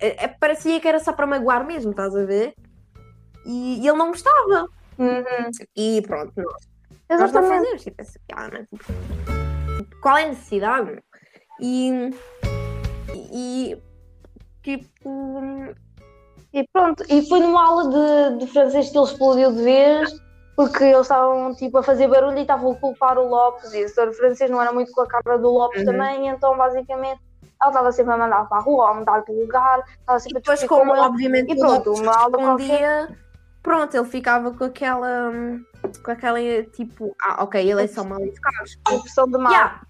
é- 0.00 0.24
é- 0.24 0.28
parecia 0.28 0.78
que 0.78 0.86
era 0.86 0.98
só 1.00 1.12
para 1.12 1.26
magoar 1.26 1.64
mesmo, 1.66 1.92
estás 1.92 2.14
a 2.14 2.24
ver? 2.24 2.54
E, 3.46 3.80
e 3.82 3.88
ele 3.88 3.96
não 3.96 4.08
gostava. 4.08 4.68
Uhum. 4.98 5.50
E 5.74 6.02
pronto, 6.06 6.32
nós, 6.36 7.20
nós 7.20 7.32
não 7.32 7.42
fazemos 7.48 7.82
tipo, 7.82 8.02
essa 8.02 8.20
piada, 8.28 8.58
né? 8.58 8.66
Tipo, 8.70 10.00
qual 10.02 10.18
é 10.18 10.24
a 10.24 10.28
necessidade? 10.28 11.02
E. 11.58 12.10
E. 13.32 13.78
Tipo. 14.62 15.74
E 16.52 16.66
pronto, 16.72 17.04
e 17.08 17.26
foi 17.28 17.40
numa 17.40 17.64
aula 17.64 17.88
de, 18.34 18.44
de 18.44 18.52
francês 18.52 18.90
que 18.90 18.98
ele 18.98 19.06
explodiu 19.06 19.52
de 19.52 19.62
vez, 19.62 20.10
porque 20.68 20.84
eles 20.84 21.00
estavam 21.02 21.54
tipo 21.54 21.78
a 21.78 21.82
fazer 21.82 22.08
barulho 22.08 22.36
e 22.38 22.42
estavam 22.42 22.72
a 22.72 22.76
culpar 22.76 23.18
o 23.18 23.26
Lopes, 23.28 23.72
e 23.72 23.84
o 23.84 23.88
senhor 23.88 24.12
francês 24.12 24.50
não 24.50 24.60
era 24.60 24.72
muito 24.72 24.92
com 24.92 25.00
a 25.00 25.06
cara 25.06 25.38
do 25.38 25.48
Lopes 25.50 25.80
Uhum. 25.80 25.86
também, 25.86 26.28
então 26.28 26.56
basicamente 26.56 27.20
ela 27.60 27.70
estava 27.70 27.92
sempre 27.92 28.12
a 28.12 28.16
mandar 28.16 28.48
para 28.48 28.58
a 28.58 28.60
rua, 28.60 28.90
a 28.90 28.94
mudar 28.94 29.20
de 29.20 29.32
lugar, 29.32 29.84
estava 30.00 30.18
E 30.18 30.22
sempre 30.22 30.38
a 30.38 30.40
depois, 30.40 30.58
discutir 30.60 30.78
como 30.80 30.90
com 30.92 30.96
ele. 30.96 31.06
obviamente 31.06 31.52
E 31.52 31.58
pronto, 31.58 31.92
uma 31.92 32.16
aula 32.16 32.38
qualquer. 32.38 32.66
respondia, 32.66 33.18
pronto, 33.62 33.96
ele 33.96 34.06
ficava 34.06 34.50
com 34.52 34.64
aquela. 34.64 35.32
Com 36.04 36.10
aquela 36.10 36.38
tipo, 36.72 37.14
ah, 37.22 37.42
ok, 37.44 37.70
ele 37.70 37.82
é 37.82 37.86
só 37.86 38.04
mal 38.04 38.20
educado. 38.20 38.56
Impressão 38.92 39.26
de 39.26 39.38
mal. 39.38 39.52
Yeah. 39.52 39.80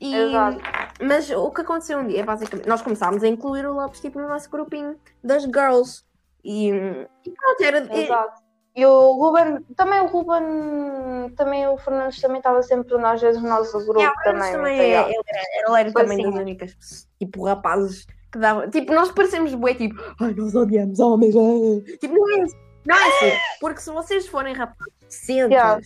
E, 0.00 0.14
Exato. 0.14 0.58
Mas 1.02 1.30
o 1.30 1.50
que 1.50 1.60
aconteceu 1.60 1.98
um 1.98 2.06
dia, 2.06 2.24
basicamente, 2.24 2.68
nós 2.68 2.80
começámos 2.82 3.22
a 3.22 3.28
incluir 3.28 3.66
o 3.66 3.74
Lopes 3.74 4.00
tipo, 4.00 4.18
no 4.20 4.28
nosso 4.28 4.48
grupinho 4.50 4.96
das 5.22 5.42
girls. 5.44 6.04
E, 6.44 6.68
e 6.70 7.30
pronto, 7.30 7.60
era. 7.62 7.78
Exato. 7.98 8.47
E 8.78 8.86
o 8.86 9.12
Ruben, 9.14 9.60
também 9.76 10.00
o 10.00 10.06
Ruben, 10.06 11.30
também 11.36 11.66
o 11.66 11.76
Fernandes 11.78 12.20
também 12.20 12.36
estava 12.38 12.62
sempre 12.62 12.94
às 13.04 13.20
vezes 13.20 13.42
no 13.42 13.48
nosso 13.48 13.72
grupo 13.84 13.98
Yeah, 13.98 14.22
também. 14.22 14.52
também 14.52 14.78
sei, 14.78 14.92
é- 14.92 15.04
ele 15.08 15.22
era, 15.26 15.68
ele 15.68 15.80
era 15.80 15.92
também 15.92 16.20
assim. 16.20 16.30
das 16.30 16.40
únicas, 16.40 17.08
tipo, 17.18 17.44
rapazes 17.44 18.06
que 18.30 18.38
davam. 18.38 18.70
Tipo, 18.70 18.94
nós 18.94 19.10
parecemos 19.10 19.52
bué, 19.54 19.74
tipo, 19.74 20.00
ai, 20.20 20.32
nós 20.34 20.54
odiamos 20.54 21.00
homens. 21.00 21.34
ah." 21.34 21.96
Tipo, 21.98 22.14
não 22.14 22.30
é 22.38 22.44
isso. 22.44 22.56
Não 22.86 22.96
é 22.96 23.08
assim. 23.08 23.36
Porque 23.60 23.80
se 23.80 23.90
vocês 23.90 24.28
forem 24.28 24.54
rapazes 24.54 24.94
decentes, 25.08 25.50
Yeah. 25.50 25.80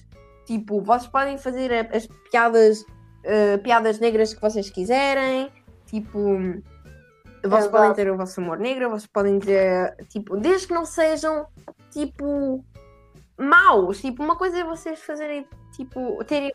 tipo, 0.44 0.82
vocês 0.82 1.06
podem 1.10 1.38
fazer 1.38 1.88
as 1.96 2.06
piadas, 2.30 2.84
eh, 3.24 3.56
piadas 3.56 3.98
negras 4.00 4.34
que 4.34 4.40
vocês 4.42 4.68
quiserem, 4.68 5.50
tipo. 5.86 6.18
Vocês 7.44 7.64
Exato. 7.64 7.70
podem 7.70 7.94
ter 7.94 8.10
o 8.10 8.16
vosso 8.18 8.38
humor 8.40 8.58
negro, 8.58 8.90
vocês 8.90 9.06
podem 9.06 9.38
dizer, 9.38 9.96
tipo, 10.10 10.36
desde 10.36 10.66
que 10.68 10.74
não 10.74 10.84
sejam, 10.84 11.46
tipo, 11.90 12.62
maus. 13.42 14.00
Tipo, 14.00 14.22
uma 14.22 14.36
coisa 14.36 14.58
é 14.60 14.64
vocês 14.64 15.00
fazerem, 15.02 15.46
tipo, 15.76 16.22
terem 16.24 16.52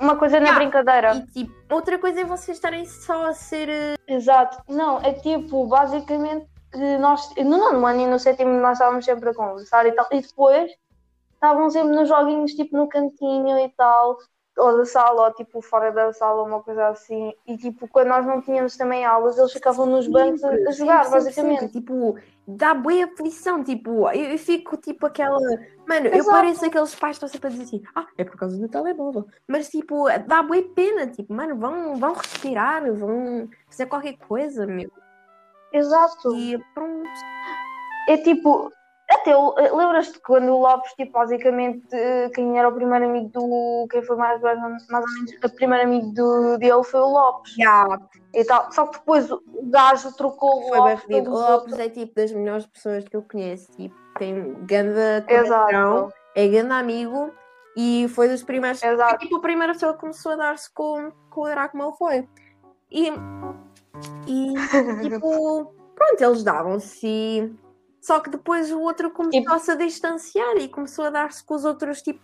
Uma 0.00 0.16
coisa 0.16 0.38
na 0.40 0.46
Yeah. 0.46 0.58
brincadeira. 0.64 1.14
e 1.16 1.26
tipo, 1.44 1.74
outra 1.74 1.98
coisa 1.98 2.20
é 2.20 2.24
vocês 2.24 2.56
estarem 2.56 2.84
só 2.84 3.26
a 3.26 3.32
ser. 3.32 3.68
eh, 3.68 3.94
Exato. 4.06 4.58
Não, 4.68 4.98
é 5.00 5.12
tipo, 5.14 5.66
basicamente, 5.66 6.46
nós, 7.00 7.34
no 7.36 7.56
nono 7.56 7.86
ano 7.86 8.00
e 8.00 8.06
no 8.06 8.18
sétimo 8.18 8.50
nós 8.60 8.72
estávamos 8.72 9.04
sempre 9.04 9.30
a 9.30 9.34
conversar 9.34 9.86
e 9.86 9.92
tal, 9.92 10.06
e 10.12 10.20
depois 10.20 10.70
estavam 11.34 11.70
sempre 11.70 11.94
nos 11.96 12.08
joguinhos, 12.08 12.52
tipo, 12.52 12.76
no 12.76 12.88
cantinho 12.88 13.58
e 13.58 13.68
tal, 13.76 14.18
ou 14.58 14.76
da 14.76 14.84
sala, 14.84 15.28
ou 15.28 15.34
tipo, 15.34 15.60
fora 15.62 15.90
da 15.92 16.12
sala, 16.12 16.42
uma 16.42 16.62
coisa 16.62 16.88
assim, 16.88 17.32
e 17.46 17.56
tipo, 17.56 17.86
quando 17.88 18.08
nós 18.08 18.26
não 18.26 18.40
tínhamos 18.40 18.76
também 18.76 19.04
aulas, 19.04 19.38
eles 19.38 19.52
ficavam 19.52 19.86
nos 19.86 20.06
bancos 20.06 20.42
a, 20.44 20.50
a 20.50 20.70
jogar, 20.72 21.04
sempre, 21.04 21.18
basicamente. 21.18 21.60
sempre, 21.60 21.80
Tipo, 21.80 22.16
dá 22.46 22.74
boa 22.74 23.04
aflição. 23.04 23.62
Tipo, 23.62 24.08
eu, 24.10 24.32
eu 24.32 24.38
fico 24.38 24.76
tipo 24.76 25.06
aquela. 25.06 25.38
Mano, 25.86 26.06
eu 26.06 26.14
Exato. 26.14 26.30
pareço 26.30 26.64
aqueles 26.64 26.94
pais 26.94 27.18
que 27.18 27.24
estão 27.24 27.28
sempre 27.28 27.48
a 27.48 27.50
dizer 27.50 27.64
assim: 27.64 27.82
ah, 27.94 28.06
é 28.16 28.24
por 28.24 28.36
causa 28.36 28.58
do 28.58 28.68
telemóvel. 28.68 29.26
Mas 29.46 29.68
tipo, 29.68 30.06
dá 30.26 30.42
boa 30.42 30.62
pena. 30.74 31.06
Tipo, 31.06 31.32
mano, 31.34 31.56
vão, 31.56 31.96
vão 31.96 32.14
respirar, 32.14 32.90
vão 32.92 33.48
fazer 33.68 33.86
qualquer 33.86 34.16
coisa, 34.16 34.66
meu. 34.66 34.90
Exato. 35.72 36.34
E 36.34 36.58
pronto. 36.74 37.08
É 38.08 38.16
tipo, 38.16 38.72
até 39.08 39.34
o- 39.36 39.54
lembras-te 39.54 40.20
quando 40.20 40.50
o 40.52 40.58
Lopes, 40.60 40.92
tipo, 40.92 41.12
basicamente, 41.12 41.86
eh, 41.92 42.28
quem 42.34 42.58
era 42.58 42.68
o 42.68 42.72
primeiro 42.74 43.06
amigo 43.06 43.28
do. 43.30 43.86
Quem 43.90 44.02
foi 44.02 44.16
mais, 44.16 44.40
mais 44.42 44.58
ou 44.62 44.68
menos, 44.70 44.84
o 45.44 45.54
primeiro 45.54 45.84
amigo 45.84 46.12
do, 46.12 46.58
dele 46.58 46.84
foi 46.84 47.00
o 47.00 47.06
Lopes. 47.08 47.54
Já, 47.54 47.98
E 48.34 48.44
tal. 48.44 48.70
Só 48.70 48.86
que 48.86 48.98
depois 48.98 49.30
o 49.30 49.40
gajo 49.64 50.14
trocou 50.14 50.58
o 50.60 50.68
foi 50.68 50.80
bem 50.82 50.90
Lopes. 50.92 51.04
fedido. 51.06 51.30
O 51.30 51.34
Lopes 51.38 51.78
é 51.78 51.88
tipo 51.88 52.14
das 52.14 52.32
melhores 52.32 52.66
pessoas 52.66 53.04
que 53.08 53.16
eu 53.16 53.22
conheço. 53.22 53.72
Tipo, 53.72 53.94
tem 54.18 54.54
coração, 54.66 55.24
Exato. 55.28 56.12
é 56.34 56.48
grande 56.48 56.72
amigo. 56.72 57.30
E 57.76 58.08
foi 58.08 58.28
dos 58.28 58.42
primeiros. 58.42 58.80
Foi 58.80 58.90
Exato. 58.90 59.18
tipo 59.18 59.36
a 59.36 59.40
primeira 59.40 59.72
pessoa 59.72 59.94
que 59.94 60.00
começou 60.00 60.32
a 60.32 60.36
dar-se 60.36 60.72
com, 60.74 61.10
com 61.30 61.42
o 61.42 61.48
Draco 61.48 61.76
Malfoy. 61.78 62.28
E, 62.90 63.08
e 64.26 64.54
tipo, 65.02 65.72
pronto, 65.94 66.20
eles 66.20 66.42
davam-se. 66.42 67.54
Só 68.00 68.20
que 68.20 68.30
depois 68.30 68.70
o 68.70 68.80
outro 68.80 69.10
começou-se 69.10 69.70
a 69.70 69.74
distanciar 69.74 70.56
e 70.56 70.68
começou 70.68 71.06
a 71.06 71.10
dar-se 71.10 71.44
com 71.44 71.54
os 71.54 71.64
outros, 71.64 72.00
tipo, 72.00 72.20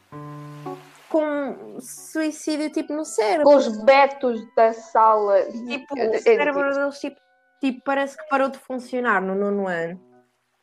com 1.08 1.78
suicídio, 1.80 2.70
tipo, 2.70 2.92
no 2.92 3.04
cérebro. 3.04 3.44
Com 3.44 3.56
os 3.56 3.84
betos 3.84 4.40
da 4.54 4.72
sala. 4.72 5.42
Tipo, 5.44 5.98
É- 5.98 6.08
o 6.08 6.14
é- 6.14 6.18
cérebro 6.18 6.74
deles, 6.74 6.98
tipo, 6.98 7.20
tipo, 7.60 7.82
parece 7.84 8.16
que 8.16 8.28
parou 8.28 8.48
de 8.48 8.58
funcionar 8.58 9.20
no 9.20 9.34
nono 9.34 9.68
ano. 9.68 10.00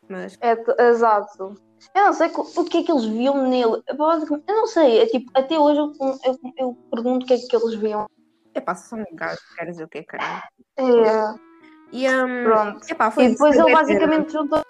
Mas, 0.09 0.37
É, 0.41 0.57
exato. 0.89 1.55
Eu 1.95 2.05
não 2.05 2.13
sei 2.13 2.27
o 2.27 2.65
que 2.65 2.77
é 2.79 2.83
que 2.83 2.91
eles 2.91 3.05
viam 3.05 3.47
nele. 3.47 3.81
Eu 3.87 4.55
não 4.55 4.67
sei. 4.67 4.99
É 4.99 5.05
tipo, 5.07 5.31
até 5.33 5.57
hoje 5.57 5.79
eu, 5.79 5.93
eu, 6.25 6.39
eu 6.57 6.77
pergunto 6.91 7.23
o 7.23 7.27
que 7.27 7.33
é 7.33 7.37
que 7.37 7.55
eles 7.55 7.75
viam. 7.75 8.05
epá, 8.53 8.75
são 8.75 8.99
um 8.99 9.15
gajo, 9.15 9.39
quer 9.55 9.65
dizer 9.65 9.83
o 9.85 9.87
que 9.87 9.99
é, 9.99 10.03
caralho. 10.03 10.43
É, 10.77 11.50
E, 11.91 12.07
um, 12.09 12.43
pronto. 12.45 12.89
epá, 12.89 13.13
E 13.17 13.29
depois 13.29 13.57
ele 13.57 13.73
basicamente 13.73 14.31
juntou. 14.31 14.61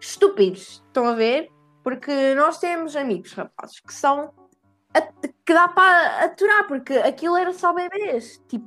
estúpidos, 0.00 0.82
estão 0.86 1.06
a 1.06 1.14
ver? 1.14 1.48
Porque 1.82 2.34
nós 2.34 2.58
temos 2.58 2.94
amigos 2.96 3.32
rapazes 3.32 3.80
que 3.80 3.92
são 3.94 4.32
a- 4.94 5.00
que 5.44 5.54
dá 5.54 5.68
para 5.68 6.24
aturar, 6.24 6.66
porque 6.68 6.94
aquilo 6.94 7.36
era 7.36 7.52
só 7.52 7.72
bebês, 7.72 8.40
tipo, 8.48 8.66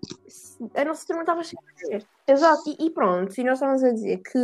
a 0.73 0.83
nossa 0.85 1.05
turma 1.05 1.21
estava 1.21 1.43
cheia 1.43 1.61
de 1.75 1.83
bebês. 1.83 2.07
Exato. 2.27 2.63
E, 2.67 2.87
e 2.87 2.89
pronto, 2.89 3.33
e 3.39 3.43
nós 3.43 3.55
estávamos 3.55 3.83
a 3.83 3.91
dizer 3.91 4.17
que 4.23 4.37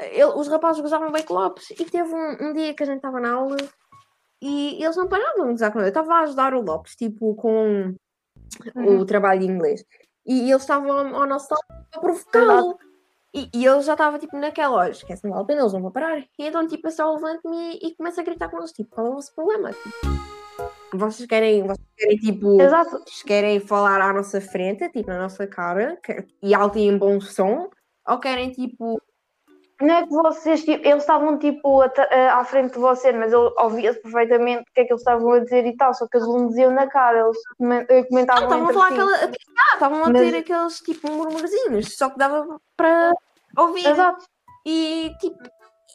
ele- 0.00 0.24
os 0.36 0.48
rapazes 0.48 0.80
gozavam 0.80 1.12
bem 1.12 1.22
com 1.24 1.34
Lopes, 1.34 1.70
e 1.72 1.84
teve 1.84 2.12
um, 2.14 2.36
um 2.48 2.52
dia 2.54 2.72
que 2.74 2.82
a 2.82 2.86
gente 2.86 2.96
estava 2.96 3.20
na 3.20 3.32
aula 3.34 3.56
e 4.40 4.82
eles 4.82 4.96
não 4.96 5.06
paravam 5.08 5.44
de 5.46 5.50
gozar 5.52 5.70
com 5.72 5.78
ele. 5.78 5.88
Eu 5.88 5.90
estava 5.90 6.14
a 6.14 6.20
ajudar 6.20 6.54
o 6.54 6.62
Lopes, 6.62 6.96
tipo, 6.96 7.34
com 7.34 7.94
Uhum. 8.74 8.98
o 8.98 9.04
trabalho 9.04 9.40
de 9.40 9.46
inglês, 9.46 9.84
e 10.32 10.50
eles 10.50 10.62
estavam 10.62 10.90
ao, 10.92 11.22
ao 11.22 11.26
nosso 11.26 11.48
lado 11.52 11.84
a 11.94 11.98
provocá-lo. 12.00 12.78
E, 13.32 13.48
e 13.54 13.64
ele 13.64 13.80
já 13.82 13.92
estava 13.92 14.18
tipo 14.18 14.36
naquela, 14.36 14.76
olha, 14.76 14.90
esquece, 14.90 15.22
não 15.24 15.30
vale 15.30 15.44
a 15.44 15.46
pena, 15.46 15.60
eles 15.60 15.72
não 15.72 15.82
vão 15.82 15.92
parar. 15.92 16.18
E 16.18 16.26
então, 16.38 16.66
tipo, 16.66 16.86
eu 16.88 16.90
só 16.90 17.12
levanto-me 17.14 17.74
e, 17.76 17.88
e 17.88 17.96
começo 17.96 18.20
a 18.20 18.24
gritar 18.24 18.48
com 18.48 18.58
eles, 18.58 18.72
tipo, 18.72 18.90
qual 18.90 19.06
é 19.06 19.10
o 19.10 19.14
vosso 19.14 19.32
problema? 19.34 19.70
Tipo, 19.72 20.98
vocês 20.98 21.28
querem, 21.28 21.62
vocês 21.62 21.86
querem, 21.96 22.16
tipo, 22.18 22.60
Exato. 22.60 22.90
vocês 22.90 23.22
querem 23.22 23.60
falar 23.60 24.00
à 24.00 24.12
nossa 24.12 24.40
frente, 24.40 24.88
tipo, 24.88 25.08
na 25.08 25.20
nossa 25.20 25.46
cara, 25.46 25.96
que- 26.02 26.26
e 26.42 26.52
alto 26.54 26.76
e 26.78 26.82
em 26.82 26.98
bom 26.98 27.20
som, 27.20 27.70
ou 28.08 28.18
querem, 28.18 28.50
tipo, 28.50 29.00
Não 29.80 29.94
é 29.94 30.02
que 30.02 30.10
vocês, 30.10 30.62
tipo, 30.64 30.86
eles 30.86 31.02
estavam 31.02 31.38
tipo 31.38 31.80
à 31.80 32.44
frente 32.44 32.74
de 32.74 32.78
você, 32.78 33.12
mas 33.12 33.32
eu 33.32 33.52
ouvia 33.58 33.94
perfeitamente 33.94 34.62
o 34.62 34.72
que 34.74 34.80
é 34.80 34.84
que 34.84 34.92
eles 34.92 35.00
estavam 35.00 35.32
a 35.32 35.38
dizer 35.38 35.64
e 35.66 35.76
tal, 35.76 35.94
só 35.94 36.06
que 36.06 36.18
eles 36.18 36.28
não 36.28 36.48
diziam 36.48 36.70
na 36.70 36.86
cara, 36.86 37.20
eles 37.20 37.36
eh, 37.88 38.00
não, 38.00 38.04
comentavam 38.08 38.42
estavam 38.44 38.68
a 38.68 38.72
falar 38.74 38.88
si. 38.88 38.92
aquela, 38.94 39.16
ah, 39.24 39.72
estavam 39.74 40.04
a 40.04 40.10
Mas- 40.10 40.22
ter 40.22 40.36
aqueles, 40.38 40.80
tipo, 40.80 41.10
murmurzinhos, 41.10 41.96
só 41.96 42.10
que 42.10 42.18
dava 42.18 42.60
para 42.76 43.10
ouvir. 43.56 43.86
Exato. 43.86 44.24
E 44.66 45.10
tipo, 45.18 45.38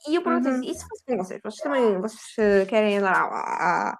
e 0.07 0.15
eu 0.15 0.21
pergunto 0.23 0.49
Uhum. 0.49 0.63
e 0.63 0.73
se 0.73 0.87
com 0.87 1.17
vocês? 1.17 1.41
Vocês 1.43 1.55
também 1.57 2.01
vocês, 2.01 2.33
eh, 2.39 2.65
querem 2.65 2.97
andar 2.97 3.13
à, 3.15 3.91
à, 3.91 3.99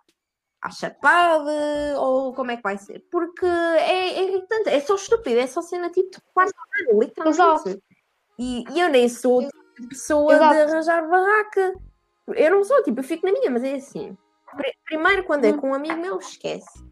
à 0.64 0.70
chapada? 0.72 1.52
Ou 2.00 2.34
como 2.34 2.50
é 2.52 2.58
que 2.58 2.64
vai 2.64 2.78
ser? 2.78 3.04
Porque 3.12 3.46
é, 3.46 4.18
é 4.18 4.24
irritante, 4.24 4.70
é 4.70 4.80
só 4.82 4.96
estúpido, 4.96 5.40
é 5.40 5.46
só 5.48 5.62
cena 5.62 5.90
tipo 5.92 6.18
ano, 6.38 7.00
literalmente. 7.02 7.40
Exato. 7.40 7.82
E, 8.40 8.64
e 8.74 8.80
eu 8.80 8.90
nem 8.90 9.08
sou 9.08 9.42
tipo 9.42 9.65
de 9.80 9.88
pessoa 9.88 10.34
de 10.34 10.44
Exato. 10.44 10.72
arranjar 10.72 11.08
barraca. 11.10 11.74
Eu 12.30 12.52
não 12.52 12.64
sou, 12.64 12.82
tipo, 12.84 13.00
eu 13.00 13.04
fico 13.04 13.26
na 13.26 13.32
minha, 13.34 13.52
mas 13.52 13.64
é 13.64 13.76
assim. 13.76 14.18
Pri- 14.56 14.74
Primeiro, 14.86 15.24
quando 15.26 15.46
é 15.46 15.52
Uhum. 15.52 15.58
com 15.58 15.70
um 15.72 15.74
amigo 15.74 15.98
meu, 15.98 16.18
esquece. 16.18 16.84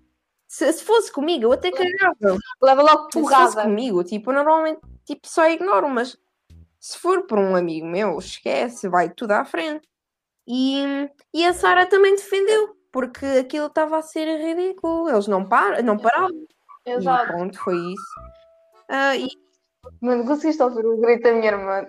Se, 0.48 0.72
se 0.74 0.84
fosse 0.84 1.12
comigo, 1.12 1.46
eu 1.46 1.52
até 1.52 1.72
cagava. 1.72 2.38
Leva 2.62 2.82
logo 2.84 3.06
Se 3.12 3.20
fosse 3.20 3.36
porrada. 3.36 3.64
comigo, 3.64 4.04
tipo, 4.04 4.32
normalmente 4.32 4.80
tipo, 5.06 5.28
só 5.28 5.50
ignoro, 5.50 5.90
mas 5.90 6.18
se 6.80 6.98
for 7.00 7.24
por 7.26 7.40
um 7.40 7.56
amigo 7.56 7.86
meu, 7.88 8.18
esquece, 8.20 8.88
vai 8.88 9.10
tudo 9.10 9.32
à 9.32 9.44
frente. 9.46 9.88
E, 10.48 10.84
e 11.34 11.46
a 11.46 11.54
Sara 11.54 11.86
também 11.88 12.16
defendeu, 12.16 12.76
porque 12.92 13.26
aquilo 13.26 13.68
estava 13.68 13.98
a 13.98 14.02
ser 14.02 14.26
ridículo. 14.38 15.10
Eles 15.10 15.28
não, 15.28 15.48
par, 15.48 15.82
não 15.84 15.98
paravam. 15.98 16.46
E 16.86 16.92
Exato. 16.92 17.28
pronto, 17.28 17.58
foi 17.60 17.76
isso. 17.76 18.14
Ah, 18.90 19.16
e, 19.16 19.28
Mano, 20.02 20.26
conseguiste 20.26 20.62
ouvir 20.62 20.86
o 20.86 20.98
grito 20.98 21.24
da 21.24 21.32
minha 21.34 21.48
irmã? 21.52 21.86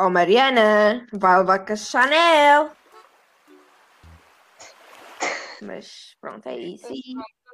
Oh 0.00 0.10
Mariana, 0.10 1.06
vai 1.12 1.38
levar 1.38 1.64
com 1.64 1.72
a 1.72 1.76
Chanel. 1.76 2.70
Mas 5.62 6.14
pronto, 6.20 6.46
é 6.48 6.56
isso. 6.56 6.86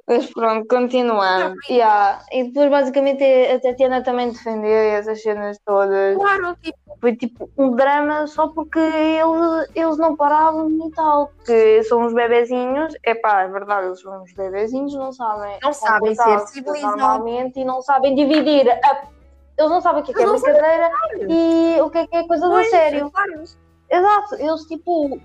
Mas 0.05 0.29
pronto, 0.33 0.67
continuando. 0.67 1.55
Yeah. 1.69 2.21
E 2.31 2.43
depois, 2.43 2.69
basicamente, 2.69 3.23
a 3.23 3.59
Tatiana 3.61 4.03
também 4.03 4.31
defendeu 4.31 4.69
essas 4.69 5.21
cenas 5.21 5.57
todas. 5.65 6.17
claro, 6.17 6.57
tipo, 6.61 6.77
Foi 6.99 7.15
tipo 7.15 7.49
um 7.57 7.71
drama 7.71 8.27
só 8.27 8.49
porque 8.49 8.79
ele, 8.79 9.67
eles 9.73 9.97
não 9.97 10.17
paravam 10.17 10.67
e 10.69 10.91
tal. 10.91 11.27
Porque 11.27 11.81
são 11.83 12.01
uns 12.01 12.13
bebezinhos. 12.13 12.93
É 13.05 13.15
pá, 13.15 13.43
é 13.43 13.47
verdade, 13.47 13.87
eles 13.87 14.01
são 14.01 14.21
uns 14.21 14.33
bebezinhos, 14.33 14.93
não 14.93 15.13
sabem. 15.13 15.57
Não 15.63 15.71
sabem 15.71 16.13
ser 16.13 16.39
civilizados. 16.47 16.97
Normalmente 16.99 17.59
e 17.61 17.65
não 17.65 17.81
sabem 17.81 18.13
dividir. 18.13 18.69
a- 18.69 19.12
Eles 19.57 19.71
não 19.71 19.81
sabem 19.81 20.01
o 20.01 20.05
que 20.05 20.11
é, 20.11 20.15
que 20.15 20.21
é 20.21 20.25
brincadeira 20.25 20.91
e 21.29 21.81
o 21.81 21.89
que 21.89 21.97
é 21.99 22.07
que 22.07 22.15
é 22.15 22.27
coisa 22.27 22.47
do 22.47 22.63
sério. 22.65 23.11
claro. 23.11 23.43
Exato, 23.89 24.35
eles 24.35 24.61
tipo. 24.63 25.19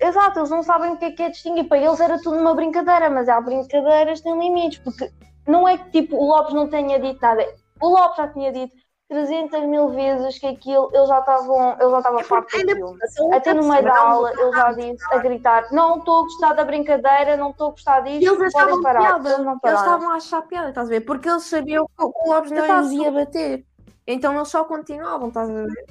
Exato, 0.00 0.40
eles 0.40 0.50
não 0.50 0.62
sabem 0.62 0.92
o 0.92 0.96
que 0.96 1.04
é 1.06 1.10
que 1.12 1.22
é 1.22 1.30
distinguir. 1.30 1.68
Para 1.68 1.78
eles 1.78 2.00
era 2.00 2.18
tudo 2.20 2.36
uma 2.36 2.54
brincadeira, 2.54 3.08
mas 3.08 3.28
há 3.28 3.40
brincadeiras 3.40 4.20
têm 4.20 4.38
limites, 4.38 4.78
porque 4.80 5.10
não 5.46 5.66
é 5.66 5.78
que 5.78 5.90
tipo 5.90 6.16
o 6.16 6.26
Lopes 6.26 6.54
não 6.54 6.68
tenha 6.68 6.98
dito 6.98 7.20
nada. 7.22 7.46
O 7.80 7.88
Lopes 7.88 8.16
já 8.16 8.28
tinha 8.28 8.52
dito 8.52 8.74
300 9.12 9.62
mil 9.64 9.90
vezes 9.90 10.38
que 10.38 10.46
aquilo, 10.46 10.90
eles 10.94 11.06
já 11.06 11.18
estavam, 11.18 11.72
eles 11.78 11.90
já 11.90 11.98
estavam 11.98 12.20
É 12.20 12.24
fartos 12.24 12.64
daquilo. 12.64 12.96
Até 13.34 13.52
no 13.52 13.68
meio 13.68 13.84
da 13.84 13.98
aula 13.98 14.32
ele 14.32 14.52
já 14.52 14.72
disse 14.72 15.04
a 15.12 15.18
gritar: 15.18 15.66
Não 15.70 15.98
estou 15.98 16.20
a 16.20 16.22
gostar 16.22 16.54
da 16.54 16.64
brincadeira, 16.64 17.36
não 17.36 17.50
estou 17.50 17.68
a 17.68 17.70
gostar 17.72 18.00
disto, 18.00 18.40
eles 18.40 18.52
podem 18.52 18.80
parar. 18.82 19.20
Eles 19.20 19.38
Eles 19.38 19.78
estavam 19.80 20.10
a 20.10 20.14
achar 20.14 20.42
piada, 20.42 20.70
estás 20.70 20.86
a 20.86 20.90
ver? 20.90 21.02
Porque 21.02 21.28
eles 21.28 21.42
sabiam 21.42 21.86
que 21.86 22.04
o 22.04 22.12
Lopes 22.26 22.50
não 22.50 22.64
Exato. 22.64 22.80
lhes 22.80 22.92
ia 22.92 23.12
bater. 23.12 23.64
Então 24.06 24.34
eles 24.34 24.48
só 24.48 24.64
continuavam, 24.64 25.28
estás 25.28 25.50
a 25.50 25.52
ver? 25.52 25.86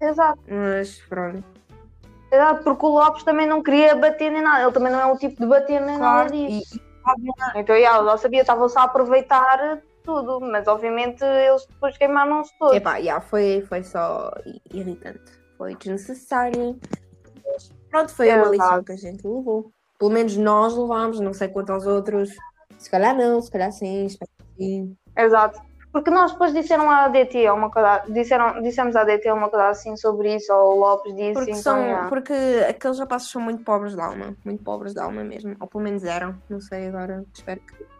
Exato, 0.00 0.38
Mas 0.48 1.00
pronto. 1.08 1.44
exato, 2.30 2.62
porque 2.62 2.86
o 2.86 2.90
Lopes 2.90 3.24
também 3.24 3.46
não 3.46 3.60
queria 3.62 3.96
bater 3.96 4.30
nem 4.30 4.42
nada, 4.42 4.62
ele 4.62 4.72
também 4.72 4.92
não 4.92 5.00
é 5.00 5.06
o 5.06 5.18
tipo 5.18 5.40
de 5.40 5.46
bater 5.46 5.80
nem 5.80 5.98
nada 5.98 6.30
Claro. 6.30 6.32
disso. 6.32 6.76
E, 6.76 6.92
Então, 7.56 7.74
eu 7.74 8.04
já 8.04 8.16
sabia, 8.16 8.42
estavam-se 8.42 8.78
a 8.78 8.84
aproveitar 8.84 9.80
tudo, 10.02 10.40
mas 10.40 10.66
obviamente 10.66 11.24
eles 11.24 11.66
depois 11.66 11.96
queimaram-se 11.96 12.56
todos. 12.58 12.76
epá, 12.76 12.96
yeah, 12.96 13.20
foi, 13.20 13.64
foi 13.68 13.82
só 13.82 14.30
irritante. 14.72 15.20
Foi 15.56 15.74
desnecessário. 15.76 16.78
Pronto, 17.90 18.14
foi 18.14 18.28
uma 18.28 18.38
Exato. 18.38 18.52
lição 18.52 18.84
que 18.84 18.92
a 18.92 18.96
gente 18.96 19.26
levou. 19.26 19.70
Pelo 19.98 20.10
menos 20.10 20.36
nós 20.36 20.76
levámos, 20.76 21.20
não 21.20 21.32
sei 21.32 21.48
quanto 21.48 21.72
aos 21.72 21.86
outros. 21.86 22.30
Se 22.78 22.90
calhar 22.90 23.16
não, 23.16 23.40
se 23.40 23.50
calhar 23.50 23.70
sim, 23.70 24.06
espero 24.06 24.30
que 24.38 24.64
sim. 24.64 24.96
Exato. 25.16 25.60
Porque 25.92 26.10
nós 26.10 26.32
depois 26.32 26.54
disseram 26.54 26.90
à 26.90 27.04
ADT 27.04 27.50
uma 27.50 27.70
coisa, 27.70 28.02
disseram, 28.08 28.62
dissemos 28.62 28.96
à 28.96 29.02
ADT 29.02 29.30
uma 29.30 29.50
coisa 29.50 29.68
assim 29.68 29.94
sobre 29.94 30.34
isso, 30.34 30.50
ou 30.52 30.74
o 30.74 30.80
Lopes 30.80 31.14
disse, 31.14 31.34
Porque, 31.34 31.50
então, 31.50 31.62
são, 31.62 31.78
yeah. 31.78 32.08
porque 32.08 32.32
aqueles 32.66 32.98
rapazes 32.98 33.28
são 33.28 33.42
muito 33.42 33.62
pobres 33.62 33.94
de 33.94 34.00
alma. 34.00 34.34
Muito 34.42 34.64
pobres 34.64 34.94
de 34.94 35.00
alma 35.00 35.22
mesmo. 35.22 35.54
Ou 35.60 35.66
pelo 35.66 35.84
menos 35.84 36.02
eram. 36.02 36.34
Não 36.48 36.60
sei 36.60 36.88
agora. 36.88 37.22
Espero 37.34 37.60
que. 37.60 37.91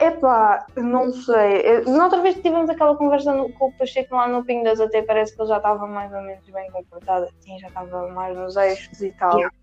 Epá, 0.00 0.66
não 0.76 1.12
sei. 1.12 1.60
Eu- 1.64 1.84
Na 1.90 2.04
outra 2.04 2.20
vez 2.20 2.34
que 2.36 2.42
tivemos 2.42 2.68
aquela 2.68 2.96
conversa 2.96 3.32
no- 3.32 3.52
com 3.52 3.66
o 3.68 3.72
Pacheco 3.72 4.14
lá 4.16 4.26
no 4.28 4.44
Pingo 4.44 4.64
das 4.64 4.80
até 4.80 5.02
parece 5.02 5.34
que 5.34 5.40
ele 5.42 5.48
já 5.48 5.58
estava 5.58 5.86
mais 5.86 6.12
ou 6.12 6.20
menos 6.22 6.44
bem 6.50 6.70
comportado, 6.70 7.26
assim, 7.26 7.58
já 7.58 7.68
estava 7.68 8.08
mais 8.08 8.36
nos 8.36 8.56
eixos 8.56 9.00
e 9.00 9.10
tal. 9.12 9.34
Yeah. 9.36 9.54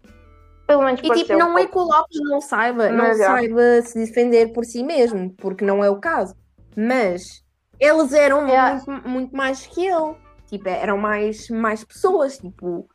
Pelo 0.66 0.84
menos 0.84 1.02
E 1.04 1.10
tipo, 1.12 1.34
não 1.38 1.54
um 1.56 1.58
é 1.58 1.66
que 1.66 1.78
o 1.78 1.82
Lopes 1.82 2.20
não 2.30 2.40
saiba, 2.40 2.90
não 2.90 3.14
saiba 3.16 3.82
se 3.82 3.98
defender 4.00 4.54
por 4.54 4.64
si 4.64 4.84
mesmo, 4.84 5.34
porque 5.38 5.66
não 5.66 5.84
é 5.84 5.90
o 5.90 6.00
caso. 6.00 6.36
Mas 6.78 7.44
eles 7.80 8.14
eram 8.14 8.48
Yeah. 8.48 8.82
muito, 8.88 9.10
muito 9.10 9.36
mais 9.36 9.66
que 9.66 9.86
ele. 9.86 10.16
Tipo, 10.46 10.70
eram 10.70 10.98
mais, 10.98 11.50
mais 11.50 11.84
pessoas. 11.84 12.38
Tipo, 12.38 12.88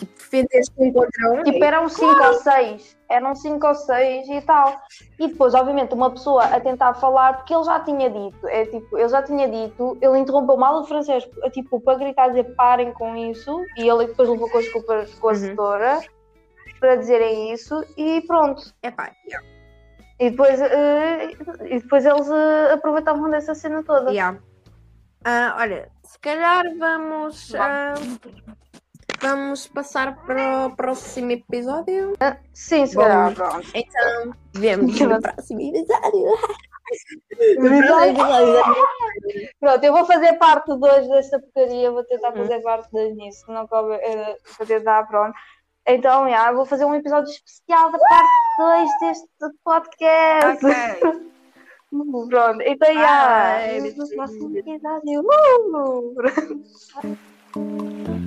tipo 0.00 0.18
defender-se 0.18 0.70
contra 0.92 1.32
um. 1.32 1.42
Tipo, 1.42 1.64
eram 1.64 1.88
5 1.88 2.24
ou 2.26 2.34
6. 2.34 2.98
Eram 3.08 3.34
5 3.34 3.66
ou 3.66 3.74
6 3.74 4.28
e 4.28 4.40
tal. 4.42 4.80
E 5.18 5.28
depois, 5.28 5.54
obviamente, 5.54 5.94
uma 5.94 6.10
pessoa 6.10 6.44
a 6.44 6.60
tentar 6.60 6.94
falar, 6.94 7.38
porque 7.38 7.54
ele 7.54 7.64
já 7.64 7.80
tinha 7.80 8.08
dito, 8.08 8.48
é 8.48 8.66
tipo, 8.66 8.96
ele 8.98 9.08
já 9.08 9.22
tinha 9.22 9.48
dito, 9.48 9.98
ele 10.00 10.18
interrompeu 10.18 10.56
mal 10.56 10.80
o 10.80 10.84
francês, 10.84 11.28
tipo, 11.52 11.80
para 11.80 11.98
gritar 11.98 12.28
dizer 12.28 12.44
parem 12.54 12.92
com 12.92 13.16
isso, 13.16 13.64
e 13.76 13.88
ele 13.88 14.06
depois 14.06 14.28
levou 14.28 14.48
com 14.48 14.58
as 14.58 14.68
culpas 14.68 15.14
com 15.14 15.28
a 15.28 15.32
Uhum. 15.32 15.38
setora 15.38 16.00
para 16.78 16.96
dizerem 16.96 17.52
isso, 17.52 17.84
e 17.96 18.20
pronto. 18.22 18.62
Epá, 18.82 19.10
yeah. 19.26 19.46
E 20.18 20.30
depois, 20.30 20.60
eh, 20.60 21.30
e 21.64 21.80
depois 21.80 22.04
eles 22.04 22.28
eh, 22.30 22.72
aproveitavam 22.72 23.28
dessa 23.30 23.54
cena 23.54 23.82
toda. 23.82 24.10
Yeah. 24.10 24.38
Ah, 25.24 25.56
olha, 25.58 25.90
se 26.04 26.18
calhar 26.18 26.64
vamos, 26.78 27.52
vamos 29.20 29.66
passar 29.66 30.16
para 30.24 30.66
o 30.66 30.76
próximo 30.76 31.30
episódio. 31.32 32.14
Sim, 32.52 32.86
se 32.86 32.94
Bom. 32.96 33.04
Então, 33.74 34.34
vemos 34.54 34.98
no 35.00 35.20
próximo 35.20 35.60
episódio. 35.60 36.36
Pronto, 39.60 39.84
eu 39.84 39.92
vou 39.92 40.04
fazer 40.06 40.32
parte 40.34 40.76
2 40.76 41.08
desta 41.08 41.38
porcaria, 41.38 41.90
vou 41.90 42.04
tentar 42.04 42.30
Uhum. 42.30 42.36
fazer 42.38 42.60
parte 42.62 42.90
2 42.90 43.16
nisso, 43.16 43.44
não 43.52 43.66
coube, 43.66 43.94
eh, 43.94 44.36
vou 44.58 44.66
tentar, 44.66 45.06
pronto. 45.06 45.34
Então, 45.86 46.28
eu 46.28 46.56
vou 46.56 46.66
fazer 46.66 46.84
um 46.84 46.94
episódio 46.94 47.30
especial 47.30 47.90
da 47.90 47.98
parte 47.98 48.28
2 48.58 48.90
deste 49.00 49.28
podcast. 49.64 50.66
Ok. 50.66 51.30
Pronto, 52.28 52.62
então, 52.62 52.94
já, 52.94 53.66
vemos 53.66 53.96
no 53.96 54.08
próximo 54.10 54.56
episódio. 54.56 55.24
Uh! 55.24 56.14